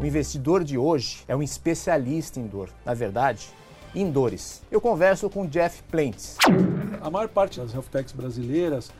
O 0.00 0.06
investidor 0.06 0.64
de 0.64 0.78
hoje 0.78 1.18
é 1.28 1.36
um 1.36 1.42
especialista 1.42 2.40
em 2.40 2.46
dor. 2.46 2.70
Na 2.86 2.94
verdade, 2.94 3.48
em 3.94 4.10
dores. 4.10 4.62
Eu 4.70 4.80
converso 4.80 5.28
com 5.28 5.46
Jeff 5.46 5.82
Plentes. 5.90 6.38
A 7.02 7.10
maior 7.10 7.28
parte 7.28 7.60
das 7.60 7.74
health 7.74 7.84
techs 7.92 8.12
brasileiras, 8.12 8.90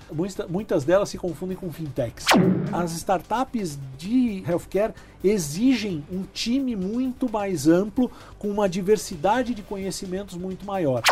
muitas 0.49 0.85
delas 0.85 1.09
se 1.09 1.17
confundem 1.17 1.57
com 1.57 1.73
fintechs. 1.73 2.27
As 2.71 2.93
startups 2.93 3.79
de 3.97 4.45
healthcare 4.47 4.93
exigem 5.25 6.05
um 6.13 6.23
time 6.35 6.77
muito 6.77 7.33
mais 7.33 7.67
amplo, 7.67 8.11
com 8.39 8.49
uma 8.49 8.69
diversidade 8.69 9.55
de 9.55 9.63
conhecimentos 9.63 10.37
muito 10.37 10.67
maior. 10.67 11.03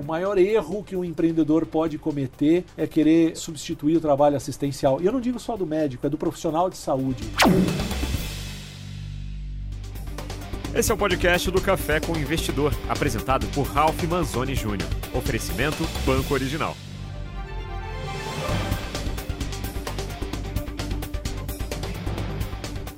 O 0.00 0.02
maior 0.02 0.38
erro 0.38 0.82
que 0.82 0.96
um 0.96 1.04
empreendedor 1.04 1.66
pode 1.66 1.98
cometer 1.98 2.64
é 2.74 2.86
querer 2.86 3.36
substituir 3.36 3.98
o 3.98 4.00
trabalho 4.00 4.36
assistencial. 4.36 4.98
E 5.02 5.04
eu 5.04 5.12
não 5.12 5.20
digo 5.20 5.38
só 5.38 5.58
do 5.58 5.66
médico, 5.66 6.06
é 6.06 6.10
do 6.10 6.16
profissional 6.16 6.70
de 6.70 6.78
saúde. 6.78 7.24
Esse 10.76 10.92
é 10.92 10.94
o 10.94 10.98
podcast 10.98 11.50
do 11.50 11.58
Café 11.58 12.00
com 12.00 12.14
Investidor, 12.14 12.70
apresentado 12.86 13.46
por 13.54 13.62
Ralph 13.62 14.02
Manzoni 14.02 14.52
Jr. 14.54 14.84
Oferecimento 15.14 15.82
Banco 16.04 16.34
Original. 16.34 16.76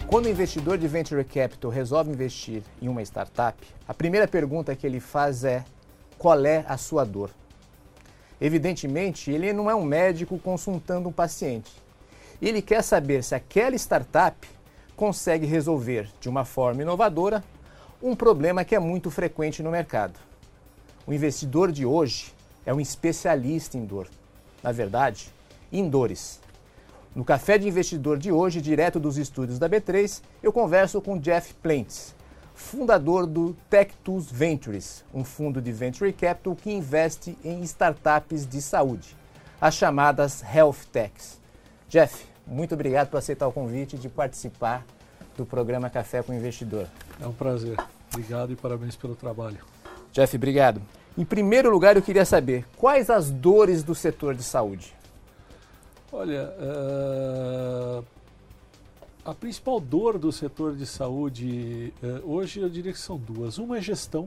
Quando 0.08 0.26
o 0.26 0.28
investidor 0.28 0.76
de 0.76 0.88
venture 0.88 1.22
capital 1.22 1.70
resolve 1.70 2.10
investir 2.10 2.64
em 2.82 2.88
uma 2.88 3.00
startup, 3.02 3.56
a 3.86 3.94
primeira 3.94 4.26
pergunta 4.26 4.74
que 4.74 4.84
ele 4.84 4.98
faz 4.98 5.44
é: 5.44 5.64
qual 6.18 6.44
é 6.44 6.64
a 6.66 6.76
sua 6.76 7.04
dor? 7.04 7.30
Evidentemente, 8.40 9.30
ele 9.30 9.52
não 9.52 9.70
é 9.70 9.74
um 9.76 9.84
médico 9.84 10.36
consultando 10.40 11.08
um 11.08 11.12
paciente. 11.12 11.70
Ele 12.42 12.60
quer 12.60 12.82
saber 12.82 13.22
se 13.22 13.36
aquela 13.36 13.76
startup 13.76 14.48
consegue 14.96 15.46
resolver 15.46 16.08
de 16.20 16.28
uma 16.28 16.44
forma 16.44 16.82
inovadora 16.82 17.44
um 18.02 18.14
problema 18.14 18.64
que 18.64 18.74
é 18.74 18.78
muito 18.78 19.10
frequente 19.10 19.62
no 19.62 19.70
mercado. 19.70 20.18
O 21.06 21.12
investidor 21.12 21.72
de 21.72 21.84
hoje 21.84 22.32
é 22.64 22.72
um 22.72 22.80
especialista 22.80 23.76
em 23.76 23.84
dor. 23.84 24.08
Na 24.62 24.70
verdade, 24.72 25.32
em 25.72 25.88
dores. 25.88 26.40
No 27.14 27.24
Café 27.24 27.58
de 27.58 27.66
Investidor 27.66 28.18
de 28.18 28.30
hoje, 28.30 28.60
direto 28.60 29.00
dos 29.00 29.16
estúdios 29.16 29.58
da 29.58 29.68
B3, 29.68 30.22
eu 30.42 30.52
converso 30.52 31.00
com 31.00 31.18
Jeff 31.18 31.54
Plentes, 31.54 32.14
fundador 32.54 33.26
do 33.26 33.56
Tech 33.68 33.92
Tools 34.04 34.30
Ventures, 34.30 35.04
um 35.12 35.24
fundo 35.24 35.60
de 35.60 35.72
venture 35.72 36.12
capital 36.12 36.54
que 36.54 36.70
investe 36.70 37.36
em 37.44 37.62
startups 37.62 38.46
de 38.46 38.62
saúde, 38.62 39.16
as 39.60 39.74
chamadas 39.74 40.42
Health 40.42 40.86
Techs. 40.92 41.40
Jeff, 41.88 42.26
muito 42.46 42.74
obrigado 42.74 43.08
por 43.08 43.16
aceitar 43.16 43.48
o 43.48 43.52
convite 43.52 43.96
de 43.96 44.08
participar 44.08 44.84
do 45.38 45.46
programa 45.46 45.88
Café 45.88 46.22
com 46.22 46.32
o 46.32 46.34
Investidor. 46.34 46.86
É 47.20 47.26
um 47.26 47.32
prazer. 47.32 47.76
Obrigado 48.12 48.52
e 48.52 48.56
parabéns 48.56 48.96
pelo 48.96 49.14
trabalho. 49.14 49.58
Jeff, 50.12 50.36
obrigado. 50.36 50.82
Em 51.16 51.24
primeiro 51.24 51.70
lugar, 51.70 51.96
eu 51.96 52.02
queria 52.02 52.24
saber 52.24 52.66
quais 52.76 53.08
as 53.08 53.30
dores 53.30 53.82
do 53.82 53.94
setor 53.94 54.34
de 54.34 54.42
saúde? 54.42 54.92
Olha, 56.10 56.52
uh, 56.58 58.04
a 59.24 59.34
principal 59.34 59.78
dor 59.78 60.18
do 60.18 60.32
setor 60.32 60.74
de 60.74 60.86
saúde 60.86 61.92
uh, 62.02 62.32
hoje 62.32 62.60
eu 62.60 62.68
diria 62.68 62.92
que 62.92 62.98
são 62.98 63.16
duas. 63.16 63.58
Uma 63.58 63.78
é 63.78 63.80
gestão. 63.80 64.26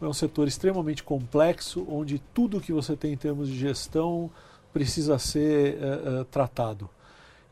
É 0.00 0.06
um 0.06 0.14
setor 0.14 0.48
extremamente 0.48 1.02
complexo, 1.02 1.86
onde 1.90 2.18
tudo 2.32 2.58
que 2.58 2.72
você 2.72 2.96
tem 2.96 3.12
em 3.12 3.16
termos 3.18 3.48
de 3.48 3.58
gestão 3.58 4.30
precisa 4.72 5.18
ser 5.18 5.76
uh, 5.76 6.24
tratado. 6.24 6.88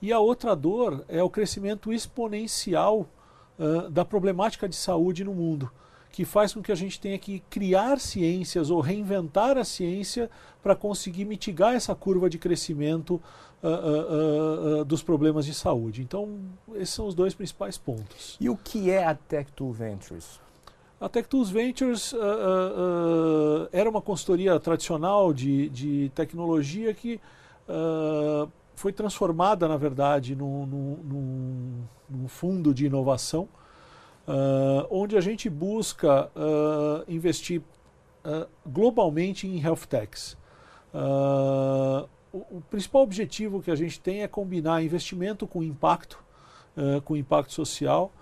E 0.00 0.12
a 0.12 0.20
outra 0.20 0.54
dor 0.54 1.04
é 1.08 1.22
o 1.22 1.30
crescimento 1.30 1.92
exponencial 1.92 3.06
uh, 3.58 3.90
da 3.90 4.04
problemática 4.04 4.68
de 4.68 4.76
saúde 4.76 5.24
no 5.24 5.34
mundo, 5.34 5.70
que 6.12 6.24
faz 6.24 6.54
com 6.54 6.62
que 6.62 6.70
a 6.70 6.76
gente 6.76 7.00
tenha 7.00 7.18
que 7.18 7.40
criar 7.50 7.98
ciências 7.98 8.70
ou 8.70 8.80
reinventar 8.80 9.58
a 9.58 9.64
ciência 9.64 10.30
para 10.62 10.76
conseguir 10.76 11.24
mitigar 11.24 11.74
essa 11.74 11.94
curva 11.96 12.30
de 12.30 12.38
crescimento 12.38 13.20
uh, 13.62 14.80
uh, 14.80 14.84
dos 14.84 15.02
problemas 15.02 15.44
de 15.44 15.52
saúde. 15.52 16.00
Então, 16.00 16.38
esses 16.74 16.94
são 16.94 17.06
os 17.06 17.14
dois 17.14 17.34
principais 17.34 17.76
pontos. 17.76 18.36
E 18.40 18.48
o 18.48 18.56
que 18.56 18.90
é 18.90 19.04
a 19.04 19.16
Tech2 19.16 19.72
Ventures? 19.72 20.40
A 21.00 21.08
Tech2 21.08 21.52
Ventures 21.52 22.12
era 23.70 23.88
uma 23.88 24.02
consultoria 24.02 24.58
tradicional 24.58 25.32
de, 25.32 25.68
de 25.68 26.10
tecnologia 26.12 26.92
que 26.92 27.20
foi 28.78 28.92
transformada, 28.92 29.66
na 29.66 29.76
verdade, 29.76 30.36
num, 30.36 30.64
num, 30.64 31.84
num 32.08 32.28
fundo 32.28 32.72
de 32.72 32.86
inovação, 32.86 33.48
uh, 34.28 34.86
onde 34.88 35.16
a 35.16 35.20
gente 35.20 35.50
busca 35.50 36.26
uh, 36.26 37.04
investir 37.08 37.60
uh, 37.60 38.46
globalmente 38.64 39.48
em 39.48 39.60
health 39.60 39.86
techs. 39.88 40.38
O, 42.32 42.58
o, 42.58 42.60
principal 42.70 43.02
objetivo 43.02 43.60
que 43.60 43.70
a 43.70 43.74
gente 43.74 44.00
tem 44.00 44.22
é 44.22 44.28
combinar 44.28 44.82
investimento 44.82 45.46
com 45.46 45.62
impacto, 45.62 46.22
com 47.04 47.16
impacto 47.16 47.52
social. 47.52 48.12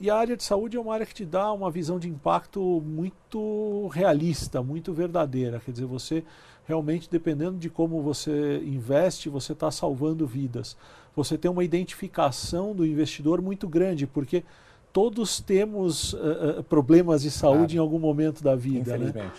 e 0.00 0.10
a 0.10 0.16
área 0.16 0.36
de 0.36 0.42
saúde 0.42 0.76
é 0.76 0.80
uma 0.80 0.94
área 0.94 1.06
que 1.06 1.14
te 1.14 1.24
dá 1.24 1.52
uma 1.52 1.70
visão 1.70 1.98
de 1.98 2.08
impacto 2.08 2.60
muito 2.84 3.88
realista, 3.88 4.62
muito 4.62 4.92
verdadeira. 4.92 5.60
Quer 5.60 5.72
dizer, 5.72 5.86
você 5.86 6.24
realmente 6.68 7.08
dependendo 7.10 7.56
de 7.56 7.70
como 7.70 8.02
você 8.02 8.58
investe, 8.58 9.30
você 9.30 9.54
está 9.54 9.70
salvando 9.70 10.26
vidas. 10.26 10.76
Você 11.16 11.38
tem 11.38 11.50
uma 11.50 11.64
identificação 11.64 12.74
do 12.74 12.84
investidor 12.84 13.40
muito 13.40 13.66
grande, 13.66 14.06
porque 14.06 14.44
todos 14.92 15.40
temos 15.40 16.12
uh, 16.12 16.58
uh, 16.58 16.62
problemas 16.64 17.22
de 17.22 17.30
saúde 17.30 17.58
claro. 17.58 17.74
em 17.74 17.78
algum 17.78 17.98
momento 17.98 18.44
da 18.44 18.54
vida. 18.54 18.90
Infelizmente. 18.96 19.16
Né? 19.16 19.32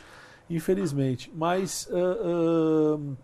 Infelizmente. 0.50 1.32
Mas 1.36 1.88
uh, 1.92 3.16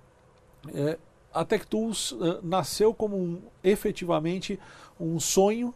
é, 0.72 1.00
a 1.34 1.44
TechTools 1.44 2.16
nasceu 2.44 2.94
como 2.94 3.18
um, 3.18 3.42
efetivamente 3.64 4.60
um 5.00 5.20
sonho 5.20 5.74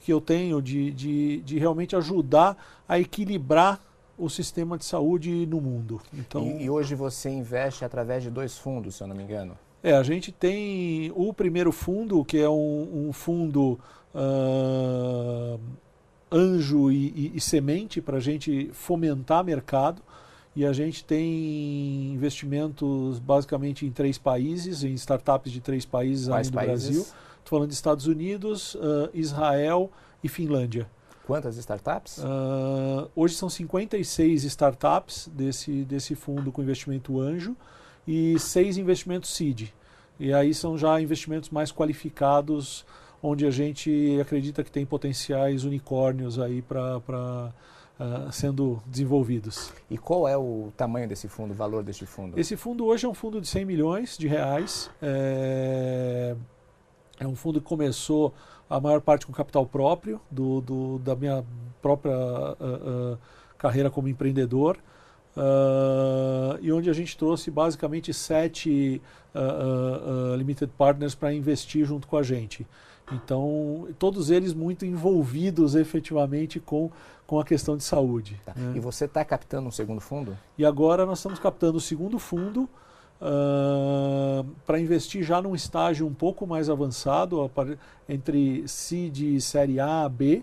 que 0.00 0.12
eu 0.12 0.20
tenho 0.20 0.60
de, 0.60 0.90
de, 0.92 1.40
de 1.40 1.58
realmente 1.58 1.96
ajudar 1.96 2.56
a 2.86 2.98
equilibrar 3.00 3.80
o 4.20 4.28
sistema 4.28 4.76
de 4.76 4.84
saúde 4.84 5.46
no 5.46 5.60
mundo. 5.60 6.00
Então, 6.12 6.42
e, 6.42 6.64
e, 6.64 6.70
hoje 6.70 6.94
você 6.94 7.30
investe 7.30 7.84
através 7.84 8.22
de 8.22 8.30
dois 8.30 8.58
fundos, 8.58 8.96
se 8.96 9.02
eu 9.02 9.08
não 9.08 9.16
me 9.16 9.22
engano? 9.22 9.56
É, 9.82 9.94
a 9.94 10.02
gente 10.02 10.30
tem 10.30 11.10
o 11.14 11.32
primeiro 11.32 11.72
fundo, 11.72 12.24
que 12.24 12.38
é 12.38 12.48
um, 12.48 13.08
um 13.08 13.12
fundo 13.12 13.78
uh, 14.14 15.58
anjo 16.30 16.92
e, 16.92 17.08
e, 17.08 17.32
e 17.36 17.40
semente 17.40 18.00
para 18.00 18.18
a 18.18 18.20
gente 18.20 18.70
fomentar 18.72 19.42
mercado. 19.42 20.02
E 20.54 20.66
a 20.66 20.72
gente 20.72 21.04
tem 21.04 22.12
investimentos 22.12 23.18
basicamente 23.20 23.86
em 23.86 23.90
três 23.90 24.18
países, 24.18 24.82
em 24.82 24.92
startups 24.94 25.52
de 25.52 25.60
três 25.60 25.86
países 25.86 26.26
Quais 26.26 26.48
além 26.48 26.50
do 26.50 26.54
países? 26.54 26.90
Brasil. 26.90 27.02
Estou 27.02 27.58
falando 27.58 27.68
de 27.68 27.74
Estados 27.74 28.06
Unidos, 28.06 28.74
uh, 28.74 29.08
Israel 29.14 29.90
e 30.22 30.28
Finlândia. 30.28 30.88
Quantas 31.30 31.56
startups? 31.58 32.18
Uh, 32.18 33.08
hoje 33.14 33.36
são 33.36 33.48
56 33.48 34.42
startups 34.42 35.30
desse, 35.32 35.84
desse 35.84 36.16
fundo 36.16 36.50
com 36.50 36.60
investimento 36.60 37.20
anjo 37.20 37.54
e 38.04 38.36
seis 38.40 38.76
investimentos 38.76 39.30
seed. 39.30 39.68
E 40.18 40.34
aí 40.34 40.52
são 40.52 40.76
já 40.76 41.00
investimentos 41.00 41.48
mais 41.50 41.70
qualificados, 41.70 42.84
onde 43.22 43.46
a 43.46 43.50
gente 43.52 44.18
acredita 44.20 44.64
que 44.64 44.72
tem 44.72 44.84
potenciais 44.84 45.62
unicórnios 45.62 46.36
aí 46.36 46.62
para 46.62 46.96
uh, 46.96 47.52
ah, 48.00 48.28
sendo 48.32 48.82
desenvolvidos. 48.84 49.72
E 49.88 49.96
qual 49.96 50.26
é 50.26 50.36
o 50.36 50.72
tamanho 50.76 51.06
desse 51.06 51.28
fundo, 51.28 51.52
o 51.52 51.54
valor 51.54 51.84
desse 51.84 52.06
fundo? 52.06 52.40
Esse 52.40 52.56
fundo 52.56 52.86
hoje 52.86 53.06
é 53.06 53.08
um 53.08 53.14
fundo 53.14 53.40
de 53.40 53.46
100 53.46 53.64
milhões 53.64 54.18
de 54.18 54.26
reais. 54.26 54.90
É, 55.00 56.34
é 57.20 57.26
um 57.28 57.36
fundo 57.36 57.60
que 57.60 57.68
começou 57.68 58.34
a 58.70 58.80
maior 58.80 59.00
parte 59.00 59.26
com 59.26 59.32
capital 59.32 59.66
próprio, 59.66 60.20
do, 60.30 60.60
do 60.60 60.98
da 61.00 61.16
minha 61.16 61.44
própria 61.82 62.12
uh, 62.12 63.14
uh, 63.14 63.18
carreira 63.58 63.90
como 63.90 64.08
empreendedor, 64.08 64.78
uh, 65.36 66.56
e 66.60 66.72
onde 66.72 66.88
a 66.88 66.92
gente 66.92 67.18
trouxe 67.18 67.50
basicamente 67.50 68.14
sete 68.14 69.02
limited 70.36 70.72
partners 70.76 71.14
para 71.14 71.32
investir 71.32 71.84
junto 71.84 72.08
com 72.08 72.16
a 72.16 72.22
gente. 72.22 72.66
Então, 73.12 73.88
todos 73.98 74.30
eles 74.30 74.52
muito 74.54 74.84
envolvidos 74.84 75.74
efetivamente 75.74 76.60
com, 76.60 76.90
com 77.26 77.38
a 77.38 77.44
questão 77.44 77.76
de 77.76 77.84
saúde. 77.84 78.40
Tá. 78.44 78.52
Né? 78.56 78.74
E 78.76 78.80
você 78.80 79.04
está 79.04 79.24
captando 79.24 79.68
um 79.68 79.70
segundo 79.70 80.00
fundo? 80.00 80.36
E 80.56 80.64
agora 80.64 81.06
nós 81.06 81.18
estamos 81.18 81.38
captando 81.38 81.78
o 81.78 81.80
segundo 81.80 82.18
fundo, 82.18 82.68
Uh, 83.20 84.46
para 84.64 84.80
investir 84.80 85.22
já 85.22 85.42
num 85.42 85.54
estágio 85.54 86.06
um 86.06 86.14
pouco 86.14 86.46
mais 86.46 86.70
avançado, 86.70 87.50
entre 88.08 88.66
seed 88.66 89.20
e 89.20 89.40
série 89.40 89.78
A, 89.78 90.08
B, 90.08 90.42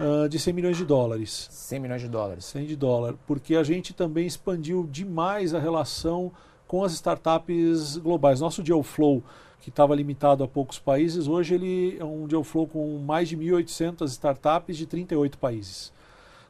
uh, 0.00 0.28
de 0.28 0.38
100 0.38 0.52
milhões 0.52 0.76
de 0.76 0.84
dólares. 0.84 1.46
100 1.50 1.80
milhões 1.80 2.02
de 2.02 2.08
dólares. 2.08 2.44
100 2.46 2.66
de 2.66 2.76
dólar, 2.76 3.14
porque 3.26 3.54
a 3.54 3.62
gente 3.62 3.94
também 3.94 4.26
expandiu 4.26 4.88
demais 4.90 5.54
a 5.54 5.60
relação 5.60 6.32
com 6.66 6.82
as 6.82 6.92
startups 6.92 7.96
globais. 7.96 8.40
Nosso 8.40 8.62
deal 8.62 8.82
flow, 8.82 9.22
que 9.60 9.68
estava 9.68 9.94
limitado 9.94 10.42
a 10.42 10.48
poucos 10.48 10.78
países, 10.80 11.28
hoje 11.28 11.54
ele 11.54 11.96
é 11.98 12.04
um 12.04 12.26
deal 12.26 12.42
flow 12.42 12.66
com 12.66 12.98
mais 12.98 13.28
de 13.28 13.36
1.800 13.36 14.04
startups 14.06 14.76
de 14.76 14.86
38 14.86 15.38
países. 15.38 15.92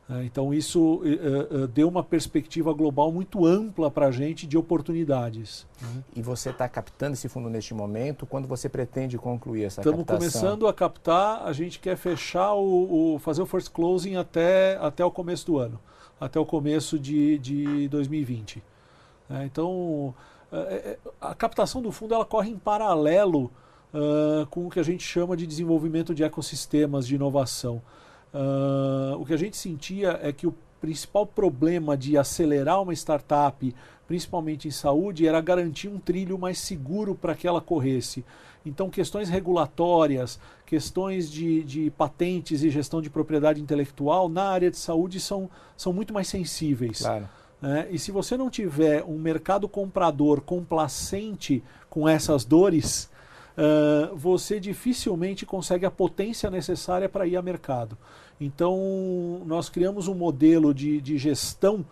É, 0.08 0.24
então 0.24 0.54
isso 0.54 1.02
uh, 1.02 1.64
uh, 1.64 1.66
deu 1.66 1.88
uma 1.88 2.02
perspectiva 2.02 2.72
global 2.72 3.10
muito 3.10 3.44
ampla 3.44 3.90
para 3.90 4.06
a 4.06 4.10
gente 4.12 4.46
de 4.46 4.56
oportunidades. 4.56 5.66
Né? 5.82 6.04
E 6.14 6.22
você 6.22 6.50
está 6.50 6.68
captando 6.68 7.14
esse 7.14 7.28
fundo 7.28 7.50
neste 7.50 7.74
momento? 7.74 8.24
Quando 8.24 8.46
você 8.46 8.68
pretende 8.68 9.18
concluir 9.18 9.64
essa 9.64 9.80
Estamos 9.80 9.98
captação? 10.00 10.26
Estamos 10.26 10.42
começando 10.42 10.68
a 10.68 10.72
captar. 10.72 11.42
A 11.44 11.52
gente 11.52 11.80
quer 11.80 11.96
fechar 11.96 12.54
o, 12.54 13.14
o, 13.14 13.18
fazer 13.18 13.42
o 13.42 13.46
first 13.46 13.70
closing 13.70 14.14
até 14.14 14.76
até 14.80 15.04
o 15.04 15.10
começo 15.10 15.44
do 15.46 15.58
ano, 15.58 15.80
até 16.20 16.38
o 16.38 16.46
começo 16.46 16.98
de, 16.98 17.38
de 17.38 17.88
2020. 17.88 18.62
É, 19.28 19.44
então 19.44 20.14
a 21.20 21.34
captação 21.34 21.82
do 21.82 21.90
fundo 21.90 22.14
ela 22.14 22.24
corre 22.24 22.48
em 22.48 22.56
paralelo 22.56 23.50
com 24.50 24.66
o 24.66 24.70
que 24.70 24.78
a 24.78 24.82
gente 24.82 25.02
chama 25.02 25.36
de 25.36 25.46
desenvolvimento 25.46 26.14
de 26.14 26.22
ecossistemas 26.22 27.06
de 27.06 27.16
inovação. 27.16 27.82
Uh, 28.36 29.18
o 29.18 29.24
que 29.24 29.32
a 29.32 29.36
gente 29.38 29.56
sentia 29.56 30.20
é 30.22 30.30
que 30.30 30.46
o 30.46 30.54
principal 30.78 31.26
problema 31.26 31.96
de 31.96 32.18
acelerar 32.18 32.82
uma 32.82 32.92
startup, 32.92 33.74
principalmente 34.06 34.68
em 34.68 34.70
saúde, 34.70 35.26
era 35.26 35.40
garantir 35.40 35.88
um 35.88 35.98
trilho 35.98 36.38
mais 36.38 36.58
seguro 36.58 37.14
para 37.14 37.34
que 37.34 37.48
ela 37.48 37.62
corresse. 37.62 38.22
Então, 38.64 38.90
questões 38.90 39.30
regulatórias, 39.30 40.38
questões 40.66 41.30
de, 41.30 41.62
de, 41.62 41.90
patentes 41.92 42.62
e 42.62 42.68
gestão 42.68 43.00
de 43.00 43.08
propriedade 43.08 43.60
intelectual 43.60 44.28
na 44.28 44.50
área 44.50 44.70
de 44.70 44.76
saúde 44.76 45.18
são, 45.18 45.48
são 45.76 45.92
muito 45.92 46.12
mais 46.12 46.28
sensíveis. 46.28 46.98
Claro. 46.98 47.28
É, 47.62 47.86
e 47.90 47.98
se 47.98 48.10
você 48.10 48.36
não 48.36 48.50
tiver 48.50 49.02
um 49.04 49.18
mercado 49.18 49.66
comprador 49.66 50.42
complacente 50.42 51.64
com 51.88 52.06
essas 52.06 52.44
dores, 52.44 53.08
uh, 53.56 54.14
você 54.14 54.60
dificilmente 54.60 55.46
consegue 55.46 55.86
a 55.86 55.90
potência 55.90 56.50
necessária 56.50 57.08
para 57.08 57.26
ir 57.26 57.36
a 57.36 57.42
mercado. 57.42 57.96
Então, 58.40 59.42
nós 59.46 59.68
criamos 59.68 60.08
um 60.08 60.14
modelo 60.14 60.74
de, 60.74 61.00
de 61.00 61.16
gestão 61.16 61.84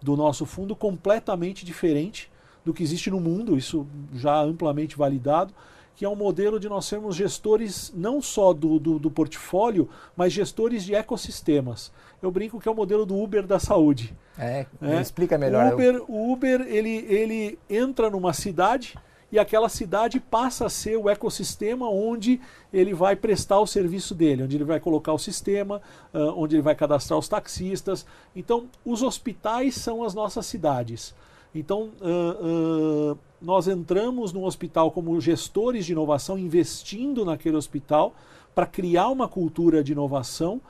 do 0.00 0.16
nosso 0.16 0.44
fundo 0.44 0.74
completamente 0.74 1.64
diferente 1.64 2.30
do 2.64 2.74
que 2.74 2.82
existe 2.82 3.10
no 3.10 3.20
mundo, 3.20 3.56
isso 3.56 3.86
já 4.14 4.40
amplamente 4.40 4.96
validado, 4.96 5.52
que 5.94 6.04
é 6.04 6.08
um 6.08 6.16
modelo 6.16 6.58
de 6.58 6.68
nós 6.68 6.86
sermos 6.86 7.14
gestores 7.14 7.92
não 7.94 8.20
só 8.20 8.52
do, 8.52 8.78
do, 8.78 8.98
do, 8.98 9.10
portfólio, 9.10 9.88
mas 10.16 10.32
gestores 10.32 10.84
de 10.84 10.94
ecossistemas. 10.94 11.92
Eu 12.20 12.30
brinco 12.30 12.58
que 12.58 12.68
é 12.68 12.72
o 12.72 12.74
modelo 12.74 13.04
do 13.04 13.20
Uber 13.20 13.46
da 13.46 13.58
saúde. 13.58 14.14
É, 14.38 14.66
é. 14.80 15.00
explica 15.00 15.36
melhor. 15.36 15.72
O 15.72 15.74
Uber, 15.74 16.02
o 16.08 16.32
Uber 16.32 16.60
ele, 16.62 17.06
ele 17.08 17.58
entra 17.68 18.08
numa 18.08 18.32
cidade, 18.32 18.96
e 19.32 19.38
aquela 19.38 19.70
cidade 19.70 20.20
passa 20.20 20.66
a 20.66 20.68
ser 20.70 20.98
o 20.98 21.08
ecossistema 21.08 21.88
onde 21.88 22.38
ele 22.70 22.92
vai 22.92 23.16
prestar 23.16 23.58
o 23.60 23.66
serviço 23.66 24.14
dele, 24.14 24.42
onde 24.42 24.58
ele 24.58 24.64
vai 24.64 24.78
colocar 24.78 25.14
o 25.14 25.18
sistema, 25.18 25.80
uh, 26.12 26.34
onde 26.36 26.56
ele 26.56 26.62
vai 26.62 26.74
cadastrar 26.74 27.18
os 27.18 27.28
taxistas. 27.28 28.04
Então, 28.36 28.68
os 28.84 29.02
hospitais 29.02 29.74
são 29.74 30.04
as 30.04 30.12
nossas 30.12 30.44
cidades. 30.44 31.14
Então, 31.54 31.90
uh, 32.02 33.12
uh, 33.12 33.18
nós 33.40 33.68
entramos 33.68 34.34
no 34.34 34.44
hospital 34.44 34.90
como 34.90 35.18
gestores 35.18 35.86
de 35.86 35.92
inovação, 35.92 36.38
investindo 36.38 37.24
naquele 37.24 37.56
hospital 37.56 38.14
para 38.54 38.66
criar 38.66 39.08
uma 39.08 39.26
cultura 39.26 39.82
de 39.82 39.92
inovação 39.92 40.60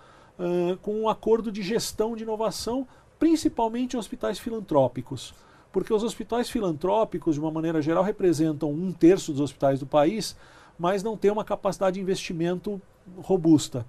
com 0.81 1.03
um 1.03 1.09
acordo 1.09 1.53
de 1.53 1.63
gestão 1.63 2.17
de 2.17 2.23
inovação, 2.25 2.87
principalmente 3.19 3.95
em 3.95 3.99
hospitais 3.99 4.39
filantrópicos 4.39 5.35
porque 5.73 5.93
os 5.93 6.03
hospitais 6.03 6.51
filantrópicos, 6.51 7.35
de 7.35 7.41
uma 7.41 7.51
maneira 7.51 7.81
geral, 7.81 8.05
representam 8.05 8.71
um 8.71 8.93
terço 8.93 9.33
dos 9.33 9.41
hospitais 9.41 9.81
do 9.81 9.87
país, 9.87 10.37
mas 10.79 11.03
não 11.03 11.17
têm 11.17 11.31
uma 11.31 11.45
capacidade 11.45 11.95
de 11.95 12.01
investimento 12.01 12.81
robusta. 13.19 13.87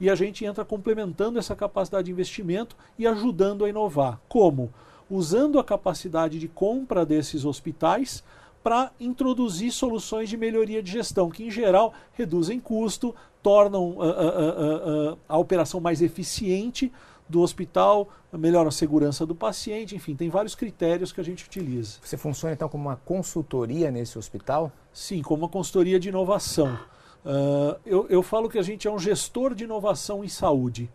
E 0.00 0.10
a 0.10 0.14
gente 0.14 0.44
entra 0.44 0.64
complementando 0.64 1.38
essa 1.38 1.54
capacidade 1.54 2.06
de 2.06 2.12
investimento 2.12 2.76
e 2.98 3.06
ajudando 3.06 3.64
a 3.64 3.68
inovar. 3.68 4.20
Como? 4.28 4.72
Usando 5.10 5.58
a 5.58 5.64
capacidade 5.64 6.38
de 6.38 6.48
compra 6.48 7.06
desses 7.06 7.44
hospitais 7.44 8.22
para 8.62 8.90
introduzir 8.98 9.70
soluções 9.70 10.28
de 10.28 10.36
melhoria 10.36 10.82
de 10.82 10.90
gestão, 10.90 11.30
que 11.30 11.44
em 11.44 11.50
geral 11.50 11.94
reduzem 12.14 12.58
custo, 12.58 13.14
tornam 13.40 13.90
uh, 13.90 14.00
uh, 14.00 15.12
uh, 15.12 15.18
a 15.28 15.38
operação 15.38 15.78
mais 15.78 16.02
eficiente, 16.02 16.92
do 17.28 17.40
hospital, 17.40 18.08
melhora 18.32 18.68
a 18.68 18.72
segurança 18.72 19.26
do 19.26 19.34
paciente, 19.34 19.96
enfim, 19.96 20.14
tem 20.14 20.28
vários 20.28 20.54
critérios 20.54 21.12
que 21.12 21.20
a 21.20 21.24
gente 21.24 21.44
utiliza. 21.44 21.98
Você 22.02 22.16
funciona 22.16 22.54
então 22.54 22.68
como 22.68 22.88
uma 22.88 22.96
consultoria 22.96 23.90
nesse 23.90 24.18
hospital? 24.18 24.70
Sim, 24.92 25.22
como 25.22 25.42
uma 25.42 25.48
consultoria 25.48 25.98
de 25.98 26.08
inovação. 26.08 26.78
Uh, 27.24 27.78
eu, 27.84 28.06
eu 28.08 28.22
falo 28.22 28.48
que 28.48 28.58
a 28.58 28.62
gente 28.62 28.86
é 28.86 28.90
um 28.90 28.98
gestor 28.98 29.54
de 29.54 29.64
inovação 29.64 30.24
em 30.24 30.28
saúde. 30.28 30.88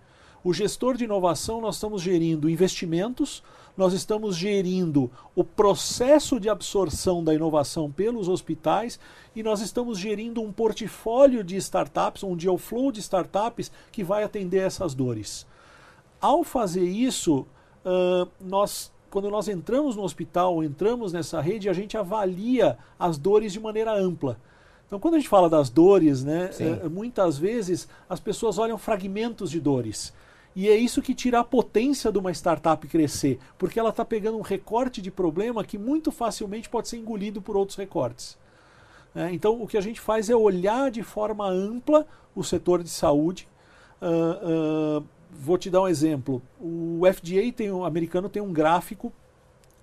O 0.43 0.53
gestor 0.53 0.95
de 0.95 1.03
inovação, 1.03 1.61
nós 1.61 1.75
estamos 1.75 2.01
gerindo 2.01 2.49
investimentos, 2.49 3.43
nós 3.77 3.93
estamos 3.93 4.35
gerindo 4.35 5.11
o 5.35 5.43
processo 5.43 6.39
de 6.39 6.49
absorção 6.49 7.23
da 7.23 7.33
inovação 7.33 7.91
pelos 7.91 8.27
hospitais 8.27 8.99
e 9.35 9.43
nós 9.43 9.61
estamos 9.61 9.99
gerindo 9.99 10.41
um 10.41 10.51
portfólio 10.51 11.43
de 11.43 11.55
startups, 11.57 12.23
um 12.23 12.35
deal 12.35 12.57
flow 12.57 12.91
de 12.91 12.99
startups 13.01 13.71
que 13.91 14.03
vai 14.03 14.23
atender 14.23 14.59
essas 14.59 14.93
dores. 14.93 15.45
Ao 16.21 16.43
fazer 16.43 16.85
isso, 16.85 17.47
uh, 17.85 18.29
nós, 18.39 18.91
quando 19.09 19.29
nós 19.29 19.47
entramos 19.47 19.95
no 19.95 20.03
hospital, 20.03 20.63
entramos 20.63 21.11
nessa 21.11 21.41
rede, 21.41 21.67
a 21.67 21.73
gente 21.73 21.97
avalia 21.97 22.77
as 22.99 23.17
dores 23.17 23.51
de 23.51 23.59
maneira 23.59 23.93
ampla. 23.93 24.37
Então, 24.85 24.99
quando 24.99 25.15
a 25.15 25.17
gente 25.17 25.29
fala 25.29 25.49
das 25.49 25.69
dores, 25.69 26.23
né, 26.23 26.49
muitas 26.91 27.37
vezes 27.37 27.87
as 28.09 28.19
pessoas 28.19 28.57
olham 28.57 28.77
fragmentos 28.77 29.49
de 29.49 29.59
dores. 29.59 30.13
E 30.55 30.67
é 30.67 30.75
isso 30.75 31.01
que 31.01 31.15
tira 31.15 31.39
a 31.39 31.43
potência 31.43 32.11
de 32.11 32.17
uma 32.17 32.31
startup 32.31 32.85
crescer, 32.87 33.39
porque 33.57 33.79
ela 33.79 33.89
está 33.89 34.03
pegando 34.03 34.37
um 34.37 34.41
recorte 34.41 35.01
de 35.01 35.09
problema 35.09 35.63
que 35.63 35.77
muito 35.77 36.11
facilmente 36.11 36.69
pode 36.69 36.89
ser 36.89 36.97
engolido 36.97 37.41
por 37.41 37.55
outros 37.55 37.77
recortes. 37.77 38.37
É, 39.15 39.31
então, 39.31 39.61
o 39.61 39.67
que 39.67 39.77
a 39.77 39.81
gente 39.81 39.99
faz 39.99 40.29
é 40.29 40.35
olhar 40.35 40.91
de 40.91 41.03
forma 41.03 41.47
ampla 41.47 42.05
o 42.35 42.43
setor 42.43 42.83
de 42.83 42.89
saúde, 42.89 43.47
uh, 44.01 44.99
uh, 44.99 45.05
vou 45.31 45.57
te 45.57 45.69
dar 45.69 45.81
um 45.81 45.87
exemplo. 45.87 46.41
O 46.59 47.01
FDA 47.11 47.51
tem, 47.55 47.71
o 47.71 47.85
americano 47.85 48.29
tem 48.29 48.41
um 48.41 48.51
gráfico 48.51 49.11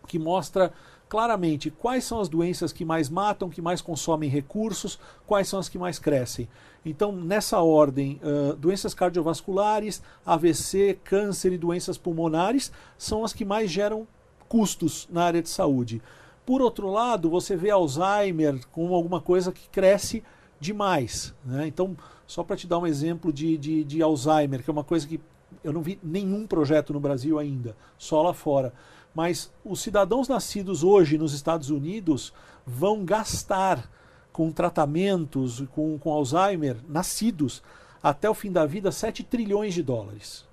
que 0.07 0.19
mostra 0.19 0.73
claramente 1.09 1.71
quais 1.71 2.05
são 2.05 2.21
as 2.21 2.29
doenças 2.29 2.73
que 2.73 2.85
mais 2.85 3.09
matam, 3.09 3.49
que 3.49 3.63
mais 3.63 3.81
consomem 3.81 4.29
recursos, 4.29 4.99
quais 5.27 5.49
são 5.49 5.59
as 5.59 5.69
que 5.69 5.79
mais 5.79 5.99
crescem. 5.99 6.49
Então, 6.85 7.13
nessa 7.13 7.61
ordem, 7.61 8.21
uh, 8.23 8.55
doenças 8.57 8.95
cardiovasculares, 8.95 10.03
AVC, 10.25 10.99
câncer 11.03 11.53
e 11.53 11.59
doenças 11.59 11.99
pulmonares 11.99 12.71
são 12.97 13.25
as 13.25 13.33
que 13.33 13.45
mais 13.45 13.71
geram 13.71 14.07
custos 14.49 15.09
na 15.11 15.25
área 15.25 15.43
de 15.43 15.49
saúde. 15.49 16.01
Por 16.47 16.63
outro 16.63 16.89
lado, 16.91 17.29
você 17.29 17.57
vê 17.57 17.71
Alzheimer 17.71 18.59
como 18.73 18.95
alguma 18.95 19.21
coisa 19.21 19.53
que 19.53 19.69
cresce 19.69 20.23
demais. 20.59 21.35
Né? 21.45 21.67
Então, 21.67 21.97
só 22.27 22.43
para 22.43 22.57
te 22.57 22.67
dar 22.67 22.79
um 22.79 22.87
exemplo 22.87 23.33
de, 23.33 23.59
de, 23.59 23.85
de 23.85 24.03
Alzheimer, 24.03 24.63
que 24.63 24.71
é 24.71 24.73
uma 24.73 24.85
coisa 24.85 25.07
que 25.07 25.21
eu 25.63 25.73
não 25.73 25.83
vi 25.83 25.99
nenhum 26.03 26.47
projeto 26.47 26.93
no 26.93 27.01
Brasil 27.01 27.39
ainda, 27.39 27.77
só 27.97 28.23
lá 28.23 28.35
fora. 28.35 28.73
Mas 29.15 29.53
os 29.65 29.81
cidadãos 29.81 30.29
nascidos 30.29 30.85
hoje 30.85 31.19
nos 31.19 31.33
Estados 31.33 31.71
Unidos 31.71 32.33
vão 32.67 33.05
gastar 33.05 33.91
com 34.33 34.53
tratamentos, 34.53 35.65
com, 35.73 35.99
com 35.99 36.13
Alzheimer, 36.13 36.77
nascidos, 36.89 37.63
até 38.03 38.31
o 38.31 38.35
fim 38.35 38.53
da 38.53 38.65
vida, 38.65 38.93
7 38.93 39.25
trilhões 39.25 39.75
de 39.75 39.83
dólares. 39.83 40.47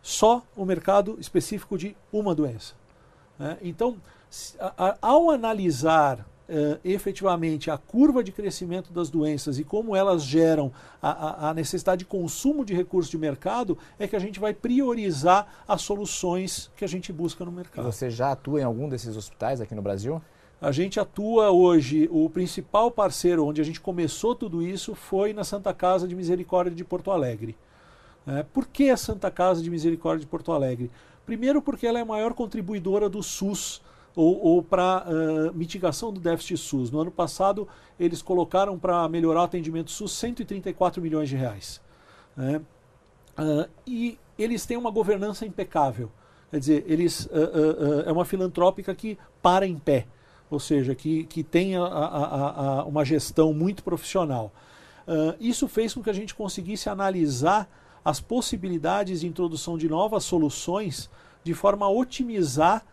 Só 0.00 0.42
o 0.56 0.64
mercado 0.64 1.18
específico 1.20 1.76
de 1.76 1.94
uma 2.10 2.34
doença. 2.34 2.74
Né? 3.38 3.58
Então, 3.60 4.00
ao 5.02 5.30
analisar 5.30 6.26
uh, 6.48 6.78
efetivamente 6.84 7.70
a 7.70 7.76
curva 7.76 8.22
de 8.24 8.32
crescimento 8.32 8.92
das 8.92 9.10
doenças 9.10 9.58
e 9.58 9.64
como 9.64 9.94
elas 9.94 10.22
geram 10.22 10.72
a, 11.00 11.50
a, 11.50 11.54
necessidade 11.54 12.00
de 12.00 12.04
consumo 12.04 12.64
de 12.64 12.74
recursos 12.74 13.10
de 13.10 13.18
mercado, 13.18 13.76
é 13.98 14.08
que 14.08 14.16
a 14.16 14.18
gente 14.18 14.40
vai 14.40 14.54
priorizar 14.54 15.64
as 15.66 15.82
soluções 15.82 16.70
que 16.76 16.84
a 16.84 16.88
gente 16.88 17.12
busca 17.12 17.44
no 17.44 17.52
mercado. 17.52 17.84
Você 17.84 18.10
já 18.10 18.32
atua 18.32 18.60
em 18.60 18.64
algum 18.64 18.88
desses 18.88 19.16
hospitais 19.16 19.60
aqui 19.60 19.74
no 19.74 19.82
Brasil? 19.82 20.20
A 20.60 20.72
gente 20.72 20.98
atua 20.98 21.50
hoje, 21.50 22.08
o 22.10 22.28
principal 22.28 22.90
parceiro 22.90 23.46
onde 23.46 23.60
a 23.60 23.64
gente 23.64 23.80
começou 23.80 24.34
tudo 24.34 24.60
isso 24.60 24.92
foi 24.92 25.32
na 25.32 25.44
Santa 25.44 25.72
Casa 25.72 26.08
de 26.08 26.16
Misericórdia 26.16 26.74
de 26.74 26.84
Porto 26.84 27.12
Alegre. 27.12 27.56
É, 28.26 28.42
por 28.42 28.66
que 28.66 28.90
a 28.90 28.96
Santa 28.96 29.30
Casa 29.30 29.62
de 29.62 29.70
Misericórdia 29.70 30.20
de 30.20 30.26
Porto 30.26 30.50
Alegre? 30.50 30.90
Primeiro, 31.24 31.62
porque 31.62 31.86
ela 31.86 31.98
é 31.98 32.02
a 32.02 32.06
maior 32.06 32.34
contribuidora 32.34 33.08
do 33.08 33.22
SUS 33.22 33.80
ou, 34.18 34.42
ou 34.42 34.62
para 34.64 35.06
uh, 35.06 35.54
mitigação 35.54 36.12
do 36.12 36.18
déficit 36.18 36.56
SUS. 36.56 36.90
No 36.90 36.98
ano 36.98 37.10
passado, 37.10 37.68
eles 38.00 38.20
colocaram 38.20 38.76
para 38.76 39.08
melhorar 39.08 39.42
o 39.42 39.44
atendimento 39.44 39.92
SUS 39.92 40.10
134 40.10 41.00
milhões 41.00 41.28
de 41.28 41.36
reais. 41.36 41.80
Né? 42.36 42.60
Uh, 43.38 43.70
e 43.86 44.18
eles 44.36 44.66
têm 44.66 44.76
uma 44.76 44.90
governança 44.90 45.46
impecável. 45.46 46.10
Quer 46.50 46.58
dizer, 46.58 46.84
eles 46.88 47.26
uh, 47.26 48.02
é 48.06 48.10
uma 48.10 48.24
filantrópica 48.24 48.92
que 48.92 49.16
para 49.40 49.64
em 49.64 49.78
pé. 49.78 50.08
ou 50.50 50.58
seja, 50.58 50.96
que, 50.96 51.22
que 51.24 51.44
tenha 51.44 51.80
a, 51.80 52.06
a, 52.06 52.80
a, 52.80 52.84
uma 52.86 53.04
gestão 53.04 53.52
muito 53.52 53.84
profissional. 53.84 54.50
Isso 55.40 55.68
fez 55.68 55.94
com 55.94 56.02
que 56.02 56.10
a 56.10 56.12
gente 56.12 56.34
conseguisse 56.34 56.88
analisar 56.88 57.66
as 58.04 58.20
possibilidades 58.20 59.20
de 59.20 59.26
introdução 59.26 59.78
de 59.78 59.88
novas 59.88 60.24
soluções 60.24 61.08
de 61.44 61.54
forma 61.54 61.86
a 61.86 61.90
otimizar 61.90 62.84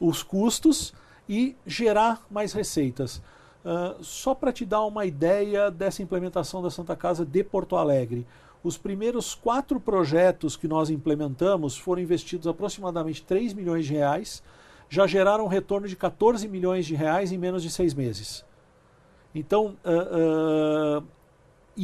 os 0.00 0.22
custos 0.22 0.92
e 1.28 1.54
gerar 1.66 2.26
mais 2.30 2.52
receitas. 2.52 3.22
Uh, 3.62 4.02
só 4.02 4.34
para 4.34 4.52
te 4.52 4.64
dar 4.64 4.82
uma 4.84 5.04
ideia 5.04 5.70
dessa 5.70 6.02
implementação 6.02 6.62
da 6.62 6.70
Santa 6.70 6.96
Casa 6.96 7.26
de 7.26 7.44
Porto 7.44 7.76
Alegre, 7.76 8.26
os 8.64 8.76
primeiros 8.76 9.34
quatro 9.34 9.78
projetos 9.78 10.56
que 10.56 10.66
nós 10.66 10.90
implementamos 10.90 11.76
foram 11.76 12.02
investidos 12.02 12.46
aproximadamente 12.46 13.22
3 13.22 13.52
milhões 13.52 13.86
de 13.86 13.94
reais, 13.94 14.42
já 14.88 15.06
geraram 15.06 15.44
um 15.44 15.48
retorno 15.48 15.86
de 15.86 15.94
14 15.94 16.48
milhões 16.48 16.84
de 16.84 16.94
reais 16.94 17.32
em 17.32 17.38
menos 17.38 17.62
de 17.62 17.70
seis 17.70 17.94
meses. 17.94 18.44
Então, 19.34 19.76
uh, 19.84 20.98
uh, 20.98 21.04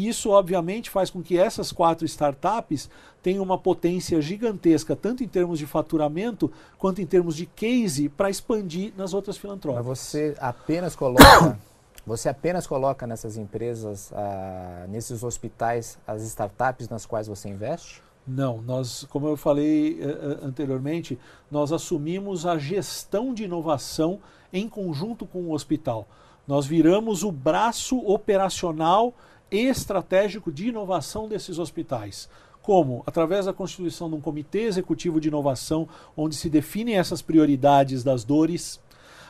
isso 0.05 0.31
obviamente 0.31 0.91
faz 0.91 1.11
com 1.11 1.23
que 1.23 1.39
essas 1.39 1.71
quatro 1.71 2.05
startups 2.05 2.91
tenham 3.23 3.43
uma 3.43 3.57
potência 3.57 4.21
gigantesca, 4.21 4.97
tanto 4.97 5.23
em 5.23 5.29
termos 5.29 5.59
de 5.59 5.67
faturamento 5.67 6.51
quanto 6.77 7.01
em 7.01 7.07
termos 7.07 7.37
de 7.37 7.47
case, 7.47 8.09
para 8.09 8.29
expandir 8.29 8.93
nas 8.97 9.15
outras 9.15 9.37
filantrópicas. 9.37 9.87
Mas 9.87 9.99
você 9.99 10.37
apenas 10.41 10.97
coloca, 10.97 11.59
você 12.05 12.29
apenas 12.29 12.67
coloca 12.67 13.07
nessas 13.07 13.37
empresas, 13.37 14.13
ah, 14.13 14.87
nesses 14.89 15.23
hospitais, 15.23 15.99
as 16.07 16.23
startups 16.23 16.89
nas 16.89 17.07
quais 17.07 17.27
você 17.27 17.49
investe? 17.49 18.03
Não, 18.27 18.61
nós, 18.61 19.07
como 19.09 19.29
eu 19.29 19.37
falei 19.37 20.01
uh, 20.01 20.45
anteriormente, 20.45 21.17
nós 21.49 21.71
assumimos 21.71 22.45
a 22.45 22.59
gestão 22.59 23.33
de 23.33 23.45
inovação 23.45 24.19
em 24.53 24.69
conjunto 24.69 25.25
com 25.25 25.43
o 25.43 25.53
hospital. 25.53 26.09
Nós 26.47 26.67
viramos 26.67 27.23
o 27.23 27.31
braço 27.31 27.99
operacional 27.99 29.15
e 29.36 29.36
estratégico 29.51 30.51
de 30.51 30.69
inovação 30.69 31.29
desses 31.29 31.59
hospitais. 31.59 32.29
Como? 32.63 33.03
Através 33.07 33.47
da 33.47 33.53
constituição 33.53 34.09
de 34.09 34.17
um 34.17 34.21
comitê 34.21 34.63
executivo 34.63 35.21
de 35.21 35.29
inovação, 35.29 35.89
onde 36.17 36.35
se 36.35 36.51
definem 36.51 36.99
essas 36.99 37.23
prioridades 37.23 38.03
das 38.03 38.25
dores, 38.25 38.81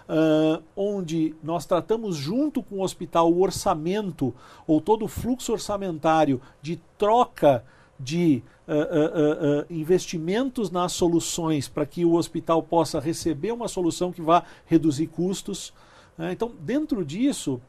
uh, 0.08 0.62
onde 0.74 1.34
nós 1.42 1.66
tratamos 1.66 2.16
junto 2.16 2.62
com 2.62 2.76
o 2.76 2.82
hospital 2.82 3.30
o 3.30 3.42
orçamento 3.42 4.34
ou 4.66 4.80
todo 4.80 5.04
o 5.04 5.08
fluxo 5.08 5.52
orçamentário 5.52 6.40
de 6.62 6.80
troca 6.96 7.62
de 7.98 8.42
uh, 8.66 8.72
uh, 8.72 9.60
uh, 9.60 9.66
investimentos 9.70 10.70
nas 10.70 10.92
soluções 10.92 11.68
para 11.68 11.86
que 11.86 12.04
o 12.04 12.14
hospital 12.14 12.62
possa 12.62 13.00
receber 13.00 13.52
uma 13.52 13.68
solução 13.68 14.12
que 14.12 14.20
vá 14.20 14.44
reduzir 14.66 15.06
custos. 15.08 15.72
Né? 16.16 16.32
então, 16.32 16.52
dentro 16.60 17.04
disso, 17.04 17.60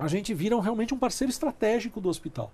a 0.00 0.08
gente 0.08 0.32
vira 0.34 0.60
realmente 0.60 0.94
um 0.94 0.98
parceiro 0.98 1.30
estratégico 1.30 2.00
do 2.00 2.08
hospital. 2.08 2.50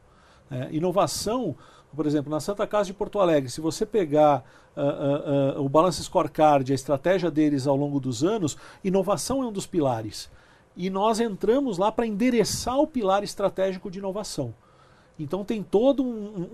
É, 0.50 0.68
inovação, 0.72 1.56
por 1.94 2.06
exemplo, 2.06 2.30
na 2.30 2.40
Santa 2.40 2.66
Casa 2.66 2.86
de 2.86 2.94
Porto 2.94 3.18
Alegre, 3.18 3.50
se 3.50 3.60
você 3.60 3.86
pegar 3.86 4.44
o 5.56 5.68
Balance 5.68 6.02
Scorecard, 6.04 6.70
a 6.70 6.74
estratégia 6.74 7.30
deles 7.30 7.66
ao 7.66 7.76
longo 7.76 7.98
dos 7.98 8.22
anos, 8.22 8.58
inovação 8.84 9.42
é 9.42 9.46
um 9.46 9.52
dos 9.52 9.66
pilares. 9.66 10.30
E 10.76 10.90
nós 10.90 11.18
entramos 11.18 11.78
lá 11.78 11.90
para 11.90 12.06
endereçar 12.06 12.78
o 12.78 12.86
pilar 12.86 13.24
estratégico 13.24 13.90
de 13.90 13.98
inovação. 13.98 14.52
Então 15.18 15.42
tem 15.42 15.62
toda 15.62 16.02
um, 16.02 16.06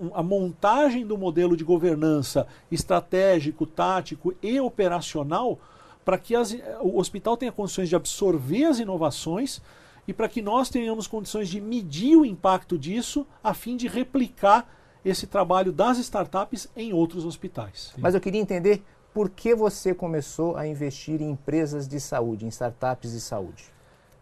um, 0.03 0.11
a 0.13 0.23
montagem 0.23 1.05
do 1.05 1.17
modelo 1.17 1.57
de 1.57 1.65
governança 1.65 2.47
estratégico, 2.71 3.65
tático 3.65 4.33
e 4.41 4.57
operacional 4.61 5.59
para 6.05 6.17
que 6.17 6.33
as, 6.33 6.55
o 6.81 6.97
hospital 6.97 7.35
tenha 7.35 7.51
condições 7.51 7.89
de 7.89 7.95
absorver 7.95 8.63
as 8.63 8.79
inovações 8.79 9.61
e 10.07 10.13
para 10.13 10.27
que 10.27 10.41
nós 10.41 10.69
tenhamos 10.69 11.07
condições 11.07 11.49
de 11.49 11.61
medir 11.61 12.17
o 12.17 12.25
impacto 12.25 12.77
disso 12.77 13.25
a 13.43 13.53
fim 13.53 13.77
de 13.77 13.87
replicar 13.87 14.67
esse 15.03 15.27
trabalho 15.27 15.71
das 15.71 15.97
startups 15.97 16.69
em 16.75 16.93
outros 16.93 17.25
hospitais. 17.25 17.93
Mas 17.97 18.13
eu 18.15 18.21
queria 18.21 18.41
entender 18.41 18.83
por 19.13 19.29
que 19.29 19.53
você 19.53 19.93
começou 19.93 20.55
a 20.55 20.65
investir 20.67 21.21
em 21.21 21.31
empresas 21.31 21.87
de 21.87 21.99
saúde, 21.99 22.45
em 22.45 22.49
startups 22.49 23.11
de 23.11 23.21
saúde. 23.21 23.65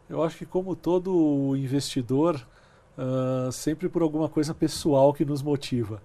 Eu 0.10 0.22
acho 0.22 0.38
que 0.38 0.46
como 0.46 0.76
todo 0.76 1.56
investidor, 1.56 2.36
uh, 2.98 3.52
sempre 3.52 3.88
por 3.88 4.02
alguma 4.02 4.28
coisa 4.28 4.54
pessoal 4.54 5.14
que 5.14 5.24
nos 5.24 5.42
motiva. 5.42 6.02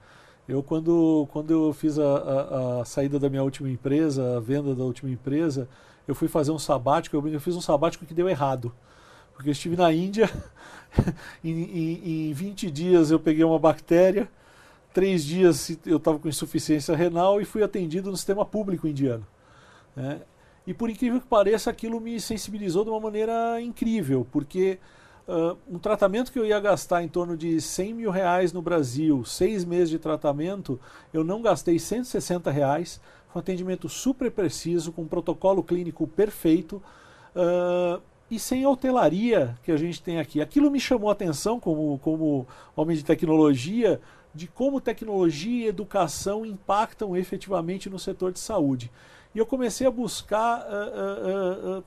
Eu, 0.49 0.63
quando, 0.63 1.27
quando 1.33 1.51
eu 1.51 1.73
fiz 1.73 1.99
a, 1.99 2.05
a, 2.05 2.81
a, 2.81 2.85
saída 2.85 3.19
da 3.19 3.29
minha 3.29 3.43
última 3.43 3.69
empresa, 3.69 4.37
a 4.37 4.41
venda 4.41 4.77
da 4.77 4.85
última 4.85 5.11
empresa, 5.11 5.69
eu 6.07 6.15
fui 6.15 6.29
fazer 6.29 6.53
um 6.53 6.59
sabático, 6.59 7.17
eu, 7.17 7.29
eu 7.29 7.41
fiz 7.41 7.57
um 7.57 7.61
sabático 7.61 8.07
que 8.07 8.15
deu 8.15 8.29
errado. 8.29 8.73
Porque 9.37 9.51
eu 9.51 9.53
estive 9.53 9.77
na 9.77 9.93
Índia, 9.93 10.31
em, 11.45 11.51
em, 11.51 12.31
em 12.31 12.33
20 12.33 12.71
dias 12.71 13.11
eu 13.11 13.21
peguei 13.21 13.45
uma 13.45 13.59
bactéria, 13.59 14.29
três 14.95 15.23
dias 15.23 15.79
eu 15.85 15.99
estava 15.99 16.19
com 16.19 16.27
insuficiência 16.27 16.97
renal 16.97 17.41
e 17.41 17.45
fui 17.45 17.63
atendido 17.63 18.11
no 18.11 18.17
sistema 18.17 18.45
público 18.45 18.89
indiano. 18.89 19.27
Né? 19.95 20.23
E 20.67 20.73
por 20.73 20.89
incrível 20.89 21.21
que 21.21 21.27
pareça, 21.27 21.71
aquilo 21.71 22.01
me 22.01 22.19
sensibilizou 22.19 22.83
de 22.83 22.91
uma 22.91 23.01
maneira 23.01 23.61
incrível, 23.61 24.27
porque 24.33 24.79
Uh, 25.29 25.59
um 25.69 25.77
tratamento 25.77 26.31
que 26.31 26.39
eu 26.39 26.47
ia 26.47 26.61
gastar 26.61 27.03
em 27.03 27.09
torno 27.09 27.37
de 27.37 27.61
100 27.61 27.95
mil 27.95 28.11
reais 28.13 28.53
no 28.53 28.63
Brasil, 28.63 29.25
seis 29.25 29.65
meses 29.65 29.91
de 29.91 29.99
tratamento, 29.99 30.79
eu 31.13 31.25
não 31.25 31.43
gastei 31.43 31.81
160 31.81 32.49
reais. 32.49 33.01
Foi 33.33 33.41
um 33.41 33.43
atendimento 33.43 33.89
super 33.89 34.31
preciso, 34.31 34.93
com 34.93 35.03
um 35.03 35.09
protocolo 35.09 35.65
clínico 35.65 36.07
perfeito 36.07 36.81
uh, 37.35 38.01
e 38.31 38.39
sem 38.39 38.67
hotelaria 38.67 39.57
que 39.63 39.71
a 39.71 39.77
gente 39.77 40.03
tem 40.03 40.19
aqui. 40.19 40.41
Aquilo 40.41 40.71
me 40.71 40.81
chamou 40.81 41.09
a 41.09 41.13
atenção 41.13 41.61
como, 41.61 41.99
como 42.01 42.47
homem 42.75 42.97
de 42.97 43.05
tecnologia, 43.05 44.01
de 44.35 44.47
como 44.47 44.81
tecnologia 44.81 45.65
e 45.65 45.69
educação 45.69 46.45
impactam 46.45 47.17
efetivamente 47.17 47.89
no 47.89 47.99
setor 47.99 48.33
de 48.33 48.39
saúde. 48.39 48.91
E 49.35 49.39
eu 49.39 49.47
comecei 49.47 49.87
a 49.87 49.91
buscar 49.91 50.61
uh, 50.61 51.85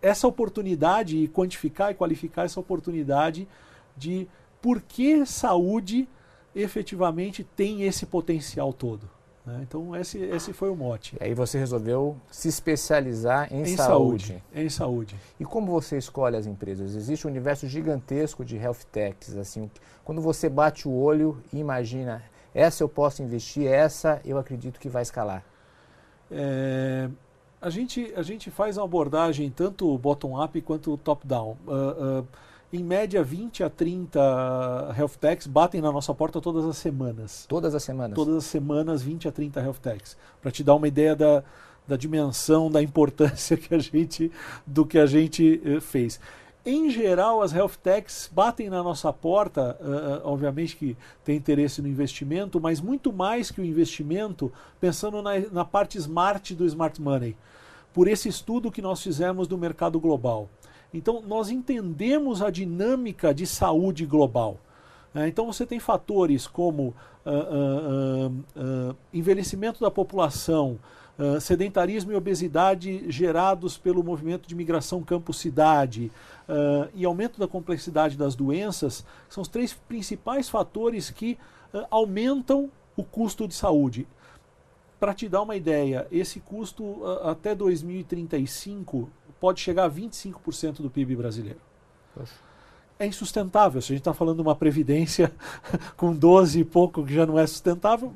essa 0.00 0.26
oportunidade 0.26 1.16
e 1.16 1.28
quantificar 1.28 1.90
e 1.90 1.94
qualificar 1.94 2.44
essa 2.44 2.60
oportunidade 2.60 3.48
de 3.96 4.28
por 4.60 4.80
que 4.80 5.24
saúde 5.26 6.08
efetivamente 6.54 7.44
tem 7.44 7.82
esse 7.82 8.06
potencial 8.06 8.72
todo. 8.72 9.08
Né? 9.44 9.60
Então 9.62 9.94
esse, 9.96 10.18
esse 10.18 10.52
foi 10.52 10.70
o 10.70 10.76
mote. 10.76 11.16
E 11.20 11.24
aí 11.24 11.34
você 11.34 11.58
resolveu 11.58 12.16
se 12.30 12.48
especializar 12.48 13.52
em, 13.52 13.62
em 13.62 13.76
saúde. 13.76 14.26
saúde. 14.26 14.44
Em 14.54 14.68
saúde. 14.68 15.16
E 15.38 15.44
como 15.44 15.70
você 15.70 15.98
escolhe 15.98 16.36
as 16.36 16.46
empresas? 16.46 16.94
Existe 16.94 17.26
um 17.26 17.30
universo 17.30 17.66
gigantesco 17.66 18.44
de 18.44 18.56
health 18.56 18.84
techs. 18.90 19.36
Assim, 19.36 19.70
quando 20.04 20.20
você 20.20 20.48
bate 20.48 20.86
o 20.86 20.92
olho 20.92 21.42
e 21.52 21.58
imagina, 21.58 22.22
essa 22.54 22.82
eu 22.82 22.88
posso 22.88 23.22
investir, 23.22 23.66
essa 23.66 24.20
eu 24.24 24.38
acredito 24.38 24.78
que 24.78 24.88
vai 24.88 25.02
escalar. 25.02 25.44
É, 26.30 27.08
a 27.60 27.70
gente, 27.70 28.12
a 28.16 28.22
gente 28.22 28.50
faz 28.50 28.76
uma 28.76 28.84
abordagem 28.84 29.50
tanto 29.50 29.96
bottom-up 29.98 30.60
quanto 30.62 30.96
top-down. 30.96 31.56
Uh, 31.66 32.20
uh, 32.20 32.26
em 32.72 32.82
média, 32.82 33.22
20 33.22 33.64
a 33.64 33.68
30 33.68 34.94
health 34.96 35.16
techs 35.20 35.46
batem 35.46 35.82
na 35.82 35.92
nossa 35.92 36.14
porta 36.14 36.40
todas 36.40 36.64
as 36.64 36.78
semanas. 36.78 37.44
Todas 37.46 37.74
as 37.74 37.82
semanas? 37.82 38.14
Todas 38.14 38.36
as 38.36 38.44
semanas, 38.44 39.02
20 39.02 39.28
a 39.28 39.32
30 39.32 39.60
health 39.60 39.78
techs. 39.82 40.16
Para 40.40 40.50
te 40.50 40.64
dar 40.64 40.74
uma 40.74 40.88
ideia 40.88 41.14
da, 41.14 41.44
da 41.86 41.96
dimensão, 41.96 42.70
da 42.70 42.82
importância 42.82 43.56
que 43.58 43.74
a 43.74 43.78
gente, 43.78 44.32
do 44.66 44.86
que 44.86 44.98
a 44.98 45.04
gente 45.04 45.60
uh, 45.66 45.80
fez. 45.82 46.18
Em 46.64 46.88
geral, 46.88 47.42
as 47.42 47.52
health 47.52 47.76
techs 47.82 48.30
batem 48.32 48.70
na 48.70 48.82
nossa 48.82 49.12
porta, 49.12 49.76
uh, 49.80 50.26
obviamente 50.26 50.76
que 50.76 50.96
tem 51.24 51.36
interesse 51.36 51.82
no 51.82 51.88
investimento, 51.88 52.58
mas 52.58 52.80
muito 52.80 53.12
mais 53.12 53.50
que 53.50 53.60
o 53.60 53.64
investimento, 53.64 54.50
pensando 54.80 55.20
na, 55.20 55.40
na 55.50 55.64
parte 55.64 55.98
smart 55.98 56.54
do 56.54 56.64
smart 56.64 57.02
money, 57.02 57.36
por 57.92 58.08
esse 58.08 58.28
estudo 58.28 58.70
que 58.70 58.80
nós 58.80 59.02
fizemos 59.02 59.46
do 59.46 59.58
mercado 59.58 60.00
global. 60.00 60.48
Então, 60.92 61.22
nós 61.22 61.50
entendemos 61.50 62.42
a 62.42 62.50
dinâmica 62.50 63.32
de 63.32 63.46
saúde 63.46 64.04
global. 64.04 64.58
Uh, 65.14 65.26
então, 65.26 65.46
você 65.46 65.64
tem 65.64 65.80
fatores 65.80 66.46
como 66.46 66.94
uh, 67.24 68.94
envelhecimento 69.12 69.80
da 69.80 69.90
população, 69.90 70.78
sedentarismo 71.40 72.10
e 72.10 72.16
obesidade 72.16 73.04
gerados 73.08 73.76
pelo 73.76 74.02
movimento 74.02 74.48
de 74.48 74.54
migração 74.56 75.02
campo-cidade, 75.02 76.10
e 76.94 77.04
aumento 77.04 77.38
da 77.38 77.46
complexidade 77.46 78.16
das 78.16 78.34
doenças 78.34 79.04
são 79.28 79.42
os 79.42 79.46
três 79.46 79.74
principais 79.74 80.48
fatores 80.48 81.10
que 81.10 81.38
aumentam 81.90 82.70
o 82.96 83.04
custo 83.04 83.46
de 83.46 83.54
saúde. 83.54 84.08
Para 84.98 85.14
te 85.14 85.28
dar 85.28 85.42
uma 85.42 85.54
ideia, 85.54 86.08
esse 86.10 86.40
custo 86.40 87.04
até 87.22 87.54
2035 87.54 89.08
pode 89.42 89.60
chegar 89.60 89.86
a 89.86 89.90
25% 89.90 90.82
do 90.82 90.88
PIB 90.88 91.16
brasileiro. 91.16 91.58
É 92.96 93.04
insustentável. 93.04 93.82
Se 93.82 93.86
a 93.86 93.94
gente 93.96 94.02
está 94.02 94.14
falando 94.14 94.36
de 94.36 94.42
uma 94.42 94.54
previdência 94.54 95.32
com 95.98 96.14
12 96.14 96.60
e 96.60 96.64
pouco 96.64 97.04
que 97.04 97.12
já 97.12 97.26
não 97.26 97.36
é 97.36 97.44
sustentável, 97.44 98.12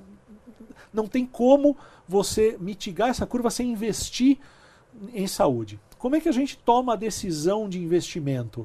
não 0.95 1.09
tem 1.09 1.27
como 1.27 1.77
você 2.07 2.57
mitigar 2.61 3.09
essa 3.09 3.27
curva 3.27 3.51
sem 3.51 3.73
investir 3.73 4.39
em 5.13 5.27
saúde. 5.27 5.81
como 5.99 6.15
é 6.15 6.21
que 6.21 6.29
a 6.29 6.33
gente 6.33 6.57
toma 6.59 6.93
a 6.93 6.97
decisão 6.97 7.69
de 7.69 7.83
investimento? 7.83 8.61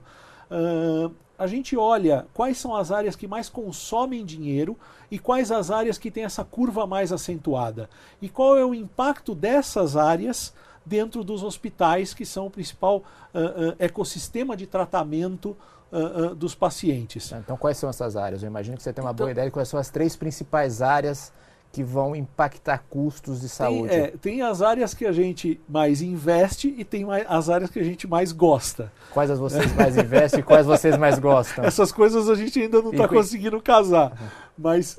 Uh, 0.51 1.11
a 1.39 1.47
gente 1.47 1.75
olha 1.75 2.27
quais 2.31 2.59
são 2.59 2.75
as 2.75 2.91
áreas 2.91 3.15
que 3.15 3.27
mais 3.27 3.49
consomem 3.49 4.23
dinheiro 4.23 4.77
e 5.09 5.17
quais 5.17 5.51
as 5.51 5.71
áreas 5.71 5.97
que 5.97 6.11
têm 6.11 6.25
essa 6.25 6.43
curva 6.43 6.85
mais 6.85 7.11
acentuada. 7.11 7.89
E 8.21 8.29
qual 8.29 8.55
é 8.55 8.63
o 8.63 8.75
impacto 8.75 9.33
dessas 9.33 9.97
áreas 9.97 10.53
dentro 10.85 11.23
dos 11.23 11.43
hospitais, 11.43 12.13
que 12.13 12.25
são 12.25 12.47
o 12.47 12.49
principal 12.49 12.97
uh, 12.97 12.99
uh, 12.99 13.75
ecossistema 13.79 14.57
de 14.57 14.65
tratamento 14.65 15.55
uh, 15.91 16.35
dos 16.35 16.55
pacientes. 16.55 17.31
Então, 17.31 17.55
quais 17.55 17.77
são 17.77 17.89
essas 17.89 18.15
áreas? 18.15 18.43
Eu 18.43 18.47
imagino 18.47 18.77
que 18.77 18.83
você 18.83 18.91
tem 18.91 19.03
uma 19.03 19.11
então, 19.11 19.25
boa 19.25 19.31
ideia 19.31 19.47
de 19.47 19.51
quais 19.51 19.67
são 19.67 19.79
as 19.79 19.89
três 19.89 20.15
principais 20.15 20.81
áreas 20.81 21.31
que 21.71 21.83
vão 21.83 22.13
impactar 22.13 22.83
custos 22.89 23.39
de 23.39 23.47
saúde. 23.47 23.89
Tem, 23.89 23.99
é, 23.99 24.07
tem 24.21 24.41
as 24.41 24.61
áreas 24.61 24.93
que 24.93 25.05
a 25.05 25.11
gente 25.13 25.59
mais 25.69 26.01
investe 26.01 26.73
e 26.77 26.83
tem 26.83 27.05
mais, 27.05 27.25
as 27.29 27.49
áreas 27.49 27.69
que 27.69 27.79
a 27.79 27.83
gente 27.83 28.05
mais 28.07 28.33
gosta. 28.33 28.91
Quais 29.13 29.31
as 29.31 29.39
vocês 29.39 29.71
mais 29.75 29.95
investem 29.95 30.41
e 30.41 30.43
quais 30.43 30.65
vocês 30.65 30.97
mais 30.97 31.17
gostam? 31.17 31.63
Essas 31.63 31.91
coisas 31.91 32.29
a 32.29 32.35
gente 32.35 32.61
ainda 32.61 32.81
não 32.81 32.91
está 32.91 33.07
conseguindo 33.07 33.61
casar. 33.61 34.11
Uhum. 34.11 34.27
Mas 34.57 34.97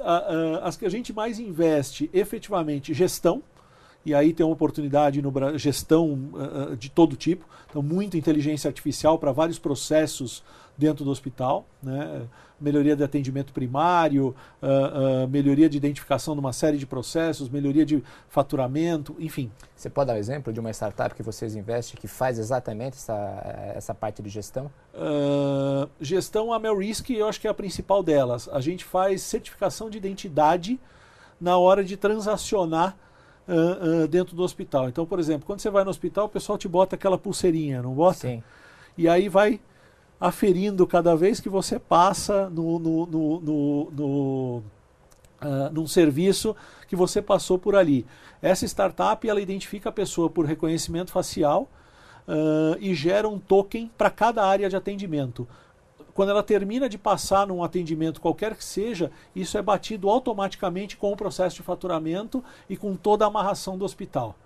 as 0.62 0.76
que 0.76 0.86
a 0.86 0.88
gente 0.88 1.12
mais 1.12 1.38
investe, 1.38 2.08
efetivamente, 2.12 2.94
gestão, 2.94 3.42
e 4.04 4.14
aí 4.14 4.32
tem 4.32 4.44
uma 4.44 4.52
oportunidade 4.52 5.22
no 5.22 5.32
gestão 5.58 6.30
uh, 6.32 6.76
de 6.76 6.90
todo 6.90 7.16
tipo, 7.16 7.46
então 7.68 7.82
muita 7.82 8.16
inteligência 8.16 8.68
artificial 8.68 9.18
para 9.18 9.32
vários 9.32 9.58
processos 9.58 10.42
dentro 10.76 11.04
do 11.04 11.10
hospital, 11.10 11.66
né? 11.82 12.26
melhoria 12.62 12.94
de 12.94 13.02
atendimento 13.02 13.52
primário, 13.52 14.34
uh, 14.62 15.24
uh, 15.24 15.28
melhoria 15.28 15.68
de 15.68 15.76
identificação 15.76 16.34
de 16.34 16.40
uma 16.40 16.52
série 16.52 16.78
de 16.78 16.86
processos, 16.86 17.48
melhoria 17.48 17.84
de 17.84 18.02
faturamento, 18.28 19.16
enfim. 19.18 19.50
Você 19.74 19.90
pode 19.90 20.08
dar 20.08 20.14
um 20.14 20.18
exemplo 20.18 20.52
de 20.52 20.60
uma 20.60 20.70
startup 20.70 21.14
que 21.14 21.22
vocês 21.22 21.56
investem 21.56 22.00
que 22.00 22.06
faz 22.06 22.38
exatamente 22.38 22.94
essa, 22.94 23.72
essa 23.74 23.94
parte 23.94 24.22
de 24.22 24.28
gestão? 24.28 24.70
Uh, 24.94 25.88
gestão, 26.00 26.52
a 26.52 26.58
Melrisk, 26.58 27.10
eu 27.10 27.26
acho 27.26 27.40
que 27.40 27.48
é 27.48 27.50
a 27.50 27.54
principal 27.54 28.02
delas. 28.02 28.48
A 28.48 28.60
gente 28.60 28.84
faz 28.84 29.22
certificação 29.22 29.90
de 29.90 29.98
identidade 29.98 30.80
na 31.40 31.58
hora 31.58 31.82
de 31.82 31.96
transacionar 31.96 32.96
Uh, 33.48 34.04
uh, 34.04 34.08
dentro 34.08 34.36
do 34.36 34.42
hospital. 34.44 34.88
Então, 34.88 35.04
por 35.04 35.18
exemplo, 35.18 35.44
quando 35.44 35.58
você 35.58 35.68
vai 35.68 35.82
no 35.82 35.90
hospital, 35.90 36.26
o 36.26 36.28
pessoal 36.28 36.56
te 36.56 36.68
bota 36.68 36.94
aquela 36.94 37.18
pulseirinha, 37.18 37.82
não 37.82 37.92
bota? 37.92 38.20
Sim. 38.20 38.42
E 38.96 39.08
aí 39.08 39.28
vai 39.28 39.60
aferindo 40.20 40.86
cada 40.86 41.16
vez 41.16 41.40
que 41.40 41.48
você 41.48 41.76
passa 41.76 42.48
no, 42.48 42.78
no, 42.78 43.06
no, 43.06 43.40
no, 43.40 43.90
no 43.90 44.62
uh, 45.42 45.72
num 45.72 45.86
serviço 45.86 46.54
que 46.86 46.94
você 46.94 47.20
passou 47.20 47.58
por 47.58 47.74
ali. 47.74 48.06
Essa 48.40 48.64
startup 48.64 49.28
ela 49.28 49.40
identifica 49.40 49.88
a 49.88 49.92
pessoa 49.92 50.30
por 50.30 50.46
reconhecimento 50.46 51.10
facial 51.10 51.68
uh, 52.28 52.76
e 52.80 52.94
gera 52.94 53.28
um 53.28 53.38
token 53.38 53.90
para 53.96 54.10
cada 54.10 54.44
área 54.44 54.68
de 54.68 54.76
atendimento. 54.76 55.46
Quando 56.14 56.30
ela 56.30 56.42
termina 56.42 56.88
de 56.88 56.98
passar 56.98 57.46
num 57.46 57.62
atendimento 57.62 58.20
qualquer 58.20 58.54
que 58.54 58.64
seja, 58.64 59.10
isso 59.34 59.56
é 59.56 59.62
batido 59.62 60.08
automaticamente 60.10 60.96
com 60.96 61.12
o 61.12 61.16
processo 61.16 61.56
de 61.56 61.62
faturamento 61.62 62.44
e 62.68 62.76
com 62.76 62.94
toda 62.94 63.24
a 63.24 63.28
amarração 63.28 63.78
do 63.78 63.84
hospital. 63.84 64.36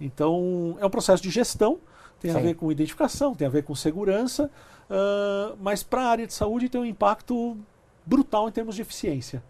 Então, 0.00 0.76
é 0.80 0.86
um 0.86 0.90
processo 0.90 1.22
de 1.22 1.30
gestão, 1.30 1.78
tem 2.20 2.32
Sim. 2.32 2.38
a 2.38 2.40
ver 2.40 2.54
com 2.54 2.70
identificação, 2.70 3.34
tem 3.34 3.46
a 3.46 3.50
ver 3.50 3.62
com 3.62 3.74
segurança, 3.74 4.50
uh, 4.90 5.56
mas 5.60 5.82
para 5.82 6.02
a 6.02 6.06
área 6.06 6.26
de 6.26 6.34
saúde 6.34 6.68
tem 6.68 6.80
um 6.80 6.84
impacto 6.84 7.56
brutal 8.04 8.48
em 8.48 8.52
termos 8.52 8.74
de 8.74 8.82
eficiência. 8.82 9.42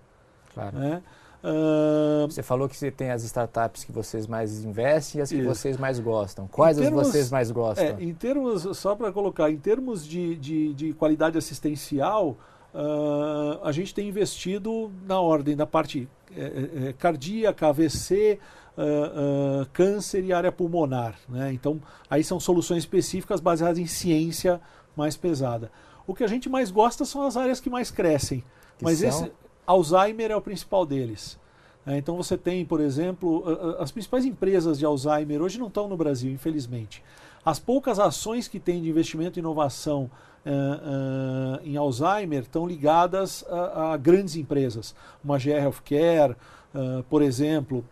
Claro. 0.52 0.78
Né? 0.78 1.02
Uh, 1.44 2.26
você 2.26 2.42
falou 2.42 2.66
que 2.70 2.74
você 2.74 2.90
tem 2.90 3.10
as 3.10 3.22
startups 3.22 3.84
que 3.84 3.92
vocês 3.92 4.26
mais 4.26 4.64
investem 4.64 5.18
e 5.18 5.22
as 5.22 5.28
que 5.28 5.36
isso. 5.36 5.46
vocês 5.46 5.76
mais 5.76 6.00
gostam. 6.00 6.48
Quais 6.48 6.78
termos, 6.78 7.00
as 7.00 7.06
vocês 7.08 7.30
mais 7.30 7.50
gostam? 7.50 7.84
É, 7.84 7.96
em 8.02 8.14
termos, 8.14 8.66
só 8.78 8.94
para 8.94 9.12
colocar, 9.12 9.50
em 9.50 9.58
termos 9.58 10.06
de, 10.06 10.36
de, 10.36 10.72
de 10.72 10.92
qualidade 10.94 11.36
assistencial, 11.36 12.38
uh, 12.72 13.62
a 13.62 13.70
gente 13.72 13.94
tem 13.94 14.08
investido 14.08 14.90
na 15.06 15.20
ordem 15.20 15.54
da 15.54 15.66
parte 15.66 16.08
é, 16.34 16.88
é, 16.88 16.92
cardíaca, 16.94 17.68
AVC, 17.68 18.38
uh, 18.78 19.62
uh, 19.62 19.66
câncer 19.70 20.24
e 20.24 20.32
área 20.32 20.50
pulmonar. 20.50 21.14
Né? 21.28 21.52
Então, 21.52 21.78
aí 22.08 22.24
são 22.24 22.40
soluções 22.40 22.84
específicas 22.84 23.38
baseadas 23.38 23.76
em 23.76 23.86
ciência 23.86 24.62
mais 24.96 25.14
pesada. 25.14 25.70
O 26.06 26.14
que 26.14 26.24
a 26.24 26.26
gente 26.26 26.48
mais 26.48 26.70
gosta 26.70 27.04
são 27.04 27.20
as 27.26 27.36
áreas 27.36 27.60
que 27.60 27.68
mais 27.68 27.90
crescem. 27.90 28.42
Que 28.78 28.84
mas 28.84 28.98
são? 28.98 29.08
esse 29.08 29.43
Alzheimer 29.66 30.30
é 30.30 30.36
o 30.36 30.40
principal 30.40 30.84
deles. 30.84 31.38
É, 31.86 31.98
então 31.98 32.16
você 32.16 32.36
tem, 32.36 32.64
por 32.64 32.80
exemplo, 32.80 33.44
as 33.78 33.90
principais 33.90 34.24
empresas 34.24 34.78
de 34.78 34.84
Alzheimer 34.84 35.42
hoje 35.42 35.58
não 35.58 35.66
estão 35.66 35.88
no 35.88 35.96
Brasil, 35.96 36.32
infelizmente. 36.32 37.02
As 37.44 37.58
poucas 37.58 37.98
ações 37.98 38.48
que 38.48 38.58
tem 38.58 38.80
de 38.80 38.88
investimento 38.88 39.38
e 39.38 39.40
inovação 39.40 40.10
uh, 40.46 41.60
uh, 41.60 41.60
em 41.62 41.76
Alzheimer 41.76 42.42
estão 42.42 42.66
ligadas 42.66 43.44
a, 43.48 43.92
a, 43.92 43.96
grandes 43.98 44.34
empresas. 44.36 44.94
Uma 45.22 45.38
GR 45.38 45.50
Healthcare, 45.50 46.36
uh, 46.74 47.02
por 47.04 47.22
exemplo, 47.22 47.84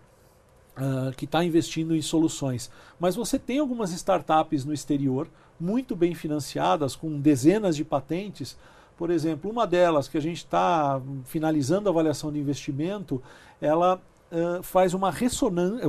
que 1.19 1.27
está 1.27 1.45
investindo 1.45 1.95
em 1.95 2.01
soluções. 2.01 2.71
Mas 2.99 3.15
você 3.15 3.39
tem 3.39 3.59
algumas 3.59 3.93
startups 3.93 4.65
no 4.65 4.73
exterior 4.73 5.29
muito 5.61 5.95
bem 5.95 6.15
financiadas, 6.15 6.97
com 6.97 7.21
dezenas 7.21 7.77
de 7.77 7.85
patentes. 7.85 8.57
Por 9.03 9.11
exemplo, 9.11 9.51
uma 9.51 9.67
delas 9.67 10.07
que 10.07 10.17
a 10.17 10.21
gente 10.21 10.37
está 10.37 11.03
finalizando 11.25 11.89
a 11.89 11.93
avaliação 11.93 12.31
de 12.31 12.39
investimento, 12.39 13.21
ela 13.61 14.01
uh, 14.31 14.63
faz 14.63 14.95
uma 14.95 15.13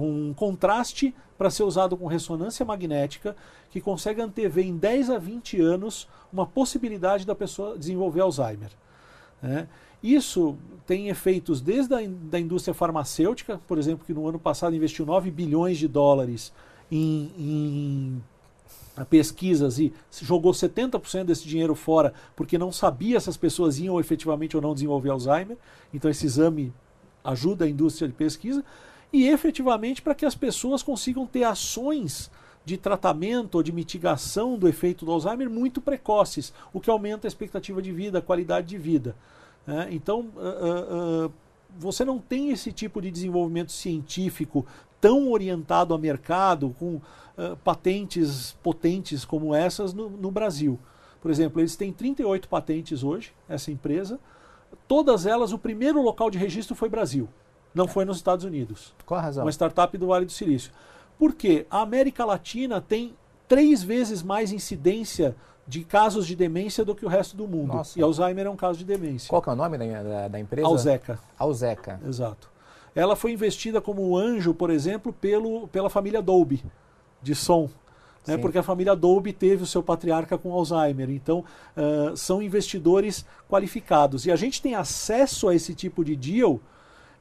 um 0.01 0.33
contraste 0.33 1.13
para 1.37 1.51
ser 1.51 1.61
usado 1.61 1.95
com 1.95 2.07
ressonância 2.07 2.65
magnética, 2.65 3.35
que 3.69 3.79
consegue 3.79 4.19
antever 4.19 4.65
em 4.65 4.75
10 4.75 5.11
a 5.11 5.19
20 5.19 5.61
anos 5.61 6.07
uma 6.31 6.47
possibilidade 6.47 7.23
da 7.23 7.35
pessoa 7.35 7.77
desenvolver 7.77 8.21
Alzheimer. 8.21 8.71
Né? 9.43 9.67
Isso 10.01 10.57
tem 10.87 11.09
efeitos 11.09 11.61
desde 11.61 11.93
a 11.93 11.99
da 12.07 12.39
indústria 12.39 12.73
farmacêutica, 12.73 13.61
por 13.67 13.77
exemplo, 13.77 14.07
que 14.07 14.13
no 14.15 14.27
ano 14.27 14.39
passado 14.39 14.75
investiu 14.75 15.05
9 15.05 15.29
bilhões 15.29 15.77
de 15.77 15.87
dólares 15.87 16.51
em, 16.91 17.31
em 17.37 18.23
pesquisas 19.09 19.79
e 19.79 19.91
jogou 20.21 20.51
70% 20.51 21.23
desse 21.23 21.47
dinheiro 21.47 21.73
fora 21.73 22.13
porque 22.35 22.57
não 22.57 22.71
sabia 22.71 23.19
se 23.19 23.29
as 23.29 23.37
pessoas 23.37 23.79
iam 23.79 23.99
efetivamente 23.99 24.55
ou 24.55 24.61
não 24.61 24.73
desenvolver 24.73 25.09
Alzheimer. 25.09 25.57
Então 25.93 26.11
esse 26.11 26.25
exame 26.25 26.73
ajuda 27.23 27.65
a 27.65 27.69
indústria 27.69 28.07
de 28.07 28.13
pesquisa 28.13 28.63
e 29.11 29.27
efetivamente 29.27 30.01
para 30.01 30.13
que 30.13 30.25
as 30.25 30.35
pessoas 30.35 30.83
consigam 30.83 31.25
ter 31.25 31.43
ações 31.43 32.29
de 32.65 32.77
tratamento 32.77 33.55
ou 33.55 33.63
de 33.63 33.71
mitigação 33.71 34.57
do 34.57 34.67
efeito 34.67 35.05
do 35.05 35.11
Alzheimer 35.11 35.49
muito 35.49 35.81
precoces, 35.81 36.53
o 36.71 36.79
que 36.79 36.89
aumenta 36.89 37.27
a 37.27 37.29
expectativa 37.29 37.81
de 37.81 37.91
vida, 37.91 38.19
a 38.19 38.21
qualidade 38.21 38.67
de 38.67 38.77
vida. 38.77 39.15
Né? 39.67 39.89
Então, 39.91 40.31
uh, 40.35 41.25
uh, 41.25 41.33
você 41.77 42.05
não 42.05 42.19
tem 42.19 42.51
esse 42.51 42.71
tipo 42.71 43.01
de 43.01 43.11
desenvolvimento 43.11 43.71
científico 43.71 44.65
tão 45.01 45.29
orientado 45.31 45.93
a 45.93 45.97
mercado, 45.97 46.73
com 46.79 47.01
uh, 47.37 47.55
patentes 47.57 48.55
potentes 48.63 49.25
como 49.25 49.53
essas 49.53 49.93
no, 49.93 50.09
no, 50.09 50.31
Brasil. 50.31 50.79
Por 51.21 51.31
exemplo, 51.31 51.61
eles 51.61 51.75
têm 51.75 51.91
38 51.91 52.47
patentes 52.49 53.03
hoje, 53.03 53.33
essa 53.47 53.71
empresa. 53.71 54.19
Todas 54.87 55.25
elas, 55.25 55.53
o 55.53 55.57
primeiro 55.57 56.01
local 56.01 56.29
de 56.29 56.37
registro 56.37 56.75
foi 56.75 56.89
Brasil, 56.89 57.29
não 57.73 57.87
foi 57.87 58.05
nos 58.05 58.17
Estados 58.17 58.43
Unidos. 58.43 58.93
Qual 59.05 59.19
a 59.19 59.23
razão? 59.23 59.45
Uma 59.45 59.51
startup 59.51 59.97
do 59.97 60.07
Vale 60.07 60.25
do 60.25 60.31
Silício. 60.31 60.71
Porque 61.17 61.65
a 61.69 61.81
América 61.81 62.25
Latina 62.25 62.81
tem 62.81 63.15
três 63.47 63.83
vezes 63.83 64.23
mais 64.23 64.51
incidência 64.51 65.35
de 65.67 65.83
casos 65.83 66.27
de 66.27 66.35
demência 66.35 66.83
do 66.83 66.93
que 66.93 67.05
o 67.05 67.09
resto 67.09 67.37
do 67.37 67.47
mundo. 67.47 67.73
Nossa. 67.73 67.97
E 67.97 68.01
Alzheimer 68.01 68.47
é 68.47 68.49
um 68.49 68.55
caso 68.55 68.79
de 68.79 68.85
demência. 68.85 69.29
Qual 69.29 69.43
é 69.45 69.49
o 69.49 69.55
nome 69.55 69.77
da, 69.77 70.03
da, 70.03 70.27
da 70.27 70.39
empresa? 70.39 70.67
Alzeca. 70.67 71.19
Alzeca. 71.37 72.01
Exato. 72.05 72.51
Ela 72.95 73.15
foi 73.15 73.31
investida 73.31 73.81
como 73.81 74.15
anjo, 74.17 74.53
por 74.53 74.69
exemplo, 74.69 75.11
pelo, 75.13 75.67
pela 75.69 75.89
família 75.89 76.21
Dolby, 76.21 76.63
de 77.23 77.33
som. 77.33 77.69
Né, 78.25 78.37
porque 78.37 78.57
a 78.57 78.63
família 78.63 78.95
Dolby 78.95 79.33
teve 79.33 79.63
o 79.63 79.65
seu 79.65 79.83
patriarca 79.83 80.37
com 80.37 80.53
Alzheimer. 80.53 81.09
Então, 81.09 81.43
uh, 81.75 82.15
são 82.15 82.41
investidores 82.41 83.25
qualificados. 83.49 84.25
E 84.25 84.31
a 84.31 84.35
gente 84.37 84.61
tem 84.61 84.75
acesso 84.75 85.49
a 85.49 85.55
esse 85.55 85.73
tipo 85.73 86.05
de 86.05 86.15
deal 86.15 86.61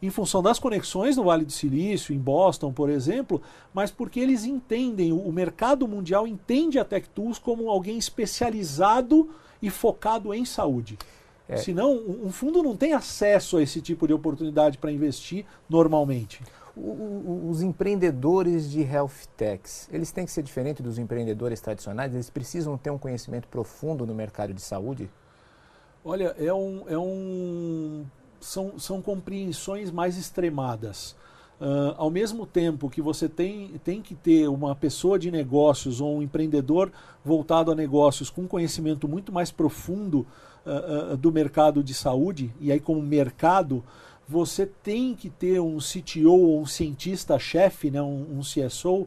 em 0.02 0.10
função 0.10 0.42
das 0.42 0.58
conexões 0.58 1.16
no 1.16 1.24
Vale 1.24 1.44
do 1.44 1.52
Silício, 1.52 2.12
em 2.12 2.18
Boston, 2.18 2.72
por 2.72 2.90
exemplo, 2.90 3.40
mas 3.72 3.90
porque 3.90 4.18
eles 4.18 4.44
entendem, 4.44 5.12
o 5.12 5.30
mercado 5.30 5.86
mundial 5.86 6.26
entende 6.26 6.76
a 6.78 6.84
Tech 6.84 7.08
Tools 7.10 7.38
como 7.38 7.70
alguém 7.70 7.96
especializado 7.96 9.30
e 9.62 9.70
focado 9.70 10.34
em 10.34 10.44
saúde. 10.44 10.98
É. 11.54 11.56
Senão, 11.58 11.94
um 11.94 12.30
fundo 12.30 12.62
não 12.62 12.76
tem 12.76 12.92
acesso 12.92 13.56
a 13.56 13.62
esse 13.62 13.80
tipo 13.80 14.06
de 14.06 14.12
oportunidade 14.12 14.78
para 14.78 14.90
investir 14.90 15.44
normalmente. 15.68 16.42
O, 16.74 16.80
o, 16.80 17.48
os 17.50 17.60
empreendedores 17.60 18.70
de 18.70 18.80
health 18.80 19.26
techs, 19.36 19.88
eles 19.92 20.10
têm 20.10 20.24
que 20.24 20.32
ser 20.32 20.42
diferentes 20.42 20.82
dos 20.82 20.98
empreendedores 20.98 21.60
tradicionais? 21.60 22.14
Eles 22.14 22.30
precisam 22.30 22.78
ter 22.78 22.90
um 22.90 22.98
conhecimento 22.98 23.46
profundo 23.48 24.06
no 24.06 24.14
mercado 24.14 24.54
de 24.54 24.62
saúde? 24.62 25.10
Olha, 26.04 26.34
é 26.38 26.52
um, 26.52 26.84
é 26.88 26.98
um, 26.98 28.04
são, 28.40 28.78
são 28.78 29.02
compreensões 29.02 29.90
mais 29.90 30.16
extremadas. 30.16 31.14
Uh, 31.60 31.94
ao 31.96 32.10
mesmo 32.10 32.44
tempo 32.44 32.90
que 32.90 33.00
você 33.00 33.28
tem, 33.28 33.80
tem 33.84 34.02
que 34.02 34.16
ter 34.16 34.48
uma 34.48 34.74
pessoa 34.74 35.16
de 35.16 35.30
negócios 35.30 36.00
ou 36.00 36.16
um 36.16 36.22
empreendedor 36.22 36.90
voltado 37.24 37.70
a 37.70 37.74
negócios 37.74 38.28
com 38.28 38.48
conhecimento 38.48 39.06
muito 39.06 39.30
mais 39.30 39.52
profundo 39.52 40.26
uh, 40.66 41.12
uh, 41.12 41.16
do 41.16 41.32
mercado 41.32 41.82
de 41.82 41.94
saúde, 41.94 42.52
e 42.60 42.70
aí, 42.72 42.80
como 42.80 43.02
mercado, 43.02 43.84
você 44.28 44.66
tem 44.66 45.14
que 45.14 45.28
ter 45.28 45.60
um 45.60 45.78
CTO 45.78 46.60
um 46.60 46.66
cientista-chefe, 46.66 47.90
né, 47.90 48.00
um, 48.00 48.38
um 48.38 48.40
CSO, 48.40 49.06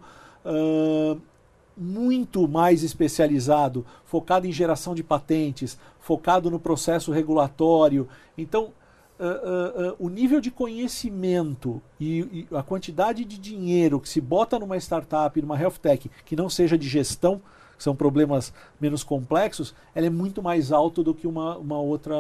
muito 1.78 2.48
mais 2.48 2.84
especializado, 2.84 3.86
focado 4.06 4.48
em 4.48 4.52
geração 4.52 4.96
de 4.96 5.04
patentes, 5.04 5.78
focado 6.00 6.50
no 6.50 6.60
processo 6.60 7.12
regulatório. 7.12 8.08
Então, 8.38 8.72
uh, 9.20 9.24
uh, 9.24 9.89
uh, 9.89 9.96
o 10.00 10.10
nível 10.10 10.39
de 10.39 10.52
conhecimento 10.52 11.82
e, 12.00 12.48
e, 12.52 12.56
a 12.56 12.63
quantidade 12.63 13.26
de 13.26 13.38
dinheiro 13.38 14.00
que 14.00 14.08
se 14.08 14.22
bota 14.22 14.58
numa 14.58 14.78
startup, 14.78 15.41
numa 15.41 15.60
health 15.60 15.80
tech, 15.82 16.10
que 16.24 16.36
não 16.36 16.50
seja 16.50 16.78
de 16.78 16.88
gestão, 16.88 17.41
que 17.78 17.84
são 17.84 17.96
problemas 17.96 18.54
menos 18.80 19.04
complexos, 19.04 19.74
ela 19.94 20.08
é 20.08 20.10
muito 20.10 20.42
mais 20.42 20.72
alto 20.72 21.04
do 21.04 21.14
que 21.14 21.28
uma, 21.28 21.58
uma 21.58 21.80
outra, 21.80 22.16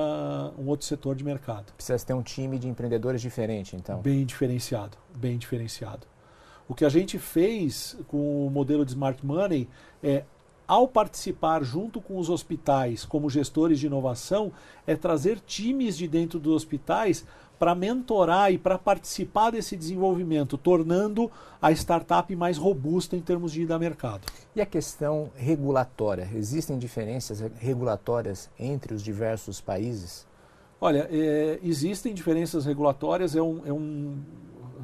um 0.57 0.67
outro 0.67 0.85
setor 0.85 1.15
de 1.15 1.23
mercado. 1.23 1.73
Precisa 1.73 2.05
ter 2.05 2.13
um 2.13 2.21
time 2.23 2.59
de 2.59 2.67
empreendedores 2.67 3.21
diferente, 3.21 3.75
então. 3.75 4.01
Bem 4.01 4.25
diferenciado, 4.25 4.97
bem 5.15 5.37
diferenciado. 5.37 6.07
O 6.67 6.73
que 6.73 6.83
a 6.83 6.89
gente 6.89 7.19
fez 7.19 7.97
com 8.07 8.47
o 8.47 8.49
modelo 8.49 8.83
de 8.83 8.91
Smart 8.91 9.23
Money 9.23 9.69
é, 10.01 10.23
ao 10.67 10.87
participar 10.87 11.63
junto 11.63 12.01
com 12.01 12.17
os 12.17 12.29
hospitais 12.29 13.05
como 13.05 13.29
gestores 13.29 13.79
de 13.79 13.85
inovação, 13.85 14.51
é 14.85 14.95
trazer 14.95 15.39
times 15.39 15.97
de 15.97 16.07
dentro 16.07 16.39
dos 16.39 16.53
hospitais 16.53 17.25
para 17.57 17.75
mentorar 17.75 18.51
e 18.51 18.57
para 18.57 18.77
participar 18.77 19.51
desse 19.51 19.75
desenvolvimento, 19.75 20.57
tornando 20.57 21.31
a 21.61 21.71
startup 21.71 22.33
mais 22.35 22.57
robusta 22.57 23.15
em 23.15 23.21
termos 23.21 23.51
de 23.51 23.63
ir 23.63 23.71
a 23.71 23.79
mercado. 23.79 24.21
E 24.55 24.61
a 24.61 24.65
questão 24.65 25.29
regulatória? 25.35 26.29
Existem 26.33 26.77
diferenças 26.77 27.43
regulatórias 27.59 28.49
entre 28.59 28.93
os 28.93 29.01
diversos 29.01 29.61
países? 29.61 30.27
Olha, 30.79 31.07
é, 31.11 31.59
existem 31.63 32.13
diferenças 32.13 32.65
regulatórias, 32.65 33.35
é 33.35 33.41
um, 33.41 33.61
é 33.65 33.73
um 33.73 34.17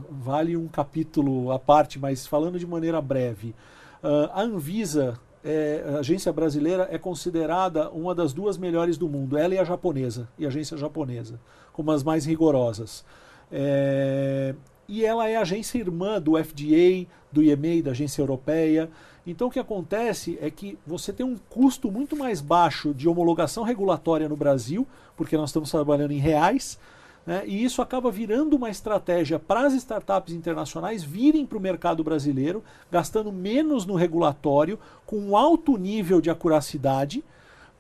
vale 0.10 0.56
um 0.56 0.68
capítulo 0.68 1.52
à 1.52 1.60
parte, 1.60 2.00
mas 2.00 2.26
falando 2.26 2.60
de 2.60 2.68
maneira 2.68 3.02
breve. 3.02 3.56
Uh, 4.04 4.30
a 4.34 4.42
Anvisa, 4.42 5.20
é, 5.44 5.84
a 5.96 6.00
agência 6.00 6.32
brasileira, 6.32 6.88
é 6.92 6.98
considerada 6.98 7.90
uma 7.90 8.14
das 8.14 8.34
duas 8.34 8.58
melhores 8.58 8.98
do 8.98 9.10
mundo, 9.10 9.38
ela 9.38 9.56
e 9.56 9.58
a 9.58 9.64
japonesa, 9.64 10.28
e 10.38 10.46
a 10.46 10.48
agência 10.48 10.78
japonesa, 10.78 11.40
como 11.74 11.92
as 11.92 12.04
mais 12.04 12.26
rigorosas. 12.26 13.04
É, 13.52 14.54
e 14.88 15.06
ela 15.06 15.28
é 15.28 15.38
agência 15.38 15.78
irmã 15.78 16.22
do 16.22 16.34
FDA, 16.42 17.08
do 17.32 17.42
EMA, 17.42 17.82
da 17.84 17.92
agência 17.92 18.22
europeia. 18.22 18.90
Então 19.26 19.48
o 19.48 19.52
que 19.52 19.60
acontece 19.60 20.38
é 20.42 20.50
que 20.50 20.78
você 20.86 21.14
tem 21.14 21.26
um 21.26 21.38
custo 21.50 21.92
muito 21.92 22.16
mais 22.16 22.42
baixo 22.42 22.94
de 22.94 23.08
homologação 23.08 23.64
regulatória 23.64 24.28
no 24.28 24.36
Brasil, 24.36 24.86
porque 25.16 25.38
nós 25.38 25.50
estamos 25.50 25.72
trabalhando 25.72 26.12
em 26.12 26.20
reais, 26.20 26.78
né? 27.26 27.44
E 27.46 27.64
isso 27.64 27.82
acaba 27.82 28.10
virando 28.10 28.56
uma 28.56 28.70
estratégia 28.70 29.38
para 29.38 29.66
as 29.66 29.74
startups 29.74 30.34
internacionais 30.34 31.04
virem 31.04 31.46
para 31.46 31.58
o 31.58 31.62
mercado 31.62 32.04
brasileiro, 32.04 32.64
gastando 32.92 33.32
menos 33.32 33.86
no 33.86 33.96
regulatório, 33.96 34.80
com 35.06 35.18
um 35.18 35.38
alto 35.38 35.78
nível 35.78 36.20
de 36.20 36.30
acuracidade, 36.30 37.24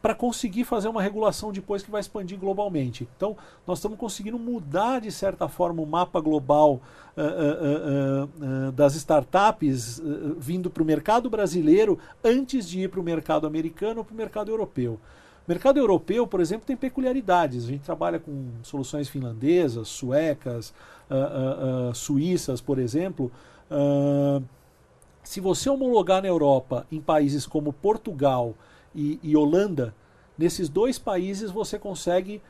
para 0.01 0.15
conseguir 0.15 0.63
fazer 0.63 0.87
uma 0.87 1.01
regulação 1.01 1.51
depois 1.51 1.83
que 1.83 1.91
vai 1.91 2.01
expandir 2.01 2.37
globalmente. 2.37 3.07
Então, 3.15 3.37
nós 3.67 3.77
estamos 3.77 3.99
conseguindo 3.99 4.39
mudar, 4.39 4.99
de 4.99 5.11
certa 5.11 5.47
forma, 5.47 5.81
o 5.81 5.85
mapa 5.85 6.19
global 6.19 6.81
uh, 7.15 7.21
uh, 7.21 8.23
uh, 8.23 8.71
das 8.71 8.95
startups 8.95 10.01
vindo 10.39 10.71
para 10.71 10.81
o 10.81 10.85
mercado 10.85 11.29
brasileiro 11.29 11.99
antes 12.23 12.67
de 12.67 12.81
ir 12.81 12.89
para 12.89 12.99
o 12.99 13.03
mercado 13.03 13.45
americano 13.45 13.99
ou 13.99 14.05
para 14.05 14.13
o 14.13 14.17
mercado 14.17 14.49
europeu. 14.49 14.99
O 15.47 15.51
mercado 15.51 15.77
europeu, 15.77 16.27
por 16.27 16.39
exemplo, 16.39 16.65
tem 16.65 16.77
peculiaridades. 16.77 17.65
A 17.65 17.67
gente 17.67 17.83
trabalha 17.83 18.19
com 18.19 18.47
soluções 18.63 19.09
finlandesas, 19.09 19.87
suecas, 19.87 20.73
uh, 21.09 21.89
uh, 21.89 21.95
suíças, 21.95 22.61
por 22.61 22.77
exemplo. 22.79 23.31
se 25.23 25.39
você 25.39 25.69
homologar 25.69 26.21
na 26.21 26.27
Europa 26.27 26.85
em 26.91 26.99
países 26.99 27.45
como 27.45 27.71
Portugal 27.73 28.53
e, 28.93 29.19
e 29.23 29.35
Holanda, 29.35 29.95
nesses 30.37 30.69
dois 30.69 30.99
países 30.99 31.51
você 31.51 31.79
consegue 31.79 32.41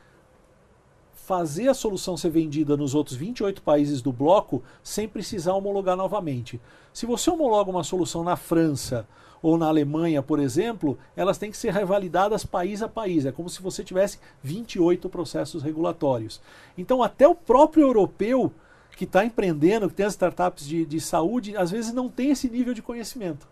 fazer 1.14 1.68
a 1.68 1.74
solução 1.74 2.16
ser 2.16 2.30
vendida 2.30 2.76
nos 2.76 2.94
outros 2.94 3.16
28 3.16 3.62
países 3.62 4.02
do 4.02 4.12
bloco 4.12 4.62
sem 4.82 5.08
precisar 5.08 5.54
homologar 5.54 5.96
novamente. 5.96 6.60
Se 6.92 7.06
você 7.06 7.30
homologa 7.30 7.70
uma 7.70 7.84
solução 7.84 8.24
na 8.24 8.36
França 8.36 9.06
ou 9.42 9.58
na 9.58 9.66
Alemanha, 9.66 10.22
por 10.22 10.38
exemplo, 10.38 10.96
elas 11.16 11.36
têm 11.36 11.50
que 11.50 11.56
ser 11.56 11.72
revalidadas 11.72 12.44
país 12.44 12.80
a 12.80 12.88
país. 12.88 13.26
É 13.26 13.32
como 13.32 13.50
se 13.50 13.60
você 13.60 13.82
tivesse 13.82 14.18
28 14.42 15.08
processos 15.08 15.62
regulatórios. 15.62 16.40
Então, 16.78 17.02
até 17.02 17.26
o 17.26 17.34
próprio 17.34 17.82
europeu 17.82 18.52
que 18.96 19.04
está 19.04 19.24
empreendendo, 19.24 19.88
que 19.88 19.96
tem 19.96 20.06
as 20.06 20.12
startups 20.12 20.64
de, 20.64 20.86
de 20.86 21.00
saúde, 21.00 21.56
às 21.56 21.72
vezes 21.72 21.92
não 21.92 22.08
tem 22.08 22.30
esse 22.30 22.48
nível 22.48 22.72
de 22.72 22.82
conhecimento. 22.82 23.48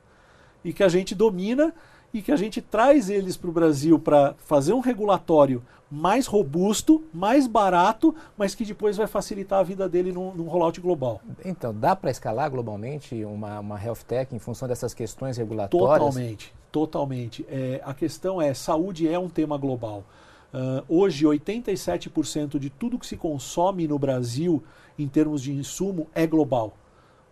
E 0.65 0.73
que 0.73 0.85
a 0.85 0.89
gente 0.89 1.15
domina 1.15 1.75
e 2.13 2.21
que 2.23 2.33
a 2.33 2.37
gente 2.37 2.61
traz 2.61 3.09
eles 3.09 3.37
para 3.37 3.51
o 3.51 3.53
Brasil 3.53 3.99
para 3.99 4.35
fazer 4.39 4.73
um 4.73 4.81
regulatório 4.81 5.63
mais 5.91 6.27
robusto, 6.27 7.03
mais 7.13 7.49
barato, 7.49 8.15
mas 8.39 8.55
que 8.55 8.65
depois 8.65 8.97
vai 8.97 9.09
facilitar 9.09 9.59
a 9.59 9.63
vida 9.63 9.89
dele 9.89 10.13
num, 10.13 10.33
num 10.33 10.47
rollout 10.47 10.81
global. 10.81 11.21
Então, 11.45 11.75
dá 11.75 11.97
para 11.97 12.11
escalar 12.11 12.49
globalmente 12.49 13.25
uma, 13.25 13.59
uma 13.59 13.83
health 13.83 14.05
tech 14.07 14.35
em 14.35 14.39
função 14.39 14.69
dessas 14.69 14.95
questões 14.95 15.37
regulatórias? 15.37 15.99
Totalmente, 15.99 16.55
totalmente. 16.71 17.47
É, 17.49 17.81
a 17.85 17.93
questão 17.93 18.41
é, 18.41 18.55
saúde 18.55 19.09
é 19.09 19.19
um 19.19 19.29
tema 19.29 19.59
global. 19.59 20.05
Uh, 20.53 20.83
hoje, 20.89 21.25
87% 21.25 22.59
de 22.59 22.71
tudo 22.71 22.99
que 22.99 23.07
se 23.07 23.17
consome 23.17 23.89
no 23.89 23.99
Brasil 23.99 24.63
em 24.99 25.09
termos 25.09 25.43
de 25.43 25.53
insumo 25.53 26.09
é 26.15 26.27
global. 26.27 26.73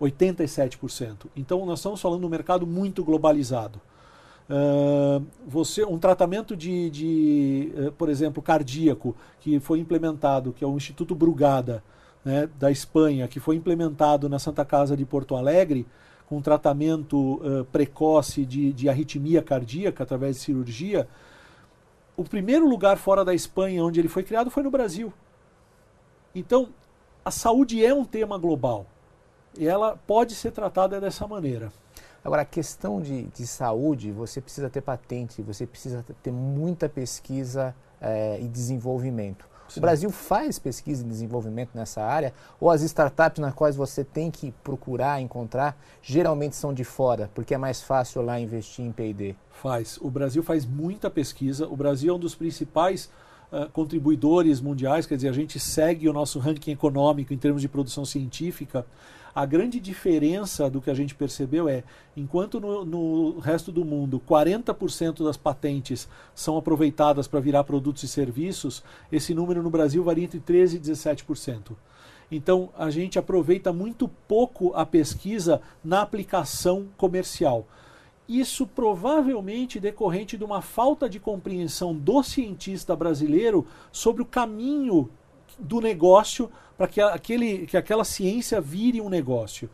87%. 0.01 1.27
Então, 1.37 1.65
nós 1.65 1.81
estamos 1.81 2.01
falando 2.01 2.21
de 2.21 2.27
um 2.27 2.31
mercado 2.31 2.67
muito 2.67 3.05
globalizado. 3.05 3.81
Uh, 4.49 5.27
você 5.47 5.85
um 5.85 5.99
tratamento 5.99 6.57
de, 6.57 6.89
de 6.89 7.73
uh, 7.77 7.93
por 7.93 8.09
exemplo 8.09 8.43
cardíaco 8.43 9.15
que 9.41 9.61
foi 9.61 9.79
implementado 9.79 10.55
que 10.55 10.65
é 10.65 10.67
o 10.67 10.75
Instituto 10.75 11.15
Brugada 11.15 11.85
né, 12.25 12.49
da 12.59 12.71
Espanha 12.71 13.29
que 13.29 13.39
foi 13.41 13.57
implementado 13.57 14.27
na 14.27 14.39
Santa 14.39 14.65
Casa 14.65 14.97
de 14.97 15.05
Porto 15.05 15.37
Alegre 15.37 15.87
com 16.27 16.41
tratamento 16.41 17.35
uh, 17.35 17.67
precoce 17.67 18.47
de, 18.47 18.73
de 18.73 18.89
arritmia 18.89 19.43
cardíaca 19.43 20.03
através 20.03 20.37
de 20.37 20.43
cirurgia 20.43 21.07
o 22.17 22.25
primeiro 22.25 22.67
lugar 22.67 22.97
fora 22.97 23.23
da 23.27 23.35
Espanha 23.35 23.85
onde 23.85 24.01
ele 24.01 24.09
foi 24.09 24.23
criado 24.23 24.51
foi 24.51 24.63
no 24.63 24.71
Brasil. 24.71 25.13
Então 26.35 26.71
a 27.23 27.31
saúde 27.31 27.85
é 27.85 27.93
um 27.93 28.05
tema 28.05 28.39
global. 28.39 28.87
E 29.59 29.69
ela 29.69 29.99
pode 30.07 30.35
ser 30.35 30.53
tratada 30.53 30.99
dessa 30.99 31.27
maneira 31.27 31.71
Agora, 32.25 32.43
a 32.43 32.45
questão 32.45 33.01
de, 33.01 33.25
de 33.25 33.47
saúde, 33.47 34.11
você 34.13 34.41
precisa 34.41 34.69
ter 34.69 34.81
patente, 34.81 35.41
você 35.43 35.67
precisa 35.67 36.05
ter 36.23 36.33
muita 36.33 36.89
pesquisa 36.89 37.75
é, 38.01 38.39
e 38.41 38.49
desenvolvimento. 38.49 39.49
Sim. 39.69 39.81
O 39.81 39.83
Brasil 39.83 40.11
faz 40.11 40.59
pesquisa 40.59 41.05
e 41.05 41.07
desenvolvimento 41.07 41.71
nessa 41.75 42.03
área, 42.03 42.33
ou 42.59 42.71
as 42.71 42.83
startups 42.83 43.41
nas 43.41 43.55
quais 43.55 43.77
você 43.77 44.03
tem 44.03 44.31
que 44.31 44.51
procurar, 44.65 45.21
encontrar, 45.21 45.79
geralmente 46.03 46.57
são 46.57 46.73
de 46.73 46.85
fora, 46.85 47.31
porque 47.35 47.55
é 47.55 47.59
mais 47.59 47.83
fácil 47.83 48.23
lá 48.23 48.41
investir 48.41 48.85
em 48.85 48.93
PD? 48.93 49.35
Faz. 49.53 49.99
O 50.01 50.11
Brasil 50.11 50.43
faz 50.43 50.65
muita 50.65 51.11
pesquisa. 51.11 51.67
O 51.69 51.77
Brasil 51.77 52.13
é 52.13 52.17
um 52.17 52.19
dos 52.19 52.35
principais 52.35 53.11
uh, 53.53 53.69
contribuidores 53.71 54.61
mundiais, 54.61 55.05
quer 55.05 55.17
dizer, 55.17 55.29
a 55.29 55.33
gente 55.33 55.61
segue 55.61 56.09
o 56.09 56.13
nosso 56.13 56.39
ranking 56.39 56.73
econômico 56.73 57.35
em 57.35 57.39
termos 57.39 57.61
de 57.61 57.69
produção 57.69 58.05
científica. 58.05 58.87
A 59.35 59.47
grande 59.47 59.79
diferença 59.79 60.69
do 60.69 60.81
que 60.81 60.91
a 60.91 60.95
gente 60.95 61.15
percebeu 61.15 61.69
é, 61.69 61.85
enquanto 62.17 62.61
no, 62.61 62.85
no 62.85 63.39
resto 63.39 63.71
do 63.71 63.85
mundo 63.85 64.21
40% 64.29 65.25
das 65.25 65.37
patentes 65.37 66.09
são 66.35 66.57
aproveitadas 66.57 67.29
para 67.29 67.41
virar 67.41 67.65
produtos 67.65 68.03
e 68.03 68.09
serviços, 68.09 68.83
esse 69.13 69.35
número 69.35 69.63
no 69.63 69.71
Brasil 69.71 70.03
varia 70.03 70.25
entre 70.25 70.41
13% 70.41 70.75
e 70.75 70.81
17%. 70.81 71.77
Então, 72.31 72.69
a 72.77 72.91
gente 72.91 73.19
aproveita 73.19 73.73
muito 73.73 74.07
pouco 74.07 74.73
a 74.75 74.85
pesquisa 74.85 75.63
na 75.83 76.03
aplicação 76.03 76.87
comercial. 76.97 77.67
Isso 78.29 78.67
provavelmente 78.67 79.81
decorrente 79.81 80.37
de 80.37 80.45
uma 80.45 80.61
falta 80.61 81.09
de 81.09 81.19
compreensão 81.19 81.95
do 81.95 82.23
cientista 82.23 82.95
brasileiro 82.95 83.67
sobre 83.91 84.21
o 84.21 84.27
caminho 84.27 85.09
do 85.59 85.81
negócio 85.81 86.51
para 86.77 86.87
que, 86.87 87.01
aquele, 87.01 87.67
que 87.67 87.77
aquela 87.77 88.05
ciência 88.05 88.61
vire 88.61 89.01
um 89.01 89.09
negócio. 89.09 89.69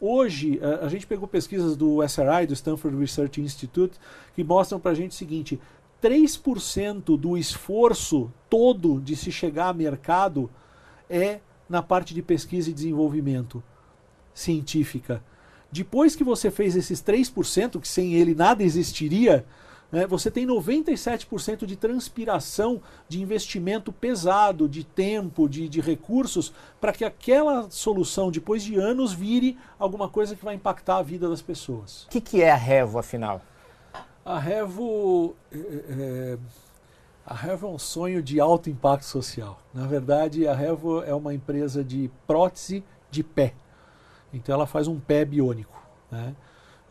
Hoje, 0.00 0.60
a, 0.62 0.86
a 0.86 0.88
gente 0.88 1.06
pegou 1.06 1.28
pesquisas 1.28 1.76
do 1.76 2.02
SRI, 2.02 2.46
do 2.46 2.54
Stanford 2.54 2.96
Research 2.98 3.40
Institute, 3.40 3.98
que 4.34 4.44
mostram 4.44 4.80
para 4.80 4.92
a 4.92 4.94
gente 4.94 5.12
o 5.12 5.14
seguinte: 5.14 5.60
3% 6.02 7.18
do 7.18 7.36
esforço 7.36 8.32
todo 8.48 9.00
de 9.00 9.14
se 9.16 9.30
chegar 9.30 9.68
a 9.68 9.74
mercado 9.74 10.50
é 11.08 11.40
na 11.68 11.82
parte 11.82 12.14
de 12.14 12.22
pesquisa 12.22 12.70
e 12.70 12.74
desenvolvimento. 12.74 13.62
científica. 14.32 15.22
Depois 15.72 16.16
que 16.16 16.24
você 16.24 16.50
fez 16.50 16.74
esses 16.74 17.02
3%, 17.02 17.80
que 17.80 17.86
sem 17.86 18.14
ele 18.14 18.34
nada 18.34 18.62
existiria, 18.62 19.44
né, 19.90 20.06
você 20.06 20.30
tem 20.30 20.46
97% 20.46 21.66
de 21.66 21.76
transpiração 21.76 22.80
de 23.08 23.20
investimento 23.20 23.92
pesado, 23.92 24.68
de 24.68 24.84
tempo, 24.84 25.48
de, 25.48 25.68
de 25.68 25.80
recursos, 25.80 26.52
para 26.80 26.92
que 26.92 27.04
aquela 27.04 27.68
solução, 27.70 28.30
depois 28.30 28.62
de 28.62 28.76
anos, 28.76 29.12
vire 29.12 29.58
alguma 29.78 30.08
coisa 30.08 30.36
que 30.36 30.44
vai 30.44 30.54
impactar 30.54 30.98
a 30.98 31.02
vida 31.02 31.28
das 31.28 31.42
pessoas. 31.42 32.04
O 32.04 32.08
que, 32.08 32.20
que 32.20 32.42
é 32.42 32.50
a 32.50 32.56
Revo, 32.56 32.98
afinal? 32.98 33.40
A 34.24 34.38
Revo, 34.38 35.34
é, 35.50 35.58
é, 35.58 36.38
a 37.26 37.34
Revo 37.34 37.66
é 37.66 37.70
um 37.70 37.78
sonho 37.78 38.22
de 38.22 38.38
alto 38.38 38.70
impacto 38.70 39.04
social. 39.04 39.60
Na 39.74 39.86
verdade, 39.86 40.46
a 40.46 40.54
Revo 40.54 41.02
é 41.02 41.14
uma 41.14 41.34
empresa 41.34 41.82
de 41.82 42.10
prótese 42.26 42.84
de 43.10 43.24
pé. 43.24 43.54
Então, 44.32 44.54
ela 44.54 44.66
faz 44.66 44.86
um 44.86 45.00
pé 45.00 45.24
biônico. 45.24 45.82
Né? 46.12 46.34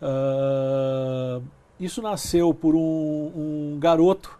Uh, 0.01 1.41
isso 1.79 2.01
nasceu 2.01 2.53
por 2.53 2.75
um, 2.75 3.31
um 3.35 3.77
garoto 3.79 4.37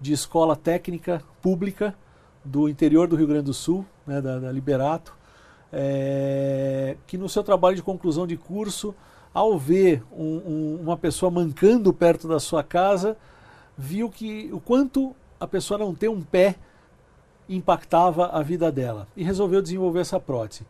de 0.00 0.12
escola 0.12 0.56
técnica 0.56 1.22
pública 1.40 1.94
do 2.44 2.68
interior 2.68 3.06
do 3.06 3.14
Rio 3.14 3.26
Grande 3.26 3.44
do 3.44 3.54
Sul, 3.54 3.86
né, 4.06 4.20
da, 4.20 4.38
da 4.38 4.50
Liberato, 4.50 5.14
é, 5.72 6.96
que 7.06 7.16
no 7.16 7.28
seu 7.28 7.42
trabalho 7.44 7.76
de 7.76 7.82
conclusão 7.82 8.26
de 8.26 8.36
curso, 8.36 8.94
ao 9.32 9.56
ver 9.56 10.02
um, 10.12 10.24
um, 10.24 10.78
uma 10.82 10.96
pessoa 10.96 11.30
mancando 11.30 11.92
perto 11.92 12.26
da 12.26 12.40
sua 12.40 12.62
casa, 12.62 13.16
viu 13.78 14.10
que 14.10 14.50
o 14.52 14.60
quanto 14.60 15.14
a 15.38 15.46
pessoa 15.46 15.78
não 15.78 15.94
ter 15.94 16.08
um 16.08 16.20
pé 16.20 16.56
impactava 17.48 18.26
a 18.26 18.42
vida 18.42 18.70
dela 18.70 19.06
e 19.16 19.22
resolveu 19.22 19.62
desenvolver 19.62 20.00
essa 20.00 20.20
prótese. 20.20 20.66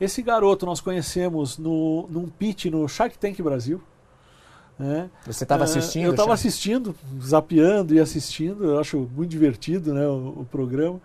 Esse 0.00 0.22
garoto 0.22 0.66
nós 0.66 0.80
conhecemos 0.80 1.58
no, 1.58 2.06
num 2.08 2.28
pitch 2.28 2.66
no 2.66 2.88
Shark 2.88 3.18
Tank 3.18 3.40
Brasil, 3.42 3.80
né? 4.78 5.08
Você 5.26 5.44
estava 5.44 5.64
assistindo? 5.64 6.04
eu 6.04 6.10
estava 6.10 6.34
assistindo, 6.34 6.94
zapeando 7.22 7.94
e 7.94 8.00
assistindo, 8.00 8.64
eu 8.64 8.78
acho 8.78 9.08
muito 9.14 9.30
divertido 9.30 9.94
né, 9.94 10.06
o, 10.06 10.40
o 10.40 10.48
programa. 10.50 11.00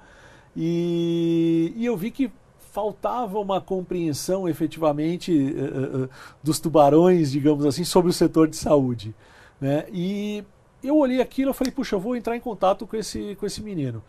E, 0.55 1.73
e, 1.75 1.85
eu 1.85 1.95
vi 1.95 2.09
que 2.09 2.31
faltava 2.71 3.39
uma 3.39 3.61
compreensão 3.61 4.49
efetivamente 4.49 5.31
uh, 5.31 6.03
uh, 6.03 6.09
dos 6.43 6.59
tubarões, 6.59 7.31
digamos 7.31 7.65
assim, 7.65 7.83
sobre 7.83 8.09
o 8.09 8.13
setor 8.13 8.47
de 8.47 8.57
saúde. 8.57 9.13
Né? 9.61 9.85
E 9.91 10.43
eu 10.83 10.97
olhei 10.97 11.21
aquilo 11.21 11.51
e 11.51 11.53
falei, 11.53 11.71
puxa, 11.71 11.95
eu 11.95 11.99
vou 11.99 12.15
entrar 12.15 12.35
em 12.35 12.39
contato 12.39 12.87
com 12.87 12.97
esse, 12.97 13.35
com 13.39 13.45
esse 13.45 13.61
menino. 13.61 14.03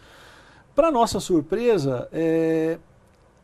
Para 0.74 0.90
nossa 0.90 1.20
surpresa, 1.20 2.08
é, 2.12 2.78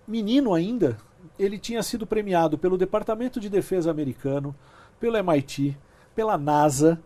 menino 0.07 0.55
ainda, 0.55 0.97
ele 1.39 1.59
tinha 1.59 1.83
sido 1.83 2.07
premiado 2.07 2.57
pelo 2.57 2.79
Departamento 2.79 3.39
de 3.41 3.49
Defesa 3.49 3.91
americano, 3.91 4.55
pelo 4.99 5.17
MIT, 5.17 5.77
pela 6.17 6.39
NASA, 6.39 6.99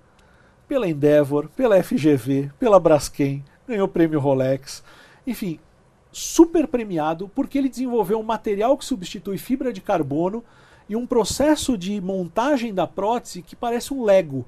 pela 0.69 0.89
Endeavor, 0.89 1.49
pela 1.57 1.83
FGV, 1.83 2.53
pela 2.59 2.79
Braskem, 2.79 3.45
ganhou 3.67 3.87
o 3.87 3.91
prêmio 3.91 4.21
Rolex. 4.21 4.85
Enfim, 5.27 5.59
super 6.13 6.69
premiado 6.69 7.29
porque 7.35 7.59
ele 7.59 7.69
desenvolveu 7.69 8.21
um 8.21 8.23
material 8.23 8.79
que 8.79 8.85
substitui 8.85 9.37
fibra 9.37 9.73
de 9.73 9.81
carbono 9.81 10.45
e 10.89 10.95
um 10.95 11.07
processo 11.07 11.77
de 11.77 12.01
montagem 12.01 12.73
da 12.73 12.87
prótese 12.87 13.43
que 13.43 13.57
parece 13.57 13.93
um 13.93 14.05
Lego. 14.05 14.47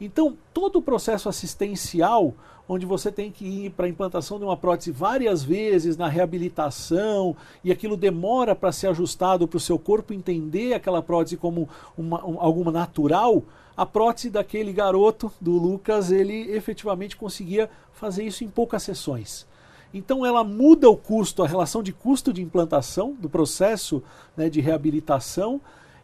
Então, 0.00 0.36
todo 0.52 0.76
o 0.76 0.82
processo 0.82 1.28
assistencial, 1.28 2.34
onde 2.68 2.84
você 2.84 3.10
tem 3.12 3.30
que 3.30 3.44
ir 3.44 3.70
para 3.70 3.86
a 3.86 3.88
implantação 3.88 4.38
de 4.38 4.44
uma 4.44 4.56
prótese 4.56 4.90
várias 4.90 5.42
vezes 5.42 5.96
na 5.96 6.08
reabilitação, 6.08 7.36
e 7.62 7.70
aquilo 7.70 7.96
demora 7.96 8.54
para 8.54 8.72
ser 8.72 8.88
ajustado 8.88 9.46
para 9.46 9.56
o 9.56 9.60
seu 9.60 9.78
corpo 9.78 10.12
entender 10.12 10.74
aquela 10.74 11.02
prótese 11.02 11.36
como 11.36 11.68
uma, 11.96 12.24
um, 12.26 12.40
alguma 12.40 12.72
natural, 12.72 13.42
a 13.76 13.84
prótese 13.84 14.30
daquele 14.30 14.72
garoto, 14.72 15.32
do 15.40 15.52
Lucas, 15.52 16.10
ele 16.10 16.50
efetivamente 16.52 17.16
conseguia 17.16 17.68
fazer 17.92 18.24
isso 18.24 18.44
em 18.44 18.48
poucas 18.48 18.82
sessões. 18.82 19.46
Então 19.92 20.26
ela 20.26 20.42
muda 20.42 20.88
o 20.88 20.96
custo, 20.96 21.42
a 21.42 21.46
relação 21.46 21.82
de 21.82 21.92
custo 21.92 22.32
de 22.32 22.42
implantação 22.42 23.12
do 23.12 23.28
processo 23.28 24.02
né, 24.36 24.48
de 24.48 24.60
reabilitação 24.60 25.60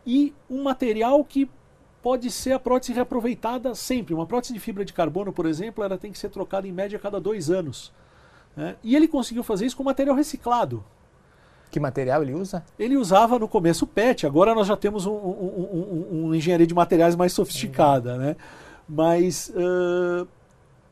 e 0.07 0.33
um 0.49 0.63
material 0.63 1.25
que 1.25 1.51
pode 2.03 2.31
ser 2.31 2.53
a 2.53 2.59
prótese 2.59 2.93
reaproveitada 2.93 3.75
sempre. 3.75 4.15
Uma 4.15 4.27
prótese 4.27 4.55
de 4.55 4.61
fibra 4.61 4.85
de 4.85 4.93
carbono, 4.93 5.33
por 5.33 5.47
exemplo, 5.47 5.85
ela 5.85 5.99
tem 5.99 6.13
que 6.13 6.19
ser 6.19 6.31
trocada 6.31 6.67
em 6.67 6.73
média 6.73 6.97
a 6.97 7.01
cada 7.01 7.21
dois 7.21 7.51
anos. 7.51 7.93
Né? 8.57 8.77
E 8.83 8.97
ele 8.97 9.09
conseguiu 9.09 9.43
fazer 9.43 9.67
isso 9.67 9.77
com 9.77 9.83
material 9.83 10.17
reciclado. 10.17 10.85
Que 11.71 11.79
material 11.79 12.23
ele 12.23 12.35
usa? 12.35 12.65
Ele 12.79 12.97
usava 12.97 13.39
no 13.39 13.47
começo 13.47 13.87
PET, 13.87 14.27
agora 14.27 14.55
nós 14.55 14.67
já 14.67 14.77
temos 14.77 15.07
um, 15.07 15.13
um, 15.13 16.07
um, 16.13 16.27
um 16.27 16.35
engenharia 16.35 16.67
de 16.67 16.75
materiais 16.75 17.15
mais 17.15 17.33
sofisticada. 17.33 18.17
Né? 18.19 18.37
Mas, 18.89 19.53
uh, 19.55 20.27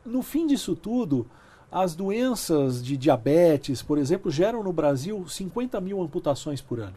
no 0.04 0.22
fim 0.22 0.46
disso 0.46 0.76
tudo, 0.76 1.26
as 1.70 1.96
doenças 1.96 2.82
de 2.82 2.96
diabetes, 2.96 3.82
por 3.82 3.98
exemplo, 3.98 4.30
geram 4.30 4.62
no 4.62 4.72
Brasil 4.72 5.26
50 5.28 5.80
mil 5.80 6.00
amputações 6.00 6.60
por 6.60 6.78
ano. 6.78 6.96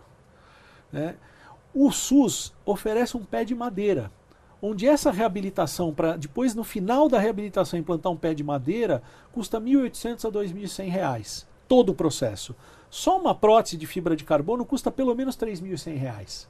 Né? 0.92 1.16
O 1.74 1.92
SUS 1.92 2.54
oferece 2.64 3.18
um 3.18 3.24
pé 3.24 3.44
de 3.44 3.56
madeira, 3.56 4.12
onde 4.62 4.88
essa 4.88 5.10
reabilitação, 5.10 5.92
para 5.92 6.16
depois 6.18 6.54
no 6.54 6.64
final 6.64 7.10
da 7.10 7.18
reabilitação 7.18 7.80
implantar 7.80 8.12
um 8.12 8.18
pé 8.18 8.34
de 8.34 8.44
madeira, 8.44 9.02
custa 9.32 9.58
R$ 9.58 9.66
1.800 9.66 10.26
a 10.26 10.40
R$ 10.40 10.48
2.100, 10.48 11.46
todo 11.72 11.94
o 11.94 11.96
processo. 11.96 12.54
Só 12.90 13.18
uma 13.18 13.34
prótese 13.34 13.78
de 13.78 13.88
fibra 13.88 14.14
de 14.14 14.26
carbono 14.26 14.66
custa 14.66 14.92
pelo 14.92 15.16
menos 15.16 15.38
R$ 15.38 15.48
3.100. 15.48 16.48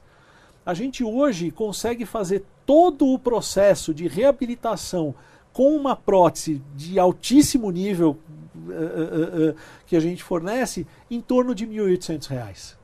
A 0.66 0.74
gente 0.74 1.04
hoje 1.04 1.52
consegue 1.52 2.04
fazer 2.04 2.44
todo 2.66 3.06
o 3.06 3.16
processo 3.20 3.94
de 3.94 4.08
reabilitação 4.08 5.14
com 5.52 5.76
uma 5.76 5.94
prótese 5.94 6.60
de 6.74 6.98
altíssimo 6.98 7.70
nível 7.70 8.18
uh, 8.56 8.70
uh, 8.70 9.50
uh, 9.50 9.56
que 9.86 9.94
a 9.94 10.00
gente 10.00 10.24
fornece 10.24 10.88
em 11.08 11.20
torno 11.20 11.54
de 11.54 11.66
R$ 11.66 11.70
1.800. 11.70 12.74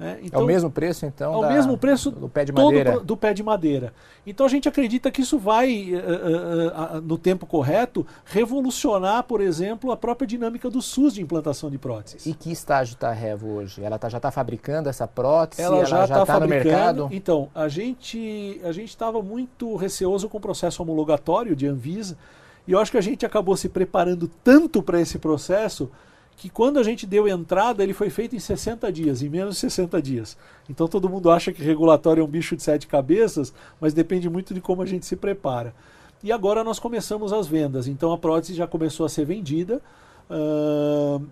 É, 0.00 0.18
então, 0.22 0.40
é 0.40 0.44
o 0.44 0.46
mesmo 0.46 0.70
preço, 0.70 1.04
então, 1.04 1.34
é 1.34 1.36
o 1.36 1.40
da, 1.40 1.48
mesmo 1.48 1.76
preço 1.76 2.12
do 2.12 2.28
pé 2.28 2.44
de 2.44 2.52
madeira. 2.52 3.00
do 3.00 3.16
pé 3.16 3.34
de 3.34 3.42
madeira. 3.42 3.92
Então 4.24 4.46
a 4.46 4.48
gente 4.48 4.68
acredita 4.68 5.10
que 5.10 5.22
isso 5.22 5.38
vai, 5.38 5.92
uh, 5.92 6.94
uh, 6.94 6.98
uh, 6.98 7.00
no 7.00 7.18
tempo 7.18 7.46
correto, 7.46 8.06
revolucionar, 8.24 9.24
por 9.24 9.40
exemplo, 9.40 9.90
a 9.90 9.96
própria 9.96 10.26
dinâmica 10.26 10.70
do 10.70 10.80
SUS 10.80 11.14
de 11.14 11.22
implantação 11.22 11.68
de 11.68 11.78
próteses. 11.78 12.26
E 12.26 12.34
que 12.34 12.52
estágio 12.52 12.94
está 12.94 13.08
a 13.08 13.12
Revo 13.12 13.48
hoje? 13.48 13.82
Ela 13.82 13.98
tá, 13.98 14.08
já 14.08 14.18
está 14.18 14.30
fabricando 14.30 14.88
essa 14.88 15.08
prótese? 15.08 15.62
Ela, 15.62 15.78
ela 15.78 15.84
já 15.84 16.04
está 16.04 16.24
tá 16.24 16.38
no 16.38 16.46
mercado? 16.46 17.08
Então, 17.10 17.48
a 17.52 17.66
gente 17.66 18.60
a 18.62 18.70
estava 18.70 19.20
muito 19.20 19.74
receoso 19.74 20.28
com 20.28 20.38
o 20.38 20.40
processo 20.40 20.80
homologatório 20.80 21.56
de 21.56 21.66
Anvisa, 21.66 22.16
e 22.68 22.72
eu 22.72 22.78
acho 22.78 22.92
que 22.92 22.98
a 22.98 23.02
gente 23.02 23.26
acabou 23.26 23.56
se 23.56 23.68
preparando 23.68 24.30
tanto 24.44 24.82
para 24.82 25.00
esse 25.00 25.18
processo 25.18 25.90
que 26.38 26.48
quando 26.48 26.78
a 26.78 26.84
gente 26.84 27.04
deu 27.04 27.26
entrada, 27.26 27.82
ele 27.82 27.92
foi 27.92 28.10
feito 28.10 28.36
em 28.36 28.38
60 28.38 28.92
dias, 28.92 29.22
em 29.22 29.28
menos 29.28 29.56
de 29.56 29.60
60 29.62 30.00
dias. 30.00 30.38
Então 30.70 30.86
todo 30.86 31.08
mundo 31.08 31.32
acha 31.32 31.52
que 31.52 31.60
regulatório 31.64 32.20
é 32.20 32.24
um 32.24 32.28
bicho 32.28 32.54
de 32.54 32.62
sete 32.62 32.86
cabeças, 32.86 33.52
mas 33.80 33.92
depende 33.92 34.30
muito 34.30 34.54
de 34.54 34.60
como 34.60 34.80
a 34.80 34.86
gente 34.86 35.04
se 35.04 35.16
prepara. 35.16 35.74
E 36.22 36.30
agora 36.30 36.62
nós 36.62 36.78
começamos 36.78 37.32
as 37.32 37.48
vendas, 37.48 37.88
então 37.88 38.12
a 38.12 38.18
prótese 38.18 38.54
já 38.54 38.68
começou 38.68 39.04
a 39.04 39.08
ser 39.08 39.24
vendida. 39.24 39.82
Uh, 40.30 41.26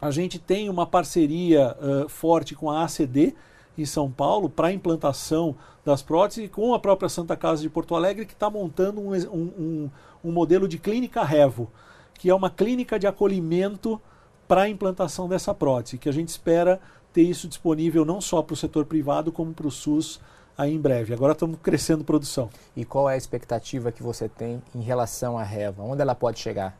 a 0.00 0.10
gente 0.10 0.38
tem 0.38 0.70
uma 0.70 0.86
parceria 0.86 1.76
uh, 1.78 2.08
forte 2.08 2.54
com 2.54 2.70
a 2.70 2.84
ACD 2.84 3.34
em 3.76 3.84
São 3.84 4.10
Paulo 4.10 4.48
para 4.48 4.68
a 4.68 4.72
implantação 4.72 5.54
das 5.84 6.00
próteses 6.00 6.46
e 6.46 6.48
com 6.48 6.72
a 6.72 6.78
própria 6.78 7.10
Santa 7.10 7.36
Casa 7.36 7.60
de 7.60 7.68
Porto 7.68 7.94
Alegre, 7.94 8.24
que 8.24 8.32
está 8.32 8.48
montando 8.48 8.98
um, 8.98 9.14
um, 9.14 9.90
um 10.24 10.32
modelo 10.32 10.66
de 10.66 10.78
clínica 10.78 11.22
Revo 11.22 11.70
que 12.18 12.30
é 12.30 12.34
uma 12.34 12.50
clínica 12.50 12.98
de 12.98 13.06
acolhimento 13.06 14.00
para 14.46 14.62
a 14.62 14.68
implantação 14.68 15.28
dessa 15.28 15.54
prótese, 15.54 15.98
que 15.98 16.08
a 16.08 16.12
gente 16.12 16.28
espera 16.28 16.80
ter 17.12 17.22
isso 17.22 17.48
disponível 17.48 18.04
não 18.04 18.20
só 18.20 18.42
para 18.42 18.54
o 18.54 18.56
setor 18.56 18.84
privado, 18.84 19.32
como 19.32 19.52
para 19.52 19.66
o 19.66 19.70
SUS 19.70 20.20
aí 20.56 20.74
em 20.74 20.80
breve. 20.80 21.12
Agora 21.12 21.32
estamos 21.32 21.58
crescendo 21.62 22.04
produção. 22.04 22.48
E 22.76 22.84
qual 22.84 23.08
é 23.08 23.14
a 23.14 23.16
expectativa 23.16 23.92
que 23.92 24.02
você 24.02 24.28
tem 24.28 24.62
em 24.74 24.82
relação 24.82 25.38
à 25.38 25.42
Reva? 25.42 25.82
Onde 25.82 26.02
ela 26.02 26.14
pode 26.14 26.38
chegar? 26.38 26.78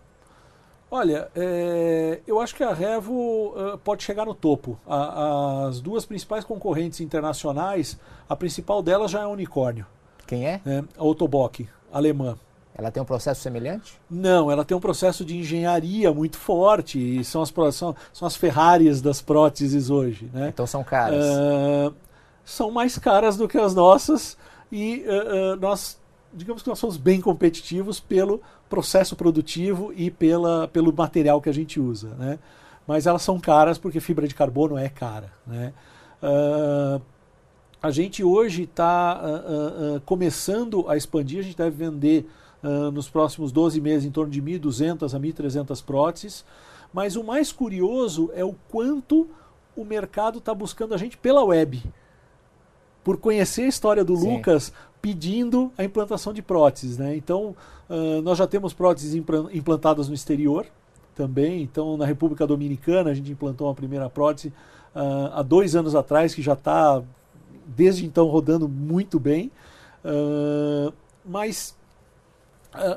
Olha, 0.91 1.29
é, 1.35 2.21
eu 2.27 2.41
acho 2.41 2.55
que 2.55 2.63
a 2.63 2.73
Revo 2.73 3.55
uh, 3.57 3.77
pode 3.79 4.05
chegar 4.05 4.25
no 4.25 4.35
topo. 4.35 4.79
A, 4.87 5.67
as 5.67 5.81
duas 5.81 6.07
principais 6.07 6.45
concorrentes 6.45 7.01
internacionais, 7.01 7.99
a 8.29 8.37
principal 8.37 8.83
delas 8.83 9.11
já 9.11 9.21
é 9.21 9.25
a 9.25 9.29
Unicórnio. 9.29 9.85
Quem 10.27 10.47
é? 10.47 10.61
é 10.65 10.79
a 10.79 11.03
Autobock, 11.03 11.69
alemã. 11.93 12.39
Ela 12.79 12.91
tem 12.91 13.03
um 13.03 13.07
processo 13.07 13.41
semelhante? 13.41 13.99
Não, 14.09 14.51
ela 14.51 14.63
tem 14.63 14.77
um 14.77 14.81
processo 14.81 15.25
de 15.25 15.35
engenharia 15.35 16.13
muito 16.13 16.37
forte 16.37 16.99
e 16.99 17.25
são 17.25 17.41
as, 17.41 17.51
são, 17.75 17.97
são 18.13 18.29
as 18.29 18.37
Ferraris 18.37 19.01
das 19.01 19.23
próteses 19.23 19.89
hoje. 19.89 20.29
Né? 20.33 20.49
Então 20.49 20.67
são 20.67 20.85
caras? 20.85 21.25
Uh, 21.25 21.95
são 22.45 22.71
mais 22.71 22.99
caras 22.99 23.39
do 23.39 23.49
que 23.49 23.57
as 23.57 23.75
nossas 23.75 24.37
e 24.71 25.07
uh, 25.07 25.55
uh, 25.55 25.57
nós, 25.57 25.99
digamos 26.35 26.63
que 26.63 26.69
nós 26.69 26.79
somos 26.79 26.99
bem 26.99 27.19
competitivos 27.19 27.99
pelo 27.99 28.43
processo 28.69 29.17
produtivo 29.17 29.91
e 29.97 30.11
pela, 30.11 30.69
pelo 30.69 30.93
material 30.93 31.41
que 31.41 31.49
a 31.49 31.55
gente 31.55 31.81
usa. 31.81 32.11
Né? 32.19 32.39
Mas 32.87 33.07
elas 33.07 33.23
são 33.23 33.41
caras 33.41 33.79
porque 33.79 34.01
fibra 34.01 34.29
de 34.29 34.35
carbono 34.35 34.77
é 34.77 34.89
cara. 34.89 35.33
Né? 35.47 35.73
a 37.83 37.91
gente 37.91 38.25
hoje 38.25 38.63
está 38.63 39.21
começando 40.05 40.89
a 40.89 40.97
expandir, 40.97 41.41
a 41.41 41.43
gente 41.43 41.57
deve 41.57 41.85
vender 41.85 42.27
nos 42.93 43.09
próximos 43.09 43.53
12 43.53 43.81
meses 43.81 44.07
em 44.07 44.11
torno 44.11 44.31
de 44.31 44.43
1.200 44.43 45.15
a 45.15 45.21
1.300 45.21 45.85
próteses, 45.85 46.45
mas 46.93 47.15
o 47.17 47.23
mais 47.23 47.53
curioso 47.53 48.31
é 48.35 48.45
o 48.45 48.55
quanto 48.69 49.29
o 49.77 49.85
mercado 49.85 50.39
está 50.39 50.55
buscando 50.55 50.95
a 50.95 50.97
gente 50.97 51.17
pela 51.17 51.45
web. 51.45 51.83
Por 53.05 53.19
conhecer 53.19 53.63
a 53.63 53.69
história 53.69 54.05
do 54.05 54.17
Sim. 54.17 54.37
Lucas 54.37 54.73
pedindo 55.01 55.71
a 55.79 55.85
implantação 55.85 56.33
de 56.33 56.43
próteses. 56.43 56.99
Né? 56.99 57.15
Então, 57.17 57.55
nós 58.25 58.39
já 58.39 58.47
temos 58.47 58.73
próteses 58.73 59.15
implantadas 59.15 60.09
no 60.09 60.15
exterior 60.15 60.67
também. 61.15 61.63
Então, 61.63 61.97
na 61.97 62.05
República 62.05 62.47
Dominicana, 62.47 63.11
a 63.11 63.15
gente 63.15 63.31
implantou 63.31 63.69
uma 63.69 63.75
primeira 63.75 64.11
prótese 64.11 64.53
há 65.33 65.43
dois 65.43 65.77
anos 65.77 65.95
atrás, 65.95 66.35
que 66.35 66.43
já 66.43 66.55
está 66.55 67.03
desde 67.67 68.07
então 68.07 68.27
rodando 68.27 68.69
muito 68.69 69.19
bem, 69.19 69.51
uh, 70.05 70.93
mas 71.25 71.77
uh, 72.79 72.95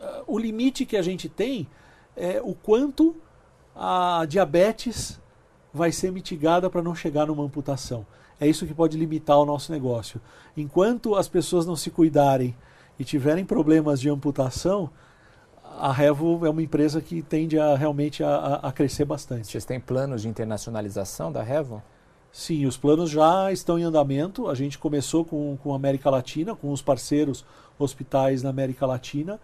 uh, 0.00 0.24
o 0.26 0.38
limite 0.38 0.84
que 0.86 0.96
a 0.96 1.02
gente 1.02 1.28
tem 1.28 1.68
é 2.16 2.40
o 2.42 2.54
quanto 2.54 3.16
a 3.74 4.24
diabetes 4.28 5.20
vai 5.72 5.92
ser 5.92 6.10
mitigada 6.10 6.68
para 6.68 6.82
não 6.82 6.94
chegar 6.94 7.26
numa 7.26 7.44
amputação. 7.44 8.04
É 8.40 8.46
isso 8.46 8.66
que 8.66 8.74
pode 8.74 8.96
limitar 8.96 9.38
o 9.38 9.44
nosso 9.44 9.72
negócio. 9.72 10.20
Enquanto 10.56 11.14
as 11.14 11.28
pessoas 11.28 11.66
não 11.66 11.76
se 11.76 11.90
cuidarem 11.90 12.56
e 12.98 13.04
tiverem 13.04 13.44
problemas 13.44 14.00
de 14.00 14.08
amputação, 14.08 14.90
a 15.78 15.92
Revo 15.92 16.44
é 16.44 16.50
uma 16.50 16.62
empresa 16.62 17.00
que 17.00 17.22
tende 17.22 17.58
a 17.58 17.76
realmente 17.76 18.22
a, 18.24 18.54
a, 18.62 18.72
crescer 18.72 19.04
bastante. 19.04 19.46
Vocês 19.46 19.64
têm 19.64 19.78
planos 19.78 20.22
de 20.22 20.28
internacionalização 20.28 21.30
da 21.30 21.42
Revo? 21.42 21.82
Sim, 22.30 22.66
os 22.66 22.76
planos 22.76 23.10
já 23.10 23.50
estão 23.52 23.78
em 23.78 23.82
andamento. 23.82 24.48
A 24.48 24.54
gente 24.54 24.78
começou 24.78 25.24
com, 25.24 25.56
com 25.62 25.72
a 25.72 25.76
América 25.76 26.10
Latina, 26.10 26.54
com 26.54 26.72
os 26.72 26.82
parceiros 26.82 27.44
hospitais 27.78 28.42
na 28.42 28.50
América 28.50 28.86
Latina. 28.86 29.40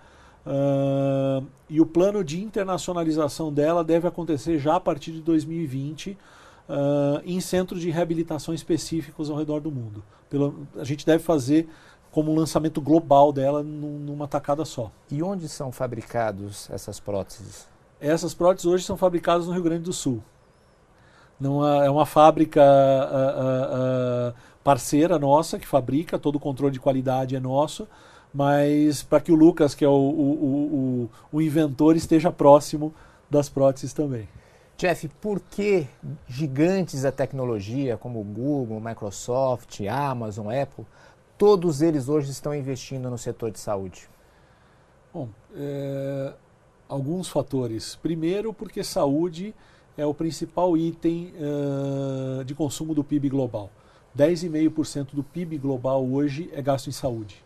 Uh, 0.46 1.46
e 1.70 1.80
o 1.80 1.86
plano 1.86 2.22
de 2.22 2.42
internacionalização 2.42 3.52
dela 3.52 3.82
deve 3.82 4.06
acontecer 4.06 4.58
já 4.58 4.76
a 4.76 4.80
partir 4.80 5.12
de 5.12 5.22
2020 5.22 6.10
uh, 6.68 7.22
em 7.24 7.40
centros 7.40 7.80
de 7.80 7.90
reabilitação 7.90 8.52
específicos 8.52 9.30
ao 9.30 9.36
redor 9.36 9.60
do 9.60 9.70
mundo. 9.70 10.04
Pelo, 10.28 10.66
a 10.76 10.84
gente 10.84 11.06
deve 11.06 11.22
fazer 11.22 11.68
como 12.10 12.30
um 12.30 12.36
lançamento 12.36 12.80
global 12.80 13.32
dela 13.32 13.62
num, 13.62 13.98
numa 13.98 14.28
tacada 14.28 14.64
só. 14.64 14.92
E 15.10 15.22
onde 15.22 15.48
são 15.48 15.72
fabricados 15.72 16.68
essas 16.70 17.00
próteses? 17.00 17.66
Essas 18.00 18.34
próteses 18.34 18.66
hoje 18.66 18.84
são 18.84 18.96
fabricadas 18.96 19.46
no 19.46 19.52
Rio 19.52 19.62
Grande 19.62 19.84
do 19.84 19.92
Sul. 19.92 20.22
Não 21.38 21.66
é 21.66 21.90
uma 21.90 22.06
fábrica 22.06 22.60
uh, 22.60 24.28
uh, 24.28 24.30
uh, 24.30 24.34
parceira 24.62 25.18
nossa 25.18 25.58
que 25.58 25.66
fabrica, 25.66 26.18
todo 26.18 26.36
o 26.36 26.40
controle 26.40 26.72
de 26.72 26.80
qualidade 26.80 27.36
é 27.36 27.40
nosso, 27.40 27.88
mas 28.32 29.02
para 29.02 29.20
que 29.20 29.30
o 29.30 29.34
Lucas, 29.34 29.74
que 29.74 29.84
é 29.84 29.88
o, 29.88 29.92
o, 29.92 31.08
o, 31.32 31.36
o 31.36 31.42
inventor, 31.42 31.96
esteja 31.96 32.32
próximo 32.32 32.94
das 33.30 33.48
próteses 33.48 33.92
também. 33.92 34.28
Jeff, 34.76 35.08
por 35.20 35.40
que 35.40 35.86
gigantes 36.26 37.02
da 37.02 37.12
tecnologia 37.12 37.96
como 37.96 38.22
Google, 38.24 38.80
Microsoft, 38.80 39.80
Amazon, 39.88 40.48
Apple, 40.48 40.84
todos 41.38 41.80
eles 41.80 42.08
hoje 42.08 42.30
estão 42.30 42.54
investindo 42.54 43.08
no 43.08 43.16
setor 43.16 43.52
de 43.52 43.60
saúde? 43.60 44.08
Bom, 45.12 45.28
é, 45.54 46.32
alguns 46.88 47.28
fatores. 47.28 47.94
Primeiro, 47.96 48.52
porque 48.52 48.82
saúde 48.82 49.54
é 49.96 50.04
o 50.04 50.14
principal 50.14 50.76
item 50.76 51.32
uh, 51.36 52.44
de 52.44 52.54
consumo 52.54 52.94
do 52.94 53.04
PIB 53.04 53.28
global. 53.28 53.70
10,5% 54.16 55.14
do 55.14 55.22
PIB 55.22 55.58
global 55.58 56.04
hoje 56.04 56.50
é 56.52 56.62
gasto 56.62 56.88
em 56.88 56.92
saúde. 56.92 57.42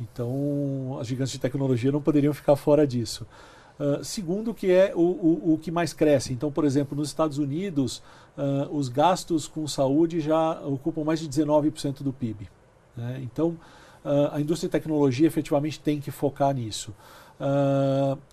Então, 0.00 0.96
as 1.00 1.06
gigantes 1.06 1.32
de 1.32 1.38
tecnologia 1.38 1.90
não 1.90 2.00
poderiam 2.00 2.32
ficar 2.32 2.56
fora 2.56 2.86
disso. 2.86 3.26
Uh, 3.78 4.02
segundo, 4.04 4.52
que 4.52 4.72
é 4.72 4.92
o, 4.94 5.00
o, 5.00 5.52
o, 5.54 5.58
que 5.58 5.70
mais 5.70 5.92
cresce. 5.92 6.32
Então, 6.32 6.50
por 6.50 6.64
exemplo, 6.64 6.96
nos 6.96 7.08
Estados 7.08 7.38
Unidos, 7.38 8.02
uh, 8.36 8.74
os 8.76 8.88
gastos 8.88 9.46
com 9.46 9.66
saúde 9.68 10.20
já 10.20 10.60
ocupam 10.60 11.04
mais 11.04 11.20
de 11.20 11.28
19% 11.28 12.02
do 12.02 12.12
PIB. 12.12 12.48
Né? 12.96 13.20
Então, 13.22 13.50
uh, 14.04 14.32
a 14.32 14.40
indústria 14.40 14.68
de 14.68 14.72
tecnologia 14.72 15.26
efetivamente 15.26 15.78
tem 15.78 16.00
que 16.00 16.10
focar 16.10 16.52
nisso. 16.54 16.92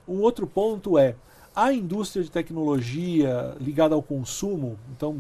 um 0.07 0.19
outro 0.21 0.47
ponto 0.47 0.97
é 0.97 1.15
a 1.55 1.71
indústria 1.71 2.23
de 2.23 2.29
tecnologia 2.29 3.55
ligada 3.61 3.95
ao 3.95 4.03
consumo, 4.03 4.77
então 4.91 5.17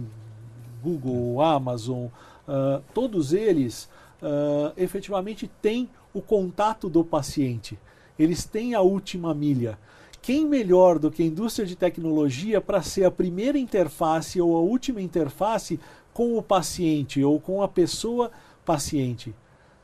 Google, 0.83 1.41
Amazon, 1.41 2.07
uh, 2.47 2.83
todos 2.93 3.31
eles 3.31 3.89
uh, 4.21 4.73
efetivamente 4.75 5.49
têm 5.61 5.89
o 6.13 6.21
contato 6.21 6.89
do 6.89 7.03
paciente. 7.03 7.79
Eles 8.19 8.45
têm 8.45 8.75
a 8.75 8.81
última 8.81 9.33
milha. 9.33 9.79
Quem 10.21 10.45
melhor 10.45 10.99
do 10.99 11.09
que 11.09 11.23
a 11.23 11.25
indústria 11.25 11.65
de 11.65 11.75
tecnologia 11.75 12.59
para 12.59 12.81
ser 12.81 13.05
a 13.05 13.11
primeira 13.11 13.57
interface 13.57 14.41
ou 14.41 14.57
a 14.57 14.59
última 14.59 15.01
interface 15.01 15.79
com 16.13 16.37
o 16.37 16.41
paciente 16.41 17.23
ou 17.23 17.39
com 17.39 17.61
a 17.61 17.67
pessoa 17.67 18.31
paciente? 18.65 19.33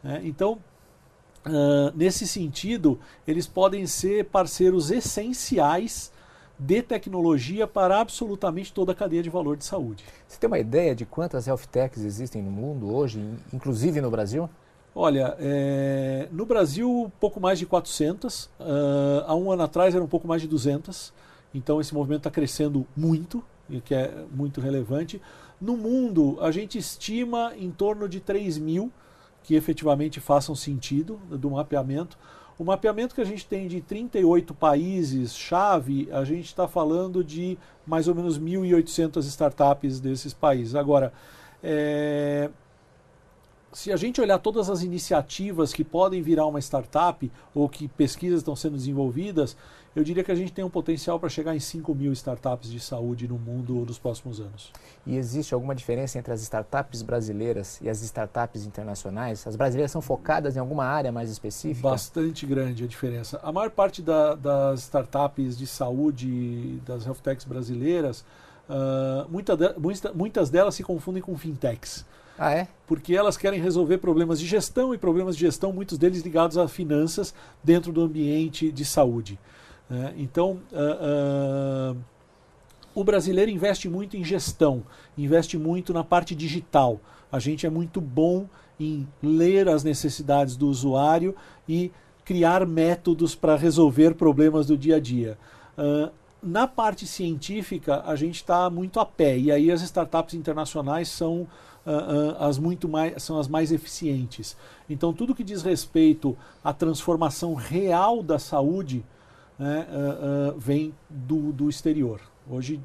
Né? 0.03 0.21
Então, 0.23 0.57
uh, 1.45 1.95
nesse 1.95 2.27
sentido, 2.27 2.99
eles 3.27 3.47
podem 3.47 3.85
ser 3.85 4.25
parceiros 4.25 4.91
essenciais 4.91 6.11
de 6.61 6.83
tecnologia 6.83 7.65
para 7.65 7.99
absolutamente 7.99 8.71
toda 8.71 8.91
a 8.91 8.95
cadeia 8.95 9.23
de 9.23 9.31
valor 9.31 9.57
de 9.57 9.65
saúde. 9.65 10.05
Você 10.27 10.39
tem 10.39 10.47
uma 10.47 10.59
ideia 10.59 10.93
de 10.93 11.07
quantas 11.07 11.47
health 11.47 11.65
techs 11.71 12.03
existem 12.03 12.39
no 12.39 12.51
mundo 12.51 12.93
hoje, 12.93 13.19
inclusive 13.51 13.99
no 13.99 14.11
Brasil? 14.11 14.47
Olha, 14.93 15.35
é, 15.39 16.27
no 16.31 16.45
Brasil, 16.45 17.11
pouco 17.19 17.39
mais 17.39 17.57
de 17.57 17.65
400. 17.65 18.45
Uh, 18.45 18.49
ah, 18.59 19.25
há 19.29 19.35
um 19.35 19.51
ano 19.51 19.63
atrás 19.63 19.95
eram 19.95 20.05
um 20.05 20.07
pouco 20.07 20.27
mais 20.27 20.39
de 20.39 20.47
200. 20.47 21.11
Então, 21.51 21.81
esse 21.81 21.95
movimento 21.95 22.19
está 22.19 22.29
crescendo 22.29 22.85
muito, 22.95 23.43
o 23.67 23.81
que 23.81 23.95
é 23.95 24.23
muito 24.31 24.61
relevante. 24.61 25.19
No 25.59 25.75
mundo, 25.75 26.37
a 26.41 26.51
gente 26.51 26.77
estima 26.77 27.53
em 27.57 27.71
torno 27.71 28.07
de 28.07 28.19
3 28.19 28.59
mil 28.59 28.91
que 29.41 29.55
efetivamente 29.55 30.19
façam 30.19 30.53
sentido 30.53 31.19
do 31.27 31.49
mapeamento. 31.49 32.19
O 32.61 32.63
mapeamento 32.63 33.15
que 33.15 33.21
a 33.21 33.25
gente 33.25 33.43
tem 33.43 33.67
de 33.67 33.81
38 33.81 34.53
países 34.53 35.35
chave, 35.35 36.07
a 36.11 36.23
gente 36.23 36.45
está 36.45 36.67
falando 36.67 37.23
de 37.23 37.57
mais 37.87 38.07
ou 38.07 38.13
menos 38.13 38.39
1.800 38.39 39.17
startups 39.25 39.99
desses 39.99 40.31
países. 40.31 40.75
Agora, 40.75 41.11
é, 41.63 42.51
se 43.73 43.91
a 43.91 43.97
gente 43.97 44.21
olhar 44.21 44.37
todas 44.37 44.69
as 44.69 44.83
iniciativas 44.83 45.73
que 45.73 45.83
podem 45.83 46.21
virar 46.21 46.45
uma 46.45 46.59
startup 46.59 47.31
ou 47.51 47.67
que 47.67 47.87
pesquisas 47.87 48.41
estão 48.41 48.55
sendo 48.55 48.77
desenvolvidas, 48.77 49.57
eu 49.95 50.03
diria 50.03 50.23
que 50.23 50.31
a 50.31 50.35
gente 50.35 50.53
tem 50.53 50.63
um 50.63 50.69
potencial 50.69 51.19
para 51.19 51.27
chegar 51.27 51.55
em 51.55 51.59
5 51.59 51.93
mil 51.93 52.13
startups 52.13 52.71
de 52.71 52.79
saúde 52.79 53.27
no 53.27 53.37
mundo 53.37 53.85
nos 53.85 53.99
próximos 53.99 54.39
anos. 54.39 54.71
E 55.05 55.17
existe 55.17 55.53
alguma 55.53 55.75
diferença 55.75 56.17
entre 56.17 56.31
as 56.31 56.41
startups 56.41 57.01
brasileiras 57.01 57.79
e 57.81 57.89
as 57.89 58.01
startups 58.01 58.65
internacionais? 58.65 59.45
As 59.45 59.55
brasileiras 59.55 59.91
são 59.91 60.01
focadas 60.01 60.55
em 60.55 60.59
alguma 60.59 60.85
área 60.85 61.11
mais 61.11 61.29
específica? 61.29 61.89
Bastante 61.89 62.45
grande 62.45 62.85
a 62.85 62.87
diferença. 62.87 63.39
A 63.43 63.51
maior 63.51 63.69
parte 63.69 64.01
da, 64.01 64.35
das 64.35 64.81
startups 64.81 65.57
de 65.57 65.67
saúde, 65.67 66.79
das 66.85 67.05
health 67.05 67.19
techs 67.21 67.43
brasileiras, 67.43 68.23
uh, 68.69 69.29
muita 69.29 69.57
de, 69.57 69.73
muitas 70.13 70.49
delas 70.49 70.75
se 70.75 70.83
confundem 70.83 71.21
com 71.21 71.37
fintechs. 71.37 72.05
Ah, 72.37 72.53
é? 72.53 72.67
Porque 72.87 73.13
elas 73.13 73.37
querem 73.37 73.61
resolver 73.61 73.97
problemas 73.97 74.39
de 74.39 74.47
gestão 74.47 74.93
e 74.93 74.97
problemas 74.97 75.35
de 75.35 75.41
gestão, 75.41 75.73
muitos 75.73 75.97
deles 75.97 76.23
ligados 76.23 76.57
a 76.57 76.67
finanças 76.67 77.33
dentro 77.63 77.91
do 77.91 78.01
ambiente 78.01 78.71
de 78.71 78.85
saúde. 78.85 79.37
Né? 79.91 80.13
Então, 80.15 80.61
uh, 80.71 81.91
uh, 81.91 81.97
o 82.95 83.03
brasileiro 83.03 83.51
investe 83.51 83.89
muito 83.89 84.15
em 84.15 84.23
gestão, 84.23 84.83
investe 85.17 85.57
muito 85.57 85.93
na 85.93 86.01
parte 86.01 86.33
digital. 86.33 86.97
A 87.29 87.39
gente 87.39 87.65
é 87.65 87.69
muito 87.69 87.99
bom 87.99 88.47
em 88.79 89.05
ler 89.21 89.67
as 89.67 89.83
necessidades 89.83 90.55
do 90.55 90.69
usuário 90.69 91.35
e 91.67 91.91
criar 92.23 92.65
métodos 92.65 93.35
para 93.35 93.57
resolver 93.57 94.15
problemas 94.15 94.67
do 94.67 94.77
dia 94.77 94.95
a 94.95 94.99
dia. 94.99 95.37
Uh, 95.77 96.09
na 96.41 96.67
parte 96.67 97.05
científica, 97.05 98.01
a 98.05 98.15
gente 98.15 98.35
está 98.35 98.69
muito 98.69 98.97
a 98.97 99.05
pé, 99.05 99.37
e 99.37 99.51
aí 99.51 99.69
as 99.69 99.81
startups 99.81 100.33
internacionais 100.33 101.09
são, 101.09 101.41
uh, 101.85 101.89
uh, 101.89 102.35
as, 102.39 102.57
muito 102.57 102.87
mais, 102.87 103.21
são 103.21 103.37
as 103.37 103.49
mais 103.49 103.73
eficientes. 103.73 104.55
Então, 104.89 105.11
tudo 105.11 105.35
que 105.35 105.43
diz 105.43 105.61
respeito 105.61 106.37
à 106.63 106.71
transformação 106.71 107.55
real 107.55 108.23
da 108.23 108.39
saúde 108.39 109.03
né, 109.57 109.87
uh, 109.89 110.55
uh, 110.55 110.59
vem 110.59 110.93
do, 111.09 111.51
do 111.51 111.69
exterior. 111.69 112.21
Hoje, 112.49 112.81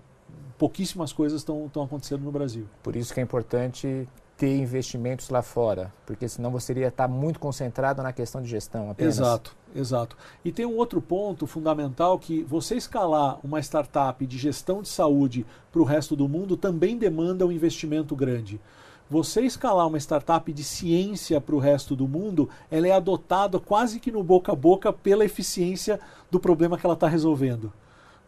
pouquíssimas 0.59 1.13
coisas 1.13 1.41
estão 1.41 1.83
acontecendo 1.83 2.23
no 2.23 2.33
Brasil. 2.33 2.67
Por 2.83 2.97
isso 2.97 3.13
que 3.13 3.21
é 3.21 3.23
importante 3.23 4.07
ter 4.37 4.55
investimentos 4.55 5.31
lá 5.31 5.41
fora, 5.41 5.93
porque 6.05 6.29
senão 6.29 6.51
você 6.51 6.73
iria 6.73 6.89
estar 6.89 7.09
muito 7.09 7.41
concentrado 7.41 8.03
na 8.03 8.13
questão 8.13 8.43
de 8.43 8.49
gestão 8.49 8.91
apenas. 8.91 9.19
Exato, 9.19 9.57
exato. 9.75 10.17
E 10.45 10.53
tem 10.53 10.67
um 10.67 10.77
outro 10.77 11.01
ponto 11.01 11.47
fundamental 11.47 12.19
que 12.19 12.43
você 12.43 12.77
escalar 12.77 13.39
uma 13.43 13.61
startup 13.61 14.27
de 14.27 14.37
gestão 14.37 14.83
de 14.83 14.89
saúde 14.89 15.47
para 15.73 15.81
o 15.81 15.85
resto 15.85 16.15
do 16.15 16.29
mundo 16.29 16.57
também 16.57 16.99
demanda 16.99 17.47
um 17.47 17.53
investimento 17.53 18.15
grande. 18.15 18.61
você 19.09 19.43
escalar 19.43 19.87
uma 19.87 19.99
startup 19.99 20.53
de 20.53 20.65
ciência 20.65 21.41
para 21.41 21.55
o 21.55 21.61
resto 21.61 21.95
do 21.95 22.09
mundo, 22.09 22.49
ela 22.69 22.89
é 22.89 22.91
adotada 22.91 23.61
quase 23.61 24.01
que 24.01 24.11
no 24.11 24.23
boca 24.23 24.51
a 24.53 24.57
boca 24.57 24.93
pela 24.93 25.25
eficiência 25.25 26.01
do 26.31 26.41
problema 26.41 26.77
que 26.79 26.85
ela 26.85 26.95
está 26.95 27.09
resolvendo. 27.09 27.73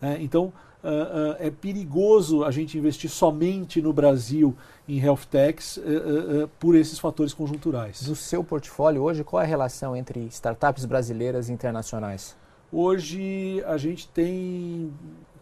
Né? 0.01 0.18
Então, 0.20 0.53
uh, 0.82 0.88
uh, 0.88 1.36
é 1.38 1.51
perigoso 1.51 2.44
a 2.44 2.51
gente 2.51 2.78
investir 2.78 3.11
somente 3.11 3.82
no 3.82 3.92
Brasil 3.92 4.57
em 4.88 4.99
health 4.99 5.26
techs 5.30 5.76
uh, 5.76 6.49
por 6.59 6.74
esses 6.74 6.99
fatores 6.99 7.34
conjunturais. 7.34 8.03
Do 8.03 8.14
seu 8.14 8.42
portfólio 8.44 9.03
hoje, 9.03 9.24
qual 9.24 9.42
é 9.42 9.44
a 9.44 9.49
relação 9.49 9.96
entre 9.96 10.20
startups 10.26 10.84
brasileiras 10.84 11.49
e 11.49 11.53
internacionais? 11.53 12.36
Hoje 12.70 13.62
a 13.66 13.76
gente 13.76 14.07
tem 14.09 14.92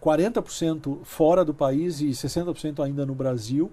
40% 0.02 0.98
fora 1.02 1.44
do 1.44 1.52
país 1.52 2.00
e 2.00 2.11
60% 2.11 2.84
ainda 2.84 3.04
no 3.04 3.14
Brasil. 3.14 3.70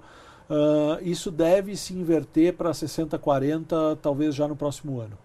Uh, 0.50 1.02
isso 1.02 1.32
deve 1.32 1.76
se 1.76 1.94
inverter 1.94 2.54
para 2.54 2.72
60-40, 2.72 3.98
talvez 4.02 4.36
já 4.36 4.48
no 4.48 4.56
próximo 4.56 5.00
ano. 5.00 5.18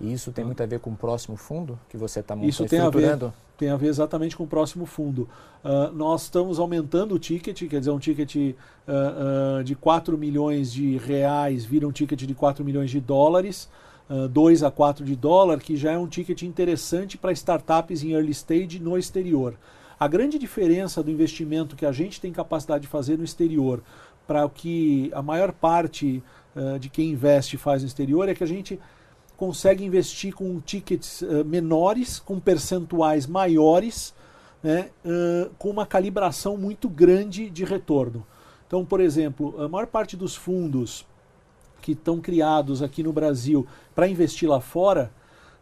E 0.00 0.12
isso 0.12 0.30
tem 0.30 0.44
muito 0.44 0.62
a 0.62 0.66
ver 0.66 0.80
com 0.80 0.90
o 0.90 0.96
próximo 0.96 1.36
fundo 1.36 1.78
que 1.88 1.96
você 1.96 2.20
está 2.20 2.36
Isso 2.36 2.66
tem 2.66 2.80
a, 2.80 2.90
ver, 2.90 3.18
tem 3.56 3.70
a 3.70 3.76
ver 3.76 3.88
exatamente 3.88 4.36
com 4.36 4.44
o 4.44 4.46
próximo 4.46 4.84
fundo. 4.84 5.28
Uh, 5.64 5.90
nós 5.92 6.24
estamos 6.24 6.58
aumentando 6.58 7.14
o 7.14 7.18
ticket, 7.18 7.66
quer 7.68 7.78
dizer, 7.78 7.90
um 7.90 7.98
ticket 7.98 8.36
uh, 8.36 9.60
uh, 9.60 9.64
de 9.64 9.74
4 9.74 10.18
milhões 10.18 10.70
de 10.72 10.98
reais 10.98 11.64
vira 11.64 11.88
um 11.88 11.92
ticket 11.92 12.22
de 12.22 12.34
4 12.34 12.62
milhões 12.62 12.90
de 12.90 13.00
dólares, 13.00 13.70
uh, 14.10 14.28
2 14.28 14.62
a 14.62 14.70
4 14.70 15.02
de 15.02 15.16
dólar, 15.16 15.60
que 15.60 15.76
já 15.76 15.92
é 15.92 15.98
um 15.98 16.06
ticket 16.06 16.42
interessante 16.42 17.16
para 17.16 17.32
startups 17.32 18.04
em 18.04 18.12
early 18.12 18.32
stage 18.32 18.78
no 18.78 18.98
exterior. 18.98 19.54
A 19.98 20.06
grande 20.06 20.38
diferença 20.38 21.02
do 21.02 21.10
investimento 21.10 21.74
que 21.74 21.86
a 21.86 21.92
gente 21.92 22.20
tem 22.20 22.30
capacidade 22.30 22.82
de 22.82 22.88
fazer 22.88 23.16
no 23.16 23.24
exterior 23.24 23.82
para 24.26 24.44
o 24.44 24.50
que 24.50 25.10
a 25.14 25.22
maior 25.22 25.52
parte 25.52 26.22
de 26.80 26.88
quem 26.88 27.10
investe 27.10 27.56
faz 27.58 27.82
no 27.82 27.88
exterior 27.88 28.28
é 28.28 28.34
que 28.34 28.42
a 28.42 28.46
gente 28.46 28.80
consegue 29.36 29.84
investir 29.84 30.34
com 30.34 30.60
tickets 30.60 31.22
uh, 31.22 31.44
menores, 31.44 32.18
com 32.18 32.40
percentuais 32.40 33.26
maiores, 33.26 34.14
né, 34.62 34.90
uh, 35.04 35.50
com 35.58 35.70
uma 35.70 35.86
calibração 35.86 36.56
muito 36.56 36.88
grande 36.88 37.50
de 37.50 37.64
retorno. 37.64 38.26
Então, 38.66 38.84
por 38.84 39.00
exemplo, 39.00 39.54
a 39.62 39.68
maior 39.68 39.86
parte 39.86 40.16
dos 40.16 40.34
fundos 40.34 41.06
que 41.80 41.92
estão 41.92 42.20
criados 42.20 42.82
aqui 42.82 43.02
no 43.02 43.12
Brasil 43.12 43.66
para 43.94 44.08
investir 44.08 44.48
lá 44.48 44.60
fora 44.60 45.12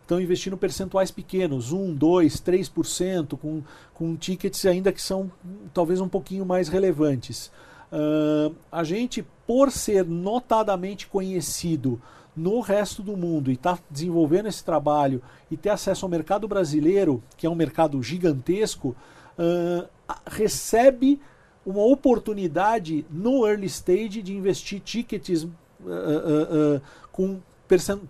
estão 0.01 0.20
investindo 0.20 0.57
percentuais 0.57 1.11
pequenos, 1.11 1.72
1, 1.72 1.95
2, 1.95 2.41
3%, 2.41 3.39
com, 3.39 3.62
com 3.93 4.16
tickets 4.16 4.64
ainda 4.66 4.93
que 4.93 5.03
são 5.03 5.31
talvez 5.72 6.01
um 6.01 6.09
pouquinho 6.09 6.45
mais 6.45 6.68
relevantes. 6.68 7.51
Uh, 7.93 8.55
a 8.70 8.85
gente, 8.85 9.25
por 9.47 9.70
ser 9.70 10.05
notadamente 10.05 11.07
conhecido 11.07 12.01
no 12.37 12.61
resto 12.61 13.03
do 13.03 13.16
mundo 13.16 13.51
e 13.51 13.55
estar 13.55 13.76
tá 13.76 13.82
desenvolvendo 13.91 14.47
esse 14.47 14.64
trabalho 14.64 15.22
e 15.51 15.57
ter 15.57 15.70
acesso 15.70 16.05
ao 16.05 16.11
mercado 16.11 16.49
brasileiro, 16.49 17.22
que 17.37 17.47
é 17.47 17.51
um 17.51 17.55
mercado 17.55 18.03
gigantesco, 18.03 18.97
uh, 19.39 19.89
recebe 20.26 21.20
uma 21.64 21.82
oportunidade 21.82 23.07
no 23.11 23.47
early 23.47 23.66
stage 23.66 24.22
de 24.22 24.35
investir 24.35 24.80
tickets 24.80 25.45
uh, 25.45 26.80
com 27.11 27.41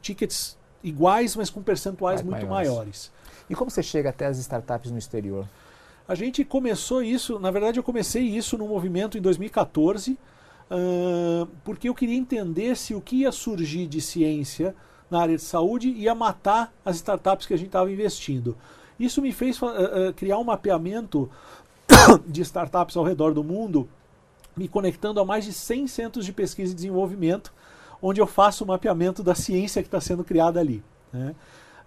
tickets 0.00 0.56
iguais, 0.82 1.36
mas 1.36 1.50
com 1.50 1.62
percentuais 1.62 2.20
Vai 2.20 2.30
muito 2.30 2.50
maiores. 2.50 2.72
maiores. 2.72 3.12
E 3.48 3.54
como 3.54 3.70
você 3.70 3.82
chega 3.82 4.10
até 4.10 4.26
as 4.26 4.38
startups 4.38 4.90
no 4.90 4.98
exterior? 4.98 5.46
A 6.06 6.14
gente 6.14 6.44
começou 6.44 7.02
isso, 7.02 7.38
na 7.38 7.50
verdade 7.50 7.78
eu 7.78 7.82
comecei 7.82 8.22
isso 8.22 8.58
no 8.58 8.68
movimento 8.68 9.16
em 9.16 9.22
2014, 9.22 10.18
porque 11.62 11.88
eu 11.88 11.94
queria 11.94 12.16
entender 12.16 12.76
se 12.76 12.94
o 12.94 13.00
que 13.00 13.16
ia 13.16 13.32
surgir 13.32 13.86
de 13.86 14.00
ciência 14.00 14.74
na 15.10 15.20
área 15.20 15.36
de 15.36 15.42
saúde 15.42 15.88
ia 15.88 16.14
matar 16.14 16.72
as 16.84 16.96
startups 16.96 17.46
que 17.46 17.54
a 17.54 17.56
gente 17.56 17.68
estava 17.68 17.90
investindo. 17.90 18.56
Isso 18.98 19.20
me 19.20 19.32
fez 19.32 19.60
uh, 19.60 20.12
criar 20.16 20.38
um 20.38 20.44
mapeamento 20.44 21.30
de 22.26 22.42
startups 22.42 22.96
ao 22.96 23.04
redor 23.04 23.34
do 23.34 23.42
mundo, 23.42 23.88
me 24.56 24.68
conectando 24.68 25.20
a 25.20 25.24
mais 25.24 25.44
de 25.44 25.52
100 25.52 25.86
centros 25.88 26.24
de 26.24 26.32
pesquisa 26.32 26.72
e 26.72 26.74
desenvolvimento, 26.74 27.52
onde 28.00 28.20
eu 28.20 28.26
faço 28.26 28.64
o 28.64 28.66
mapeamento 28.66 29.22
da 29.22 29.34
ciência 29.34 29.82
que 29.82 29.88
está 29.88 30.00
sendo 30.00 30.24
criada 30.24 30.60
ali. 30.60 30.82
Né? 31.12 31.34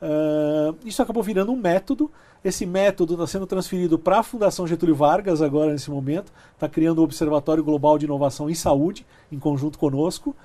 Uh, 0.02 0.78
isso 0.86 1.02
acabou 1.02 1.24
virando 1.24 1.52
um 1.52 1.56
método. 1.56 2.12
Esse 2.44 2.66
método 2.66 3.14
está 3.14 3.28
sendo 3.28 3.48
transferido 3.48 3.98
para 3.98 4.20
a 4.20 4.24
Fundação 4.24 4.68
Getúlio 4.68 4.96
Vargas 4.96 5.42
agora 5.42 5.72
nesse 5.72 5.90
momento. 5.90 6.32
Está 6.54 6.70
criando 6.70 7.00
o 7.00 7.04
Observatório 7.04 7.64
Global 7.64 7.98
de 7.98 8.06
Inovação 8.06 8.50
em 8.50 8.54
Saúde, 8.54 9.06
em 9.32 9.40
conjunto 9.40 9.78
conosco. 9.78 10.36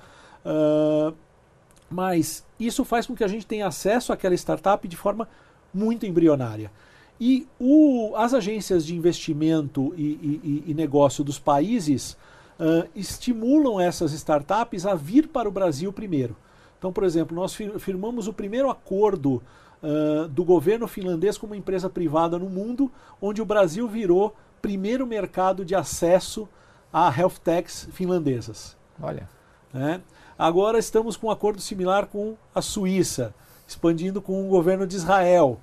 Uh, 0.45 1.13
mas 1.89 2.43
isso 2.59 2.83
faz 2.83 3.05
com 3.05 3.15
que 3.15 3.23
a 3.23 3.27
gente 3.27 3.45
tenha 3.45 3.67
acesso 3.67 4.11
àquela 4.11 4.33
startup 4.33 4.87
de 4.87 4.97
forma 4.97 5.27
muito 5.73 6.05
embrionária. 6.05 6.71
E 7.19 7.47
o, 7.59 8.13
as 8.15 8.33
agências 8.33 8.85
de 8.85 8.95
investimento 8.95 9.93
e, 9.95 10.03
e, 10.03 10.63
e 10.67 10.73
negócio 10.73 11.23
dos 11.23 11.37
países 11.37 12.17
uh, 12.59 12.89
estimulam 12.95 13.79
essas 13.79 14.11
startups 14.13 14.85
a 14.85 14.95
vir 14.95 15.27
para 15.27 15.47
o 15.47 15.51
Brasil 15.51 15.93
primeiro. 15.93 16.35
Então, 16.83 16.91
por 16.91 17.05
exemplo, 17.05 17.33
nós 17.33 17.55
firmamos 17.55 18.27
o 18.27 18.33
primeiro 18.33 18.69
acordo 18.69 19.41
uh, 19.81 20.27
do 20.27 20.43
governo 20.43 20.85
finlandês 20.85 21.37
com 21.37 21.45
uma 21.45 21.55
empresa 21.55 21.89
privada 21.89 22.37
no 22.37 22.49
mundo, 22.49 22.91
onde 23.21 23.41
o 23.41 23.45
Brasil 23.45 23.87
virou 23.87 24.35
primeiro 24.61 25.07
mercado 25.07 25.63
de 25.63 25.75
acesso 25.75 26.45
a 26.91 27.09
health 27.17 27.39
techs 27.41 27.87
finlandesas. 27.93 28.75
Olha. 29.01 29.29
Né? 29.71 30.01
Agora 30.37 30.77
estamos 30.77 31.15
com 31.15 31.27
um 31.27 31.31
acordo 31.31 31.61
similar 31.61 32.07
com 32.07 32.35
a 32.53 32.61
Suíça, 32.61 33.33
expandindo 33.65 34.21
com 34.21 34.45
o 34.45 34.49
governo 34.49 34.85
de 34.85 34.97
Israel. 34.97 35.61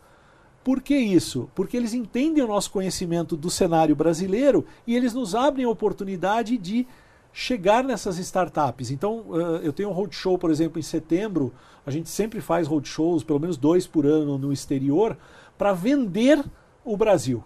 Por 0.64 0.80
que 0.80 0.96
isso? 0.96 1.50
Porque 1.54 1.76
eles 1.76 1.92
entendem 1.92 2.42
o 2.42 2.48
nosso 2.48 2.70
conhecimento 2.70 3.36
do 3.36 3.50
cenário 3.50 3.94
brasileiro 3.94 4.64
e 4.86 4.96
eles 4.96 5.12
nos 5.12 5.34
abrem 5.34 5.66
a 5.66 5.70
oportunidade 5.70 6.56
de 6.56 6.86
chegar 7.32 7.84
nessas 7.84 8.18
startups. 8.18 8.90
Então, 8.90 9.20
uh, 9.28 9.56
eu 9.62 9.72
tenho 9.72 9.88
um 9.88 9.92
roadshow, 9.92 10.38
por 10.38 10.50
exemplo, 10.50 10.78
em 10.78 10.82
setembro. 10.82 11.52
A 11.86 11.90
gente 11.90 12.08
sempre 12.08 12.40
faz 12.40 12.66
roadshows, 12.66 13.22
pelo 13.22 13.40
menos 13.40 13.56
dois 13.56 13.86
por 13.86 14.06
ano 14.06 14.36
no 14.36 14.52
exterior, 14.52 15.16
para 15.56 15.72
vender 15.72 16.44
o 16.84 16.96
Brasil. 16.96 17.42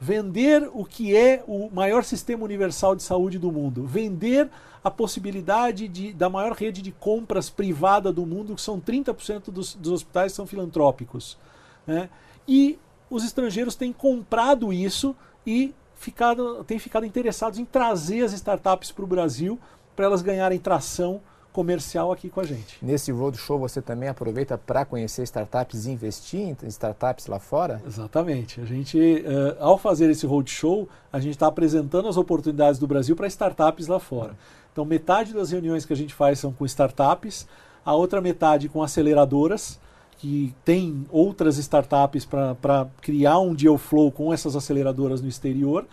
Vender 0.00 0.68
o 0.72 0.84
que 0.84 1.16
é 1.16 1.42
o 1.46 1.70
maior 1.70 2.04
sistema 2.04 2.44
universal 2.44 2.94
de 2.94 3.02
saúde 3.02 3.38
do 3.38 3.50
mundo. 3.50 3.84
Vender 3.86 4.50
a 4.82 4.90
possibilidade 4.90 5.88
de, 5.88 6.12
da 6.12 6.28
maior 6.28 6.52
rede 6.52 6.82
de 6.82 6.92
compras 6.92 7.48
privada 7.48 8.12
do 8.12 8.26
mundo, 8.26 8.54
que 8.54 8.60
são 8.60 8.80
30% 8.80 9.50
dos, 9.50 9.74
dos 9.74 9.92
hospitais 9.92 10.32
são 10.32 10.46
filantrópicos. 10.46 11.38
Né? 11.86 12.10
E 12.46 12.78
os 13.08 13.24
estrangeiros 13.24 13.74
têm 13.74 13.92
comprado 13.92 14.72
isso 14.72 15.16
e 15.46 15.74
ficado, 16.04 16.62
têm 16.64 16.78
ficado 16.78 17.06
interessados 17.06 17.58
em 17.58 17.64
trazer 17.64 18.22
as 18.22 18.32
startups 18.34 18.92
para 18.92 19.04
o 19.04 19.06
Brasil 19.06 19.58
para 19.96 20.04
elas 20.04 20.20
ganharem 20.20 20.58
tração 20.58 21.20
comercial 21.50 22.12
aqui 22.12 22.28
com 22.28 22.40
a 22.40 22.44
gente. 22.44 22.76
Nesse 22.82 23.12
roadshow 23.12 23.58
você 23.58 23.80
também 23.80 24.08
aproveita 24.08 24.58
para 24.58 24.84
conhecer 24.84 25.22
startups 25.22 25.86
e 25.86 25.92
investir 25.92 26.40
em 26.40 26.66
startups 26.66 27.26
lá 27.26 27.38
fora? 27.38 27.80
Exatamente. 27.86 28.60
A 28.60 28.64
gente, 28.64 28.98
uh, 28.98 29.56
ao 29.60 29.78
fazer 29.78 30.10
esse 30.10 30.26
roadshow, 30.26 30.88
a 31.12 31.20
gente 31.20 31.34
está 31.34 31.46
apresentando 31.46 32.08
as 32.08 32.16
oportunidades 32.16 32.78
do 32.78 32.86
Brasil 32.86 33.14
para 33.14 33.28
startups 33.28 33.86
lá 33.86 34.00
fora. 34.00 34.36
Então, 34.72 34.84
metade 34.84 35.32
das 35.32 35.52
reuniões 35.52 35.86
que 35.86 35.92
a 35.92 35.96
gente 35.96 36.12
faz 36.12 36.40
são 36.40 36.52
com 36.52 36.66
startups, 36.66 37.46
a 37.84 37.94
outra 37.94 38.20
metade 38.20 38.68
com 38.68 38.82
aceleradoras, 38.82 39.78
que 40.24 40.54
tem 40.64 41.04
outras 41.10 41.58
startups 41.58 42.24
para 42.24 42.88
criar 43.02 43.38
um 43.40 43.54
deal 43.54 43.76
flow 43.76 44.10
com 44.10 44.32
essas 44.32 44.56
aceleradoras 44.56 45.20
no 45.20 45.28
exterior, 45.28 45.86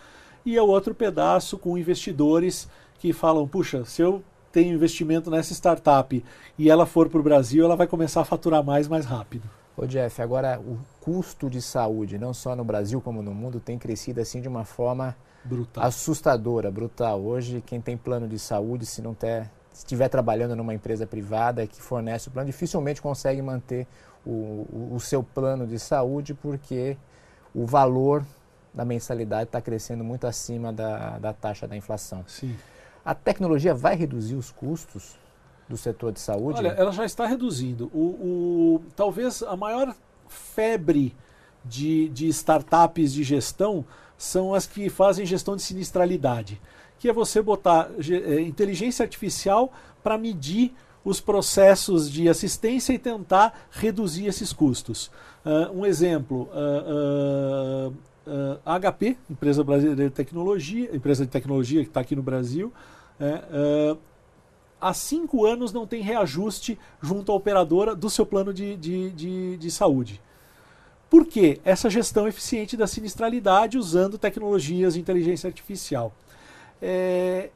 e 0.45 0.57
o 0.57 0.67
outro 0.67 0.95
pedaço 0.95 1.57
com 1.57 1.77
investidores 1.77 2.69
que 2.97 3.11
falam: 3.11 3.45
puxa, 3.45 3.83
se 3.83 4.01
eu 4.01 4.23
tenho 4.49 4.73
investimento 4.73 5.29
nessa 5.29 5.51
startup 5.51 6.23
e 6.57 6.69
ela 6.69 6.85
for 6.85 7.09
para 7.09 7.19
o 7.19 7.23
Brasil, 7.23 7.65
ela 7.65 7.75
vai 7.75 7.87
começar 7.87 8.21
a 8.21 8.23
faturar 8.23 8.63
mais 8.63 8.87
mais 8.87 9.03
rápido. 9.03 9.49
Ô 9.75 9.85
Jeff, 9.85 10.21
agora 10.21 10.57
o 10.61 10.79
custo 11.01 11.49
de 11.49 11.61
saúde, 11.61 12.17
não 12.17 12.33
só 12.33 12.55
no 12.55 12.63
Brasil 12.63 13.01
como 13.01 13.21
no 13.21 13.33
mundo, 13.33 13.59
tem 13.59 13.77
crescido 13.77 14.21
assim 14.21 14.39
de 14.39 14.47
uma 14.47 14.63
forma 14.63 15.13
brutal. 15.43 15.83
assustadora, 15.83 16.71
brutal. 16.71 17.19
Hoje, 17.19 17.61
quem 17.65 17.81
tem 17.81 17.97
plano 17.97 18.29
de 18.29 18.39
saúde, 18.39 18.85
se 18.85 19.01
não 19.01 19.13
ter, 19.13 19.51
estiver 19.73 20.07
trabalhando 20.07 20.55
numa 20.55 20.73
empresa 20.73 21.05
privada 21.05 21.67
que 21.67 21.81
fornece 21.81 22.29
o 22.29 22.31
plano, 22.31 22.47
dificilmente 22.47 23.01
consegue 23.01 23.41
manter 23.41 23.85
o, 24.25 24.93
o, 24.93 24.99
seu 24.99 25.23
plano 25.23 25.65
de 25.65 25.79
saúde, 25.79 26.33
porque 26.33 26.97
o 27.53 27.65
valor 27.65 28.23
da 28.73 28.85
mensalidade 28.85 29.45
está 29.45 29.61
crescendo 29.61 30.03
muito 30.03 30.27
acima 30.27 30.71
da, 30.71 31.17
da 31.19 31.33
taxa 31.33 31.67
da 31.67 31.75
inflação. 31.75 32.23
Sim. 32.27 32.55
A 33.03 33.15
tecnologia 33.15 33.73
vai 33.73 33.95
reduzir 33.95 34.35
os 34.35 34.51
custos 34.51 35.17
do 35.67 35.75
setor 35.75 36.11
de 36.11 36.19
saúde? 36.19 36.59
Olha, 36.59 36.69
ela 36.69 36.91
já 36.91 37.05
está 37.05 37.25
reduzindo. 37.25 37.89
O, 37.93 37.99
o 37.99 38.81
talvez 38.95 39.41
a 39.43 39.55
maior 39.55 39.95
febre 40.27 41.15
de, 41.65 42.09
de 42.09 42.27
startups 42.27 43.11
de 43.13 43.23
gestão 43.23 43.83
são 44.17 44.53
as 44.53 44.67
que 44.67 44.89
fazem 44.89 45.25
gestão 45.25 45.55
de 45.55 45.61
sinistralidade 45.61 46.61
que 47.01 47.09
é 47.09 47.13
você 47.13 47.41
botar 47.41 47.89
é, 47.99 48.41
inteligência 48.41 49.01
artificial 49.01 49.73
para 50.03 50.19
medir 50.19 50.71
os 51.03 51.19
processos 51.19 52.11
de 52.11 52.29
assistência 52.29 52.93
e 52.93 52.99
tentar 52.99 53.67
reduzir 53.71 54.27
esses 54.27 54.53
custos. 54.53 55.11
Uh, 55.45 55.79
um 55.79 55.85
exemplo, 55.85 56.49
uh, 56.53 57.93
uh, 58.27 58.81
HP, 58.81 59.17
empresa 59.29 59.63
brasileira 59.63 60.09
de 60.09 60.15
tecnologia, 60.15 60.95
empresa 60.95 61.25
de 61.25 61.31
tecnologia 61.31 61.81
que 61.81 61.89
está 61.89 62.01
aqui 62.01 62.15
no 62.15 62.21
Brasil, 62.21 62.71
é, 63.19 63.95
há 64.79 64.93
cinco 64.95 65.45
anos 65.45 65.71
não 65.71 65.85
tem 65.85 66.01
reajuste 66.01 66.77
junto 66.99 67.31
à 67.31 67.35
operadora 67.35 67.95
do 67.95 68.09
seu 68.09 68.25
plano 68.25 68.51
de, 68.51 68.75
de, 68.75 69.11
de, 69.11 69.57
de 69.57 69.71
saúde. 69.71 70.19
Por 71.07 71.27
quê? 71.27 71.59
Essa 71.63 71.89
gestão 71.89 72.27
eficiente 72.27 72.75
da 72.75 72.87
sinistralidade 72.87 73.77
usando 73.77 74.17
tecnologias 74.17 74.95
de 74.95 74.99
inteligência 74.99 75.47
artificial. 75.47 76.11
É, 76.81 77.51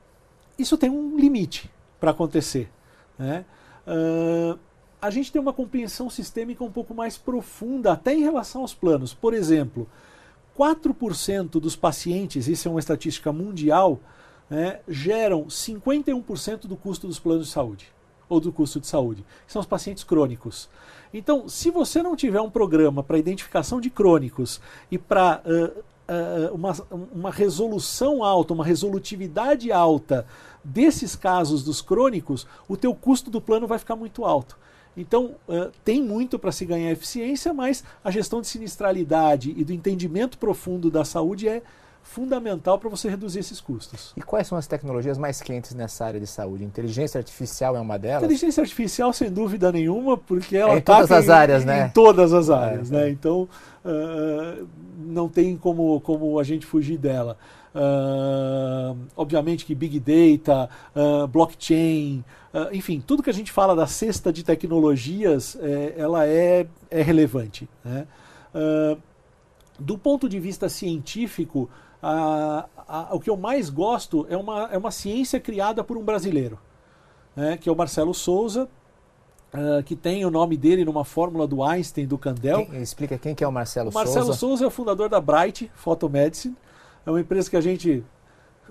isso 0.59 0.77
tem 0.77 0.89
um 0.89 1.17
limite 1.17 1.71
para 1.99 2.11
acontecer. 2.11 2.69
Né? 3.17 3.45
Uh, 3.87 4.57
a 5.01 5.09
gente 5.09 5.31
tem 5.31 5.41
uma 5.41 5.53
compreensão 5.53 6.09
sistêmica 6.09 6.63
um 6.63 6.71
pouco 6.71 6.93
mais 6.93 7.17
profunda, 7.17 7.91
até 7.91 8.13
em 8.13 8.21
relação 8.21 8.61
aos 8.61 8.73
planos. 8.73 9.13
Por 9.13 9.33
exemplo, 9.33 9.87
4% 10.57 11.59
dos 11.59 11.75
pacientes, 11.75 12.47
isso 12.47 12.67
é 12.67 12.71
uma 12.71 12.79
estatística 12.79 13.31
mundial, 13.31 13.99
né, 14.49 14.79
geram 14.87 15.45
51% 15.45 16.61
do 16.67 16.75
custo 16.75 17.07
dos 17.07 17.19
planos 17.19 17.47
de 17.47 17.53
saúde, 17.53 17.91
ou 18.29 18.39
do 18.39 18.51
custo 18.51 18.79
de 18.79 18.87
saúde, 18.87 19.25
que 19.45 19.51
são 19.51 19.59
os 19.59 19.67
pacientes 19.67 20.03
crônicos. 20.03 20.69
Então, 21.13 21.47
se 21.47 21.69
você 21.69 22.01
não 22.01 22.15
tiver 22.15 22.41
um 22.41 22.49
programa 22.49 23.03
para 23.03 23.17
identificação 23.17 23.79
de 23.79 23.89
crônicos 23.89 24.61
e 24.89 24.97
para 24.97 25.41
uh, 25.45 25.83
uh, 26.11 26.55
uma, 26.55 26.73
uma 27.13 27.31
resolução 27.31 28.23
alta, 28.23 28.53
uma 28.53 28.65
resolutividade 28.65 29.71
alta 29.71 30.25
desses 30.65 31.15
casos 31.15 31.63
dos 31.63 31.81
crônicos, 31.81 32.47
o 32.67 32.75
teu 32.75 32.93
custo 32.95 33.29
do 33.29 33.39
plano 33.39 33.67
vai 33.67 33.77
ficar 33.77 33.95
muito 33.95 34.25
alto. 34.25 34.57
Então, 34.97 35.35
uh, 35.47 35.71
tem 35.83 36.01
muito 36.01 36.39
para 36.39 36.51
se 36.51 36.65
ganhar 36.65 36.91
eficiência, 36.91 37.53
mas 37.53 37.83
a 38.03 38.09
gestão 38.09 38.41
de 38.41 38.47
sinistralidade 38.47 39.53
e 39.55 39.63
do 39.63 39.73
entendimento 39.73 40.37
profundo 40.37 40.89
da 40.89 41.05
saúde 41.05 41.47
é 41.47 41.61
fundamental 42.05 42.77
para 42.77 42.87
você 42.87 43.09
reduzir 43.09 43.39
esses 43.39 43.59
custos. 43.59 44.13
E 44.15 44.21
quais 44.21 44.47
são 44.47 44.57
as 44.57 44.67
tecnologias 44.67 45.17
mais 45.17 45.41
quentes 45.41 45.73
nessa 45.73 46.05
área 46.05 46.19
de 46.19 46.27
saúde? 46.27 46.63
Inteligência 46.63 47.17
artificial 47.17 47.75
é 47.75 47.79
uma 47.79 47.97
delas? 47.97 48.23
Inteligência 48.23 48.61
artificial, 48.61 49.11
sem 49.11 49.29
dúvida 49.31 49.71
nenhuma, 49.71 50.15
porque 50.15 50.55
ela 50.55 50.73
é 50.73 50.77
em 50.77 50.81
todas 50.81 51.11
as 51.11 51.29
áreas, 51.29 51.63
em, 51.63 51.65
né? 51.65 51.87
Em 51.87 51.89
todas 51.89 52.31
as 52.31 52.49
áreas, 52.49 52.91
é, 52.91 52.95
né? 52.95 53.07
É. 53.07 53.09
Então, 53.09 53.49
uh, 53.83 54.67
não 54.99 55.27
tem 55.27 55.57
como, 55.57 55.99
como 56.01 56.39
a 56.39 56.43
gente 56.43 56.65
fugir 56.65 56.97
dela. 56.97 57.37
Uh, 57.73 58.95
obviamente 59.17 59.65
que 59.65 59.75
Big 59.75 59.99
Data, 59.99 60.69
uh, 60.95 61.27
blockchain, 61.27 62.23
uh, 62.53 62.73
enfim, 62.73 63.03
tudo 63.05 63.23
que 63.23 63.29
a 63.29 63.33
gente 63.33 63.51
fala 63.51 63.75
da 63.75 63.87
cesta 63.87 64.31
de 64.31 64.43
tecnologias, 64.45 65.57
é, 65.59 65.95
ela 65.97 66.25
é, 66.25 66.67
é 66.89 67.01
relevante. 67.01 67.67
Né? 67.83 68.07
do 69.77 69.97
ponto 69.97 70.29
de 70.29 70.39
vista 70.39 70.69
científico, 70.69 71.69
o 73.11 73.19
que 73.19 73.29
eu 73.29 73.37
mais 73.37 73.69
gosto 73.69 74.25
é 74.29 74.37
uma, 74.37 74.69
é 74.71 74.77
uma 74.77 74.91
ciência 74.91 75.39
criada 75.39 75.83
por 75.83 75.97
um 75.97 76.03
brasileiro, 76.03 76.59
né? 77.35 77.57
que 77.57 77.67
é 77.67 77.71
o 77.71 77.75
Marcelo 77.75 78.13
Souza, 78.13 78.69
Uh, 79.53 79.81
que 79.83 79.95
tem 79.95 80.25
o 80.25 80.29
nome 80.29 80.57
dele 80.57 80.83
numa 80.83 81.05
fórmula 81.05 81.47
do 81.47 81.63
Einstein, 81.63 82.05
do 82.05 82.17
Candel. 82.17 82.65
Quem, 82.65 82.81
explica 82.81 83.17
quem 83.17 83.33
que 83.33 83.41
é 83.41 83.47
o 83.47 83.51
Marcelo, 83.51 83.89
Souza. 83.89 84.05
Marcelo 84.05 84.33
Souza 84.33 84.65
é 84.65 84.67
o 84.67 84.71
fundador 84.71 85.07
da 85.07 85.21
Bright 85.21 85.71
Photomedicine. 85.75 86.57
É 87.05 87.09
uma 87.09 87.21
empresa 87.21 87.49
que 87.49 87.55
a 87.55 87.61
gente 87.61 88.03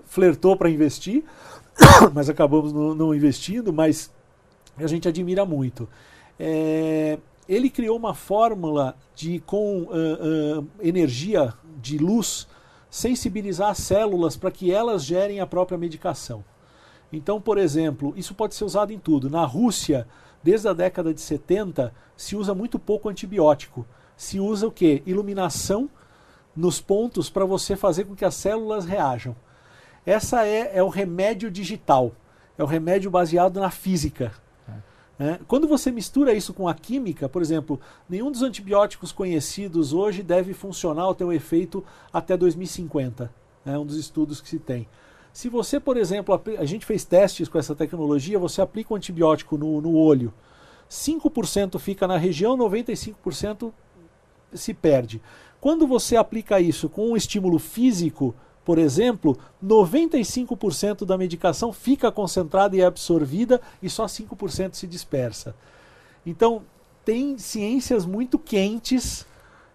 flertou 0.05 0.55
para 0.55 0.69
investir, 0.69 1.23
mas 2.13 2.29
acabamos 2.29 2.71
não, 2.71 2.93
não, 2.93 3.15
investindo, 3.15 3.73
mas 3.73 4.11
a 4.77 4.85
gente 4.85 5.07
admira 5.07 5.43
muito. 5.43 5.89
É, 6.39 7.17
ele 7.49 7.69
criou 7.69 7.97
uma 7.97 8.13
fórmula 8.13 8.95
de 9.15 9.39
com 9.39 9.83
uh, 9.83 10.59
uh, 10.59 10.67
energia 10.81 11.51
de 11.81 11.97
luz 11.97 12.47
sensibilizar 12.95 13.71
as 13.71 13.79
células 13.79 14.37
para 14.37 14.49
que 14.49 14.71
elas 14.71 15.03
gerem 15.03 15.41
a 15.41 15.45
própria 15.45 15.77
medicação. 15.77 16.45
Então, 17.11 17.41
por 17.41 17.57
exemplo, 17.57 18.13
isso 18.15 18.33
pode 18.33 18.55
ser 18.55 18.63
usado 18.63 18.93
em 18.93 18.97
tudo. 18.97 19.29
Na 19.29 19.43
Rússia, 19.43 20.07
desde 20.41 20.69
a 20.69 20.73
década 20.73 21.13
de 21.13 21.19
70, 21.19 21.93
se 22.15 22.37
usa 22.37 22.55
muito 22.55 22.79
pouco 22.79 23.09
antibiótico. 23.09 23.85
Se 24.15 24.39
usa 24.39 24.65
o 24.65 24.71
que? 24.71 25.03
Iluminação 25.05 25.89
nos 26.55 26.79
pontos 26.79 27.29
para 27.29 27.43
você 27.43 27.75
fazer 27.75 28.05
com 28.05 28.15
que 28.15 28.23
as 28.23 28.33
células 28.33 28.85
reajam. 28.85 29.35
Essa 30.05 30.47
é, 30.47 30.77
é 30.77 30.81
o 30.81 30.87
remédio 30.87 31.51
digital, 31.51 32.13
é 32.57 32.63
o 32.63 32.67
remédio 32.67 33.11
baseado 33.11 33.59
na 33.59 33.71
física. 33.71 34.31
É. 35.17 35.39
Quando 35.47 35.67
você 35.67 35.91
mistura 35.91 36.33
isso 36.33 36.53
com 36.53 36.67
a 36.67 36.73
química, 36.73 37.29
por 37.29 37.41
exemplo, 37.41 37.79
nenhum 38.09 38.29
dos 38.29 38.41
antibióticos 38.41 39.11
conhecidos 39.11 39.93
hoje 39.93 40.21
deve 40.21 40.53
funcionar 40.53 41.07
o 41.07 41.15
teu 41.15 41.31
efeito 41.31 41.83
até 42.11 42.35
2050. 42.35 43.31
É 43.65 43.77
um 43.77 43.85
dos 43.85 43.97
estudos 43.97 44.41
que 44.41 44.49
se 44.49 44.59
tem. 44.59 44.87
Se 45.31 45.49
você, 45.49 45.79
por 45.79 45.97
exemplo, 45.97 46.41
a 46.57 46.65
gente 46.65 46.85
fez 46.85 47.03
testes 47.03 47.49
com 47.49 47.57
essa 47.57 47.75
tecnologia, 47.75 48.39
você 48.39 48.61
aplica 48.61 48.93
um 48.93 48.97
antibiótico 48.97 49.57
no, 49.57 49.81
no 49.81 49.95
olho, 49.95 50.33
5% 50.89 51.79
fica 51.79 52.07
na 52.07 52.17
região, 52.17 52.57
95% 52.57 53.71
se 54.53 54.73
perde. 54.73 55.21
Quando 55.59 55.87
você 55.87 56.15
aplica 56.15 56.59
isso 56.59 56.87
com 56.87 57.11
um 57.11 57.17
estímulo 57.17 57.57
físico, 57.57 58.35
por 58.65 58.79
exemplo, 58.79 59.37
95% 59.63 61.05
da 61.05 61.17
medicação 61.17 61.71
fica 61.71 62.11
concentrada 62.11 62.75
e 62.75 62.81
é 62.81 62.85
absorvida 62.85 63.61
e 63.81 63.89
só 63.89 64.07
5% 64.07 64.73
se 64.73 64.87
dispersa. 64.87 65.55
Então, 66.25 66.63
tem 67.05 67.37
ciências 67.37 68.07
muito 68.07 68.39
quentes 68.39 69.23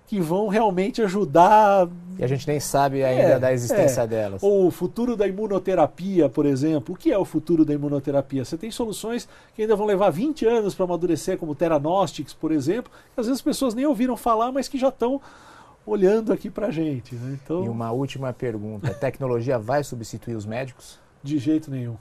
que 0.08 0.18
vão 0.18 0.48
realmente 0.48 1.00
ajudar. 1.00 1.88
E 2.18 2.24
a 2.24 2.26
gente 2.26 2.44
nem 2.48 2.58
sabe 2.58 3.04
ainda 3.04 3.22
é, 3.22 3.38
da 3.38 3.52
existência 3.52 4.00
é. 4.00 4.06
delas. 4.08 4.42
Ou 4.42 4.66
o 4.66 4.70
futuro 4.72 5.14
da 5.14 5.28
imunoterapia, 5.28 6.28
por 6.28 6.44
exemplo. 6.44 6.96
O 6.96 6.98
que 6.98 7.12
é 7.12 7.16
o 7.16 7.24
futuro 7.24 7.64
da 7.64 7.72
imunoterapia? 7.72 8.44
Você 8.44 8.58
tem 8.58 8.72
soluções 8.72 9.28
que 9.54 9.62
ainda 9.62 9.76
vão 9.76 9.86
levar 9.86 10.10
20 10.10 10.44
anos 10.46 10.74
para 10.74 10.84
amadurecer, 10.84 11.38
como 11.38 11.54
Teranostics, 11.54 12.34
por 12.34 12.50
exemplo, 12.50 12.90
que 13.14 13.20
às 13.20 13.26
vezes 13.26 13.38
as 13.38 13.44
pessoas 13.44 13.72
nem 13.72 13.86
ouviram 13.86 14.16
falar, 14.16 14.50
mas 14.50 14.66
que 14.66 14.76
já 14.76 14.88
estão 14.88 15.20
olhando 15.86 16.32
aqui 16.32 16.50
para 16.50 16.68
a 16.68 16.70
gente. 16.70 17.14
Né? 17.14 17.38
Então, 17.42 17.64
e 17.64 17.68
uma 17.68 17.90
última 17.90 18.32
pergunta: 18.32 18.90
a 18.90 18.94
tecnologia 18.94 19.58
vai 19.58 19.82
substituir 19.84 20.34
os 20.34 20.46
médicos? 20.46 20.98
De 21.22 21.38
jeito 21.38 21.70
nenhum. 21.70 21.96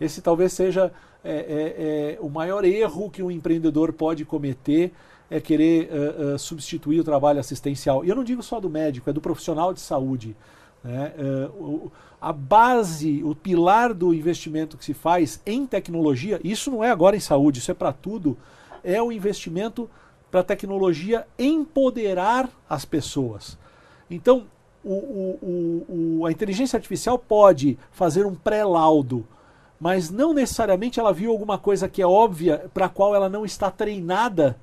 Esse 0.00 0.20
talvez 0.20 0.52
seja 0.52 0.92
é, 1.22 1.32
é, 1.32 2.16
é 2.16 2.18
o 2.20 2.28
maior 2.28 2.64
erro 2.64 3.10
que 3.10 3.22
um 3.22 3.30
empreendedor 3.30 3.92
pode 3.92 4.24
cometer 4.24 4.92
é 5.32 5.40
querer 5.40 5.88
uh, 5.90 6.34
uh, 6.34 6.38
substituir 6.38 7.00
o 7.00 7.04
trabalho 7.04 7.40
assistencial. 7.40 8.04
E 8.04 8.08
eu 8.10 8.14
não 8.14 8.22
digo 8.22 8.42
só 8.42 8.60
do 8.60 8.68
médico, 8.68 9.08
é 9.08 9.12
do 9.14 9.20
profissional 9.20 9.72
de 9.72 9.80
saúde. 9.80 10.36
Né? 10.84 11.10
Uh, 11.18 11.90
a 12.20 12.32
base, 12.32 13.24
o 13.24 13.34
pilar 13.34 13.94
do 13.94 14.12
investimento 14.12 14.76
que 14.76 14.84
se 14.84 14.92
faz 14.92 15.40
em 15.46 15.66
tecnologia, 15.66 16.38
isso 16.44 16.70
não 16.70 16.84
é 16.84 16.90
agora 16.90 17.16
em 17.16 17.20
saúde, 17.20 17.60
isso 17.60 17.70
é 17.70 17.74
para 17.74 17.92
tudo, 17.92 18.36
é 18.84 19.00
o 19.00 19.10
investimento 19.10 19.88
para 20.32 20.40
a 20.40 20.44
tecnologia 20.44 21.26
empoderar 21.38 22.50
as 22.68 22.84
pessoas. 22.84 23.56
Então, 24.10 24.46
o, 24.82 24.94
o, 24.94 25.86
o, 26.20 26.26
a 26.26 26.32
inteligência 26.32 26.76
artificial 26.76 27.16
pode 27.18 27.78
fazer 27.92 28.26
um 28.26 28.34
pré-laudo, 28.34 29.24
mas 29.78 30.10
não 30.10 30.32
necessariamente 30.32 30.98
ela 30.98 31.12
viu 31.12 31.30
alguma 31.30 31.58
coisa 31.58 31.88
que 31.88 32.02
é 32.02 32.06
óbvia 32.06 32.68
para 32.72 32.86
a 32.86 32.88
qual 32.88 33.14
ela 33.14 33.28
não 33.28 33.44
está 33.44 33.70
treinada 33.70 34.56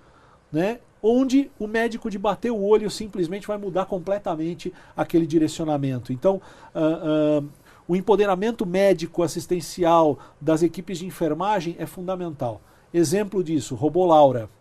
né? 0.51 0.79
onde 1.01 1.49
o 1.57 1.67
médico 1.67 2.09
de 2.09 2.17
bater 2.17 2.51
o 2.51 2.61
olho 2.61 2.89
simplesmente 2.89 3.47
vai 3.47 3.57
mudar 3.57 3.85
completamente 3.85 4.73
aquele 4.97 5.25
direcionamento. 5.25 6.11
Então, 6.11 6.41
uh, 6.75 7.41
uh, 7.41 7.49
o 7.87 7.95
empoderamento 7.95 8.65
médico 8.65 9.23
assistencial 9.23 10.19
das 10.41 10.61
equipes 10.61 10.97
de 10.97 11.05
enfermagem 11.05 11.75
é 11.79 11.85
fundamental. 11.85 12.59
Exemplo 12.93 13.43
disso, 13.43 13.75
Robolaura. 13.75 14.45
O 14.45 14.58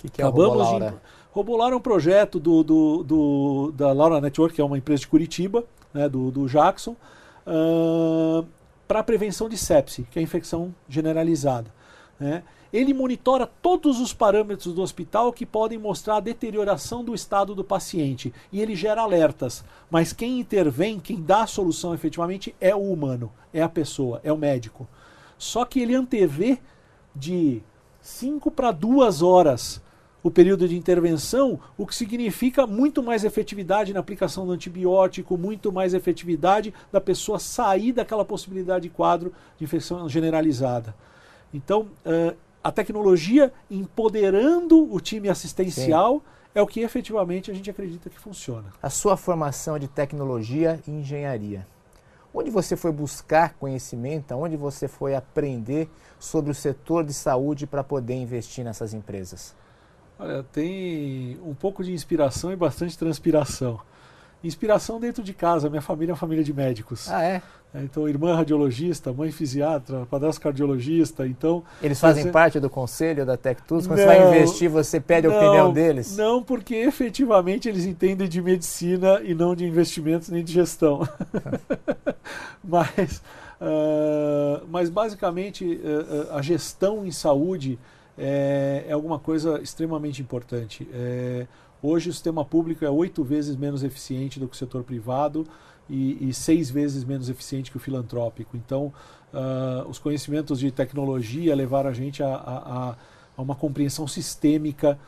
que, 0.00 0.08
que 0.08 0.22
é 0.22 0.26
o 0.26 0.30
Robolaura? 0.30 0.90
De... 0.90 1.72
É 1.72 1.76
um 1.76 1.80
projeto 1.80 2.40
do, 2.40 2.62
do, 2.62 3.02
do, 3.04 3.72
da 3.76 3.92
Laura 3.92 4.20
Network, 4.20 4.54
que 4.54 4.60
é 4.60 4.64
uma 4.64 4.78
empresa 4.78 5.00
de 5.00 5.08
Curitiba, 5.08 5.64
né, 5.92 6.08
do, 6.08 6.30
do 6.30 6.48
Jackson, 6.48 6.96
uh, 7.46 8.46
para 8.88 9.02
prevenção 9.02 9.48
de 9.48 9.56
sepse, 9.56 10.06
que 10.10 10.18
é 10.18 10.20
a 10.20 10.22
infecção 10.22 10.74
generalizada. 10.88 11.72
Né? 12.18 12.42
Ele 12.72 12.94
monitora 12.94 13.48
todos 13.60 14.00
os 14.00 14.12
parâmetros 14.12 14.72
do 14.72 14.82
hospital 14.82 15.32
que 15.32 15.44
podem 15.44 15.78
mostrar 15.78 16.16
a 16.16 16.20
deterioração 16.20 17.04
do 17.04 17.14
estado 17.14 17.54
do 17.54 17.64
paciente 17.64 18.32
e 18.52 18.60
ele 18.60 18.76
gera 18.76 19.02
alertas. 19.02 19.64
Mas 19.90 20.12
quem 20.12 20.38
intervém, 20.38 21.00
quem 21.00 21.20
dá 21.20 21.42
a 21.42 21.48
solução 21.48 21.94
efetivamente 21.94 22.54
é 22.60 22.74
o 22.74 22.92
humano, 22.92 23.32
é 23.52 23.60
a 23.60 23.68
pessoa, 23.68 24.20
é 24.22 24.32
o 24.32 24.38
médico. 24.38 24.88
Só 25.36 25.64
que 25.64 25.80
ele 25.80 25.94
antevê 25.94 26.58
de 27.14 27.60
5 28.00 28.50
para 28.52 28.70
2 28.70 29.20
horas 29.22 29.82
o 30.22 30.30
período 30.30 30.68
de 30.68 30.76
intervenção, 30.76 31.58
o 31.78 31.86
que 31.86 31.94
significa 31.94 32.66
muito 32.66 33.02
mais 33.02 33.24
efetividade 33.24 33.92
na 33.92 34.00
aplicação 34.00 34.46
do 34.46 34.52
antibiótico, 34.52 35.38
muito 35.38 35.72
mais 35.72 35.94
efetividade 35.94 36.74
da 36.92 37.00
pessoa 37.00 37.38
sair 37.38 37.92
daquela 37.92 38.24
possibilidade 38.24 38.82
de 38.82 38.90
quadro 38.90 39.32
de 39.56 39.64
infecção 39.64 40.08
generalizada. 40.08 40.94
Então, 41.52 41.88
uh, 42.04 42.36
a 42.62 42.70
tecnologia 42.70 43.52
empoderando 43.70 44.92
o 44.92 45.00
time 45.00 45.28
assistencial 45.28 46.16
Sim. 46.16 46.22
é 46.54 46.62
o 46.62 46.66
que 46.66 46.80
efetivamente 46.80 47.50
a 47.50 47.54
gente 47.54 47.70
acredita 47.70 48.10
que 48.10 48.18
funciona. 48.18 48.66
A 48.82 48.90
sua 48.90 49.16
formação 49.16 49.78
de 49.78 49.88
tecnologia 49.88 50.78
e 50.86 50.90
engenharia. 50.90 51.66
Onde 52.32 52.50
você 52.50 52.76
foi 52.76 52.92
buscar 52.92 53.54
conhecimento, 53.54 54.34
onde 54.34 54.56
você 54.56 54.86
foi 54.86 55.16
aprender 55.16 55.88
sobre 56.18 56.50
o 56.52 56.54
setor 56.54 57.02
de 57.02 57.12
saúde 57.12 57.66
para 57.66 57.82
poder 57.82 58.14
investir 58.14 58.64
nessas 58.64 58.94
empresas? 58.94 59.54
Olha, 60.20 60.44
tem 60.52 61.38
um 61.42 61.54
pouco 61.54 61.82
de 61.82 61.92
inspiração 61.92 62.52
e 62.52 62.56
bastante 62.56 62.96
transpiração. 62.98 63.80
Inspiração 64.44 65.00
dentro 65.00 65.22
de 65.22 65.32
casa, 65.32 65.70
minha 65.70 65.80
família 65.80 66.12
é 66.12 66.14
uma 66.14 66.18
família 66.18 66.44
de 66.44 66.52
médicos. 66.52 67.10
Ah, 67.10 67.22
é? 67.22 67.42
é 67.74 67.82
então, 67.82 68.06
irmã 68.06 68.34
radiologista, 68.34 69.14
mãe 69.14 69.30
fisiatra, 69.30 70.06
padrasto 70.10 70.38
cardiologista, 70.40 71.26
então... 71.26 71.64
Eles 71.82 71.98
fazem 71.98 72.24
você... 72.24 72.30
parte 72.30 72.60
do 72.60 72.68
conselho 72.68 73.24
da 73.24 73.38
TecTools? 73.38 73.86
Quando 73.86 73.98
não, 73.98 74.06
você 74.06 74.18
vai 74.18 74.28
investir, 74.28 74.68
você 74.68 75.00
pede 75.00 75.26
a 75.26 75.30
opinião 75.30 75.72
deles? 75.72 76.14
Não, 76.18 76.42
porque 76.42 76.74
efetivamente 76.74 77.66
eles 77.66 77.86
entendem 77.86 78.28
de 78.28 78.42
medicina 78.42 79.22
e 79.22 79.34
não 79.34 79.54
de 79.54 79.64
investimentos 79.64 80.28
nem 80.28 80.44
de 80.44 80.52
gestão. 80.52 81.06
mas, 82.62 83.22
uh, 83.58 84.66
mas, 84.68 84.90
basicamente, 84.90 85.80
uh, 85.82 86.34
a 86.34 86.42
gestão 86.42 87.06
em 87.06 87.10
saúde 87.10 87.78
é, 88.16 88.84
é 88.88 88.92
alguma 88.92 89.18
coisa 89.18 89.60
extremamente 89.62 90.22
importante. 90.22 90.88
É, 90.92 91.46
hoje 91.82 92.10
o 92.10 92.12
sistema 92.12 92.44
público 92.44 92.84
é 92.84 92.90
oito 92.90 93.24
vezes 93.24 93.56
menos 93.56 93.82
eficiente 93.82 94.38
do 94.38 94.48
que 94.48 94.54
o 94.54 94.58
setor 94.58 94.82
privado 94.82 95.46
e, 95.90 96.32
seis 96.32 96.70
vezes 96.70 97.04
menos 97.04 97.28
eficiente 97.28 97.70
que 97.70 97.76
o 97.76 97.80
filantrópico. 97.80 98.56
Então, 98.56 98.92
uh, 99.34 99.88
os 99.88 99.98
conhecimentos 99.98 100.60
de 100.60 100.70
tecnologia 100.70 101.54
levaram 101.54 101.90
a 101.90 101.92
gente 101.92 102.22
a, 102.22 102.32
a, 102.34 102.96
a 103.36 103.42
uma 103.42 103.56
compreensão 103.56 104.06
sistêmica 104.06 104.98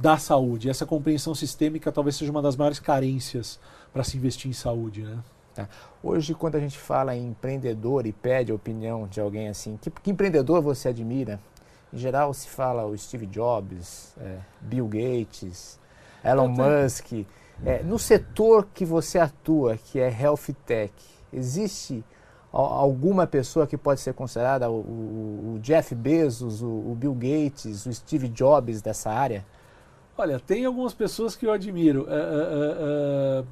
da 0.00 0.16
saúde. 0.18 0.68
Essa 0.68 0.84
compreensão 0.84 1.34
sistêmica 1.34 1.92
talvez 1.92 2.16
seja 2.16 2.30
uma 2.30 2.42
das 2.42 2.56
maiores 2.56 2.78
carências 2.78 3.58
para 3.92 4.04
se 4.04 4.16
investir 4.16 4.50
em 4.50 4.54
saúde. 4.54 5.02
Né? 5.02 5.18
Tá. 5.54 5.68
Hoje, 6.02 6.34
quando 6.34 6.56
a 6.56 6.60
gente 6.60 6.78
fala 6.78 7.16
em 7.16 7.28
empreendedor 7.28 8.06
e 8.06 8.12
pede 8.12 8.52
a 8.52 8.54
opinião 8.54 9.06
de 9.06 9.20
alguém 9.20 9.48
assim, 9.48 9.78
que, 9.80 9.90
que 9.90 10.10
empreendedor 10.10 10.60
você 10.60 10.88
admira? 10.88 11.40
Em 11.92 11.98
geral 11.98 12.34
se 12.34 12.48
fala 12.48 12.84
o 12.86 12.96
Steve 12.96 13.26
Jobs, 13.26 14.14
é, 14.20 14.38
Bill 14.60 14.86
Gates, 14.86 15.78
Elon 16.22 16.48
Musk. 16.48 17.26
É, 17.64 17.82
no 17.82 17.98
setor 17.98 18.68
que 18.72 18.84
você 18.84 19.18
atua, 19.18 19.76
que 19.76 19.98
é 19.98 20.08
Health 20.08 20.54
Tech, 20.64 20.92
existe 21.32 22.04
alguma 22.52 23.26
pessoa 23.26 23.66
que 23.66 23.76
pode 23.76 24.00
ser 24.00 24.14
considerada 24.14 24.70
o, 24.70 24.80
o, 24.80 25.54
o 25.54 25.58
Jeff 25.60 25.94
Bezos, 25.94 26.62
o, 26.62 26.66
o, 26.66 26.96
Bill 26.98 27.14
Gates, 27.14 27.84
o 27.84 27.92
Steve 27.92 28.28
Jobs 28.28 28.80
dessa 28.80 29.10
área? 29.10 29.44
Olha, 30.16 30.40
tem 30.40 30.64
algumas 30.64 30.94
pessoas 30.94 31.36
que 31.36 31.46
eu 31.46 31.52
admiro. 31.52 32.02
Uh, 32.02 33.42
uh, 33.42 33.42
uh, 33.42 33.46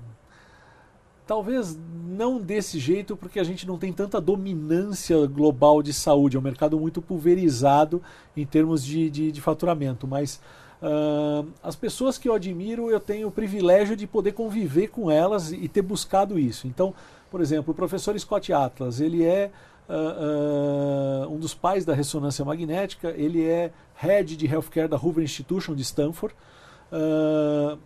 Talvez 1.27 1.77
não 2.07 2.41
desse 2.41 2.79
jeito, 2.79 3.16
porque 3.16 3.41
a 3.41 3.45
gente 3.45 3.66
não 3.66 3.77
tem 3.77 3.93
tanta 3.93 4.20
dominância 4.20 5.27
global 5.27 5.83
de 5.83 5.93
saúde. 5.93 6.37
É 6.37 6.41
um 6.41 6.43
mercado 6.43 6.79
muito 6.79 7.03
pulverizado 7.03 8.01
em 8.37 8.47
termos 8.47 8.85
de, 8.85 9.11
de, 9.11 9.33
de 9.33 9.41
faturamento. 9.41 10.07
Mas 10.07 10.41
uh, 10.81 11.47
as 11.62 11.74
pessoas 11.74 12.16
que 12.16 12.29
eu 12.29 12.35
admiro, 12.35 12.91
eu 12.91 13.01
tenho 13.01 13.29
o 13.29 13.31
privilégio 13.31 13.97
de 13.97 14.07
poder 14.07 14.33
conviver 14.33 14.89
com 14.89 15.11
elas 15.11 15.53
e 15.53 15.68
ter 15.68 15.83
buscado 15.83 16.39
isso. 16.39 16.66
Então, 16.66 16.95
por 17.31 17.41
exemplo, 17.41 17.72
o 17.72 17.74
professor 17.74 18.18
Scott 18.18 18.53
Atlas, 18.53 19.01
ele 19.01 19.24
é 19.24 19.51
uh, 19.89 21.27
uh, 21.27 21.35
um 21.35 21.39
dos 21.39 21.55
pais 21.55 21.85
da 21.85 21.93
ressonância 21.93 22.45
magnética, 22.45 23.11
ele 23.16 23.45
é 23.45 23.72
head 23.97 24.37
de 24.37 24.47
healthcare 24.47 24.89
da 24.89 24.97
Hoover 24.97 25.24
Institution 25.24 25.74
de 25.74 25.83
Stanford. 25.83 26.35
Uh, 26.93 27.77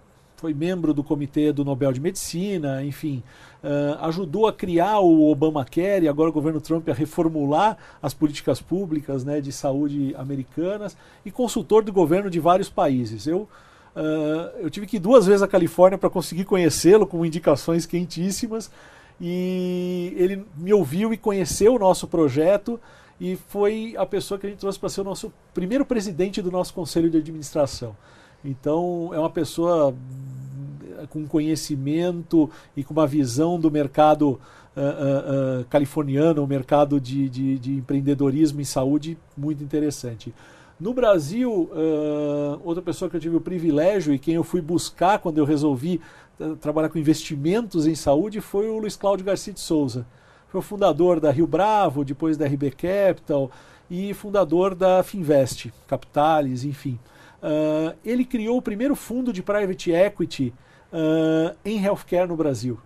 foi 0.41 0.55
membro 0.55 0.95
do 0.95 1.05
comitê 1.05 1.53
do 1.53 1.67
Nobel 1.67 1.93
de 1.93 2.01
Medicina, 2.01 2.83
enfim, 2.83 3.23
uh, 3.63 4.03
ajudou 4.07 4.47
a 4.47 4.53
criar 4.53 5.01
o 5.01 5.31
Obamacare 5.31 6.07
e 6.07 6.09
agora 6.09 6.31
o 6.31 6.33
governo 6.33 6.63
Trump 6.63 6.89
a 6.89 6.95
reformular 6.95 7.77
as 8.03 8.15
políticas 8.15 8.61
públicas 8.63 9.23
né, 9.23 9.39
de 9.43 9.53
saúde 9.53 10.15
americanas 10.17 10.97
e 11.27 11.31
consultor 11.31 11.85
do 11.85 11.93
governo 11.93 12.31
de 12.31 12.41
vários 12.41 12.71
países. 12.71 13.27
Eu, 13.27 13.47
uh, 13.95 14.59
eu 14.61 14.71
tive 14.71 14.87
que 14.87 14.97
ir 14.97 15.01
duas 15.01 15.27
vezes 15.27 15.43
à 15.43 15.47
Califórnia 15.47 15.99
para 15.99 16.09
conseguir 16.09 16.47
conhecê-lo 16.47 17.07
com 17.07 17.25
indicações 17.25 17.85
quentíssimas 17.85 18.71
e 19.21 20.15
ele 20.17 20.47
me 20.57 20.73
ouviu 20.73 21.13
e 21.13 21.19
conheceu 21.19 21.75
o 21.75 21.79
nosso 21.79 22.09
projeto 22.09 22.81
e 23.21 23.37
foi 23.49 23.95
a 23.99 24.07
pessoa 24.07 24.41
que 24.41 24.47
a 24.47 24.49
gente 24.49 24.61
trouxe 24.61 24.79
para 24.79 24.89
ser 24.89 25.03
o 25.03 25.05
nosso 25.05 25.31
primeiro 25.53 25.85
presidente 25.85 26.41
do 26.41 26.51
nosso 26.51 26.73
conselho 26.73 27.11
de 27.11 27.19
administração. 27.19 27.95
Então, 28.45 29.11
é 29.13 29.19
uma 29.19 29.31
pessoa 29.31 29.95
com 31.09 31.27
conhecimento 31.27 32.51
e 32.77 32.85
com 32.85 32.93
uma 32.93 33.07
visão 33.07 33.59
do 33.59 33.71
mercado 33.71 34.29
uh, 34.31 34.81
uh, 34.81 35.61
uh, 35.61 35.65
californiano, 35.69 36.43
o 36.43 36.47
mercado 36.47 37.01
de, 37.01 37.29
de, 37.29 37.59
de, 37.59 37.73
empreendedorismo 37.75 38.61
em 38.61 38.65
saúde 38.65 39.17
muito 39.37 39.63
interessante. 39.63 40.35
No 40.79 40.95
Brasil, 40.95 41.71
outra 42.65 42.83
pessoa 42.83 43.11
que 43.11 43.15
eu 43.15 43.21
tive 43.21 43.37
o 43.37 43.41
privilégio 43.41 44.15
e 44.15 44.19
quem 44.19 44.37
eu 44.37 44.43
fui 44.43 44.63
buscar 44.63 45.19
quando 45.19 45.37
eu 45.37 45.45
resolvi 45.45 46.01
trabalhar 46.59 46.89
com 46.89 46.97
investimentos 46.97 47.87
em 47.87 47.95
saúde 47.95 48.41
foi 48.41 48.67
o 48.67 48.79
Luiz 48.79 48.97
Cláudio 48.97 49.27
Garcia 49.27 49.53
de 49.53 49.61
Souza. 49.61 50.07
Foi 50.49 50.61
o 50.61 50.63
fundador 50.63 51.21
da 51.21 51.31
Rio 51.31 51.47
Bravo, 51.47 52.03
depois 52.03 52.39
da 52.39 52.47
RB 52.47 52.71
Capital 52.71 53.51
e 53.91 54.15
fundador 54.15 54.75
da 54.75 55.03
Finvest, 55.03 55.71
Capitales, 55.87 56.65
enfim. 56.65 56.99
Uh, 57.43 57.97
ele 58.05 58.25
criou 58.25 58.59
o 58.59 58.63
primeiro 58.63 58.95
fundo 58.95 59.33
de 59.33 59.43
private 59.43 59.93
equity 59.93 60.53
uh, 60.93 61.57
em 61.65 61.83
healthcare 61.83 62.29
no 62.29 62.37
Brasil, 62.37 62.79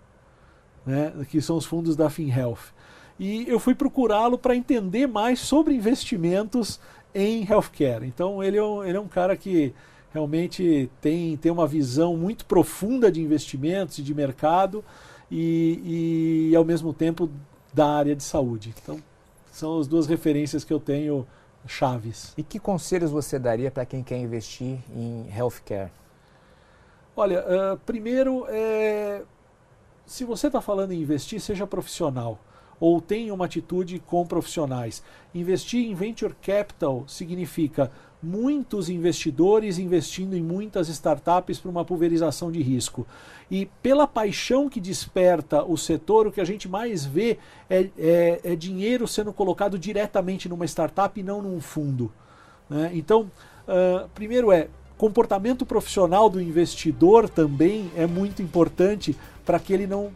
né, 0.86 1.12
que 1.28 1.40
são 1.40 1.56
os 1.56 1.66
fundos 1.66 1.96
da 1.96 2.08
FinHealth. 2.08 2.72
E 3.18 3.48
eu 3.48 3.58
fui 3.58 3.74
procurá-lo 3.74 4.38
para 4.38 4.54
entender 4.54 5.06
mais 5.06 5.40
sobre 5.40 5.74
investimentos 5.74 6.80
em 7.14 7.48
healthcare. 7.48 8.06
Então 8.06 8.42
ele 8.42 8.56
é 8.56 8.62
um, 8.62 8.84
ele 8.84 8.96
é 8.96 9.00
um 9.00 9.08
cara 9.08 9.36
que 9.36 9.72
realmente 10.12 10.88
tem, 11.00 11.36
tem 11.36 11.50
uma 11.50 11.66
visão 11.66 12.16
muito 12.16 12.44
profunda 12.44 13.10
de 13.10 13.20
investimentos 13.20 13.98
e 13.98 14.02
de 14.02 14.14
mercado 14.14 14.84
e, 15.30 16.50
e 16.50 16.56
ao 16.56 16.64
mesmo 16.64 16.92
tempo 16.92 17.28
da 17.72 17.86
área 17.86 18.14
de 18.14 18.22
saúde. 18.22 18.72
Então 18.80 19.00
são 19.50 19.78
as 19.78 19.86
duas 19.86 20.06
referências 20.06 20.64
que 20.64 20.72
eu 20.72 20.80
tenho 20.80 21.26
chaves. 21.66 22.34
E 22.36 22.42
que 22.42 22.58
conselhos 22.58 23.10
você 23.10 23.38
daria 23.38 23.70
para 23.70 23.86
quem 23.86 24.02
quer 24.02 24.18
investir 24.18 24.78
em 24.94 25.28
healthcare? 25.36 25.90
Olha, 27.16 27.44
uh, 27.44 27.76
primeiro, 27.86 28.46
é, 28.48 29.22
se 30.04 30.24
você 30.24 30.48
está 30.48 30.60
falando 30.60 30.92
em 30.92 31.00
investir, 31.00 31.40
seja 31.40 31.66
profissional 31.66 32.38
ou 32.80 33.00
tenha 33.00 33.32
uma 33.32 33.44
atitude 33.44 33.98
com 34.00 34.26
profissionais. 34.26 35.02
Investir 35.34 35.88
em 35.88 35.94
venture 35.94 36.34
capital 36.42 37.04
significa 37.06 37.90
muitos 38.24 38.88
investidores 38.88 39.78
investindo 39.78 40.34
em 40.36 40.42
muitas 40.42 40.88
startups 40.88 41.58
para 41.58 41.70
uma 41.70 41.84
pulverização 41.84 42.50
de 42.50 42.62
risco. 42.62 43.06
E 43.50 43.66
pela 43.82 44.06
paixão 44.06 44.68
que 44.68 44.80
desperta 44.80 45.62
o 45.62 45.76
setor, 45.76 46.26
o 46.26 46.32
que 46.32 46.40
a 46.40 46.44
gente 46.44 46.68
mais 46.68 47.04
vê 47.04 47.38
é, 47.68 47.88
é, 47.98 48.40
é 48.42 48.56
dinheiro 48.56 49.06
sendo 49.06 49.32
colocado 49.32 49.78
diretamente 49.78 50.48
numa 50.48 50.64
startup 50.64 51.18
e 51.18 51.22
não 51.22 51.42
num 51.42 51.60
fundo. 51.60 52.10
Né? 52.68 52.90
Então, 52.94 53.30
uh, 53.68 54.08
primeiro 54.14 54.50
é 54.50 54.68
comportamento 54.96 55.66
profissional 55.66 56.30
do 56.30 56.40
investidor 56.40 57.28
também 57.28 57.90
é 57.96 58.06
muito 58.06 58.40
importante 58.40 59.16
para 59.44 59.58
que 59.58 59.72
ele 59.72 59.86
não, 59.86 60.04
uh, 60.04 60.10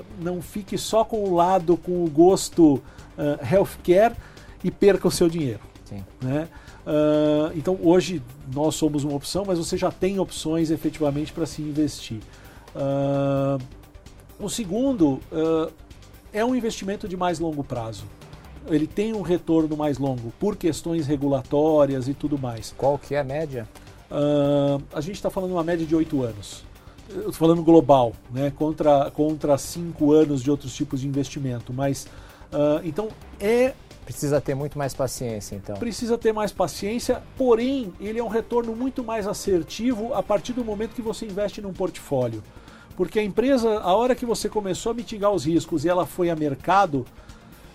uh, 0.00 0.04
não 0.20 0.42
fique 0.42 0.76
só 0.76 1.04
com 1.04 1.24
o 1.24 1.34
lado, 1.34 1.76
com 1.76 2.04
o 2.04 2.10
gosto 2.10 2.82
healthcare 3.50 4.14
e 4.62 4.70
perca 4.70 5.08
o 5.08 5.10
seu 5.10 5.28
dinheiro. 5.28 5.67
Sim. 5.88 6.04
Né? 6.20 6.48
Uh, 6.86 7.56
então 7.56 7.78
hoje 7.82 8.22
nós 8.52 8.74
somos 8.74 9.04
uma 9.04 9.14
opção, 9.14 9.44
mas 9.46 9.58
você 9.58 9.76
já 9.76 9.90
tem 9.90 10.18
opções 10.18 10.70
efetivamente 10.70 11.32
para 11.32 11.46
se 11.46 11.62
investir. 11.62 12.20
Uh, 12.74 13.62
o 14.38 14.48
segundo 14.48 15.20
uh, 15.32 15.72
é 16.32 16.44
um 16.44 16.54
investimento 16.54 17.08
de 17.08 17.16
mais 17.16 17.38
longo 17.38 17.64
prazo. 17.64 18.04
Ele 18.66 18.86
tem 18.86 19.14
um 19.14 19.22
retorno 19.22 19.76
mais 19.76 19.96
longo 19.96 20.30
por 20.38 20.54
questões 20.54 21.06
regulatórias 21.06 22.06
e 22.06 22.12
tudo 22.12 22.38
mais. 22.38 22.74
Qual 22.76 22.98
que 22.98 23.14
é 23.14 23.20
a 23.20 23.24
média? 23.24 23.68
a 24.94 25.02
gente 25.02 25.16
está 25.16 25.28
falando 25.28 25.52
uma 25.52 25.62
média 25.62 25.84
de 25.84 25.94
oito 25.94 26.22
anos. 26.22 26.64
Eu 27.10 27.18
estou 27.18 27.34
falando 27.34 27.62
global, 27.62 28.14
né, 28.30 28.50
contra, 28.56 29.10
contra 29.10 29.58
cinco 29.58 30.12
anos 30.12 30.42
de 30.42 30.50
outros 30.50 30.74
tipos 30.74 31.02
de 31.02 31.06
investimento, 31.06 31.74
mas 31.74 32.06
Uh, 32.48 32.80
então 32.82 33.08
é 33.38 33.74
Precisa 34.08 34.40
ter 34.40 34.54
muito 34.54 34.78
mais 34.78 34.94
paciência, 34.94 35.54
então. 35.54 35.76
Precisa 35.76 36.16
ter 36.16 36.32
mais 36.32 36.50
paciência, 36.50 37.22
porém, 37.36 37.92
ele 38.00 38.18
é 38.18 38.24
um 38.24 38.28
retorno 38.28 38.74
muito 38.74 39.04
mais 39.04 39.26
assertivo 39.26 40.14
a 40.14 40.22
partir 40.22 40.54
do 40.54 40.64
momento 40.64 40.94
que 40.94 41.02
você 41.02 41.26
investe 41.26 41.60
num 41.60 41.74
portfólio. 41.74 42.42
Porque 42.96 43.18
a 43.18 43.22
empresa, 43.22 43.80
a 43.80 43.94
hora 43.94 44.14
que 44.14 44.24
você 44.24 44.48
começou 44.48 44.92
a 44.92 44.94
mitigar 44.94 45.30
os 45.30 45.44
riscos 45.44 45.84
e 45.84 45.90
ela 45.90 46.06
foi 46.06 46.30
a 46.30 46.34
mercado, 46.34 47.04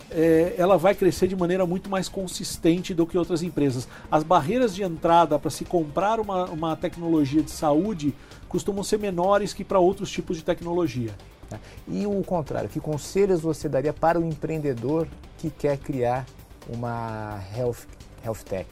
é, 0.09 0.55
ela 0.57 0.75
vai 0.75 0.95
crescer 0.95 1.27
de 1.27 1.35
maneira 1.35 1.67
muito 1.67 1.87
mais 1.87 2.09
consistente 2.09 2.95
do 2.95 3.05
que 3.05 3.15
outras 3.15 3.43
empresas. 3.43 3.87
As 4.09 4.23
barreiras 4.23 4.73
de 4.73 4.81
entrada 4.81 5.37
para 5.37 5.51
se 5.51 5.63
comprar 5.63 6.19
uma, 6.19 6.45
uma 6.45 6.75
tecnologia 6.75 7.43
de 7.43 7.51
saúde 7.51 8.11
costumam 8.49 8.83
ser 8.83 8.97
menores 8.97 9.53
que 9.53 9.63
para 9.63 9.77
outros 9.77 10.09
tipos 10.09 10.35
de 10.35 10.43
tecnologia. 10.43 11.11
Tá? 11.53 11.59
E 11.87 12.05
o 12.05 12.23
contrário, 12.23 12.69
que 12.69 12.79
conselhos 12.79 13.41
você 13.41 13.69
daria 13.69 13.93
para 13.93 14.19
o 14.19 14.25
empreendedor 14.25 15.07
que 15.37 15.49
quer 15.49 15.77
criar 15.77 16.25
uma 16.67 17.39
health, 17.55 17.87
health 18.23 18.43
tech? 18.45 18.69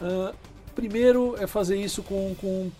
Uh, 0.00 0.34
primeiro 0.74 1.36
é 1.38 1.46
fazer 1.46 1.76
isso 1.76 2.02
com, 2.02 2.34
com, 2.40 2.70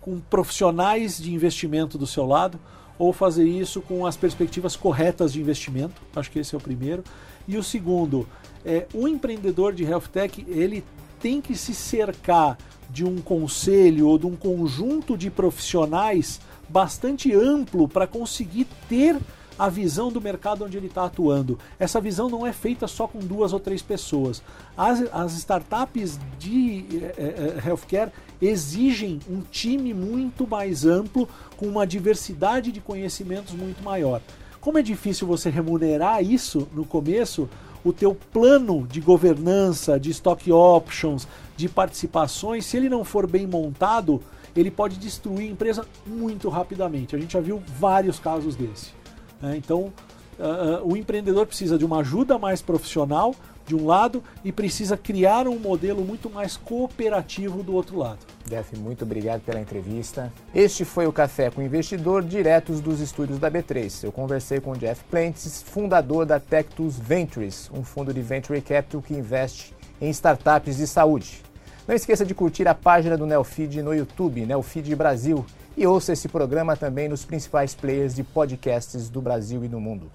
com 0.00 0.20
profissionais 0.20 1.18
de 1.18 1.34
investimento 1.34 1.98
do 1.98 2.06
seu 2.06 2.24
lado 2.24 2.58
ou 2.98 3.12
fazer 3.12 3.44
isso 3.44 3.82
com 3.82 4.06
as 4.06 4.16
perspectivas 4.16 4.76
corretas 4.76 5.32
de 5.32 5.40
investimento. 5.40 6.00
Acho 6.14 6.30
que 6.30 6.38
esse 6.38 6.54
é 6.54 6.58
o 6.58 6.60
primeiro. 6.60 7.02
E 7.46 7.58
o 7.58 7.62
segundo, 7.62 8.26
é, 8.64 8.86
o 8.94 9.06
empreendedor 9.06 9.74
de 9.74 9.84
health 9.84 10.08
tech 10.12 10.44
ele 10.48 10.84
tem 11.20 11.40
que 11.40 11.54
se 11.56 11.74
cercar 11.74 12.56
de 12.88 13.04
um 13.04 13.20
conselho 13.20 14.08
ou 14.08 14.18
de 14.18 14.26
um 14.26 14.36
conjunto 14.36 15.16
de 15.16 15.30
profissionais 15.30 16.40
bastante 16.68 17.32
amplo 17.34 17.88
para 17.88 18.06
conseguir 18.06 18.66
ter 18.88 19.16
a 19.58 19.68
visão 19.68 20.10
do 20.10 20.20
mercado 20.20 20.64
onde 20.64 20.76
ele 20.76 20.86
está 20.86 21.06
atuando. 21.06 21.58
Essa 21.78 22.00
visão 22.00 22.28
não 22.28 22.46
é 22.46 22.52
feita 22.52 22.86
só 22.86 23.06
com 23.06 23.18
duas 23.18 23.52
ou 23.52 23.60
três 23.60 23.80
pessoas. 23.80 24.42
As, 24.76 25.02
as 25.12 25.32
startups 25.34 26.18
de 26.38 26.84
é, 27.16 27.60
é, 27.64 27.68
healthcare 27.68 28.12
exigem 28.40 29.18
um 29.30 29.40
time 29.40 29.94
muito 29.94 30.46
mais 30.46 30.84
amplo, 30.84 31.28
com 31.56 31.66
uma 31.66 31.86
diversidade 31.86 32.70
de 32.70 32.80
conhecimentos 32.80 33.54
muito 33.54 33.82
maior. 33.82 34.20
Como 34.60 34.78
é 34.78 34.82
difícil 34.82 35.26
você 35.26 35.48
remunerar 35.48 36.22
isso 36.22 36.68
no 36.74 36.84
começo, 36.84 37.48
o 37.84 37.92
teu 37.92 38.16
plano 38.32 38.86
de 38.86 39.00
governança, 39.00 39.98
de 39.98 40.10
stock 40.10 40.50
options, 40.52 41.26
de 41.56 41.68
participações, 41.68 42.66
se 42.66 42.76
ele 42.76 42.88
não 42.88 43.04
for 43.04 43.26
bem 43.26 43.46
montado, 43.46 44.20
ele 44.60 44.70
pode 44.70 44.96
destruir 44.96 45.48
a 45.48 45.52
empresa 45.52 45.86
muito 46.06 46.48
rapidamente. 46.48 47.14
A 47.14 47.18
gente 47.18 47.32
já 47.32 47.40
viu 47.40 47.62
vários 47.78 48.18
casos 48.18 48.56
desse. 48.56 48.92
Né? 49.40 49.56
Então, 49.56 49.92
uh, 50.38 50.84
o 50.84 50.96
empreendedor 50.96 51.46
precisa 51.46 51.78
de 51.78 51.84
uma 51.84 51.98
ajuda 51.98 52.38
mais 52.38 52.62
profissional, 52.62 53.34
de 53.66 53.74
um 53.74 53.84
lado, 53.84 54.22
e 54.44 54.52
precisa 54.52 54.96
criar 54.96 55.48
um 55.48 55.58
modelo 55.58 56.04
muito 56.04 56.30
mais 56.30 56.56
cooperativo 56.56 57.62
do 57.62 57.74
outro 57.74 57.98
lado. 57.98 58.18
Jeff, 58.48 58.76
muito 58.78 59.04
obrigado 59.04 59.40
pela 59.40 59.60
entrevista. 59.60 60.32
Este 60.54 60.84
foi 60.84 61.06
o 61.06 61.12
Café 61.12 61.50
com 61.50 61.60
o 61.60 61.64
Investidor, 61.64 62.22
diretos 62.22 62.80
dos 62.80 63.00
estúdios 63.00 63.40
da 63.40 63.50
B3. 63.50 64.04
Eu 64.04 64.12
conversei 64.12 64.60
com 64.60 64.70
o 64.70 64.76
Jeff 64.76 65.02
Plentes, 65.10 65.62
fundador 65.62 66.24
da 66.24 66.38
Tectus 66.38 66.96
Ventures, 66.96 67.68
um 67.74 67.82
fundo 67.82 68.14
de 68.14 68.20
venture 68.20 68.60
capital 68.60 69.02
que 69.02 69.14
investe 69.14 69.74
em 70.00 70.10
startups 70.10 70.76
de 70.76 70.86
saúde. 70.86 71.45
Não 71.86 71.94
esqueça 71.94 72.24
de 72.24 72.34
curtir 72.34 72.66
a 72.66 72.74
página 72.74 73.16
do 73.16 73.26
Neofeed 73.26 73.80
no 73.80 73.94
YouTube, 73.94 74.44
Neofeed 74.44 74.92
Brasil, 74.96 75.46
e 75.76 75.86
ouça 75.86 76.14
esse 76.14 76.28
programa 76.28 76.76
também 76.76 77.08
nos 77.08 77.24
principais 77.24 77.74
players 77.74 78.14
de 78.14 78.24
podcasts 78.24 79.08
do 79.08 79.20
Brasil 79.20 79.64
e 79.64 79.68
do 79.68 79.78
mundo. 79.78 80.10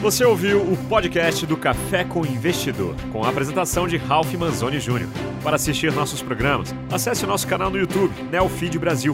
Você 0.00 0.24
ouviu 0.24 0.60
o 0.60 0.76
podcast 0.88 1.44
do 1.46 1.56
Café 1.56 2.04
com 2.04 2.24
Investidor, 2.24 2.94
com 3.10 3.24
a 3.24 3.30
apresentação 3.30 3.88
de 3.88 3.96
Ralph 3.96 4.32
Manzoni 4.34 4.78
Jr. 4.78 5.08
Para 5.42 5.56
assistir 5.56 5.92
nossos 5.92 6.22
programas, 6.22 6.72
acesse 6.92 7.24
o 7.24 7.26
nosso 7.26 7.48
canal 7.48 7.70
no 7.70 7.78
YouTube, 7.78 8.14
Neofeed 8.30 8.78
Brasil. 8.78 9.12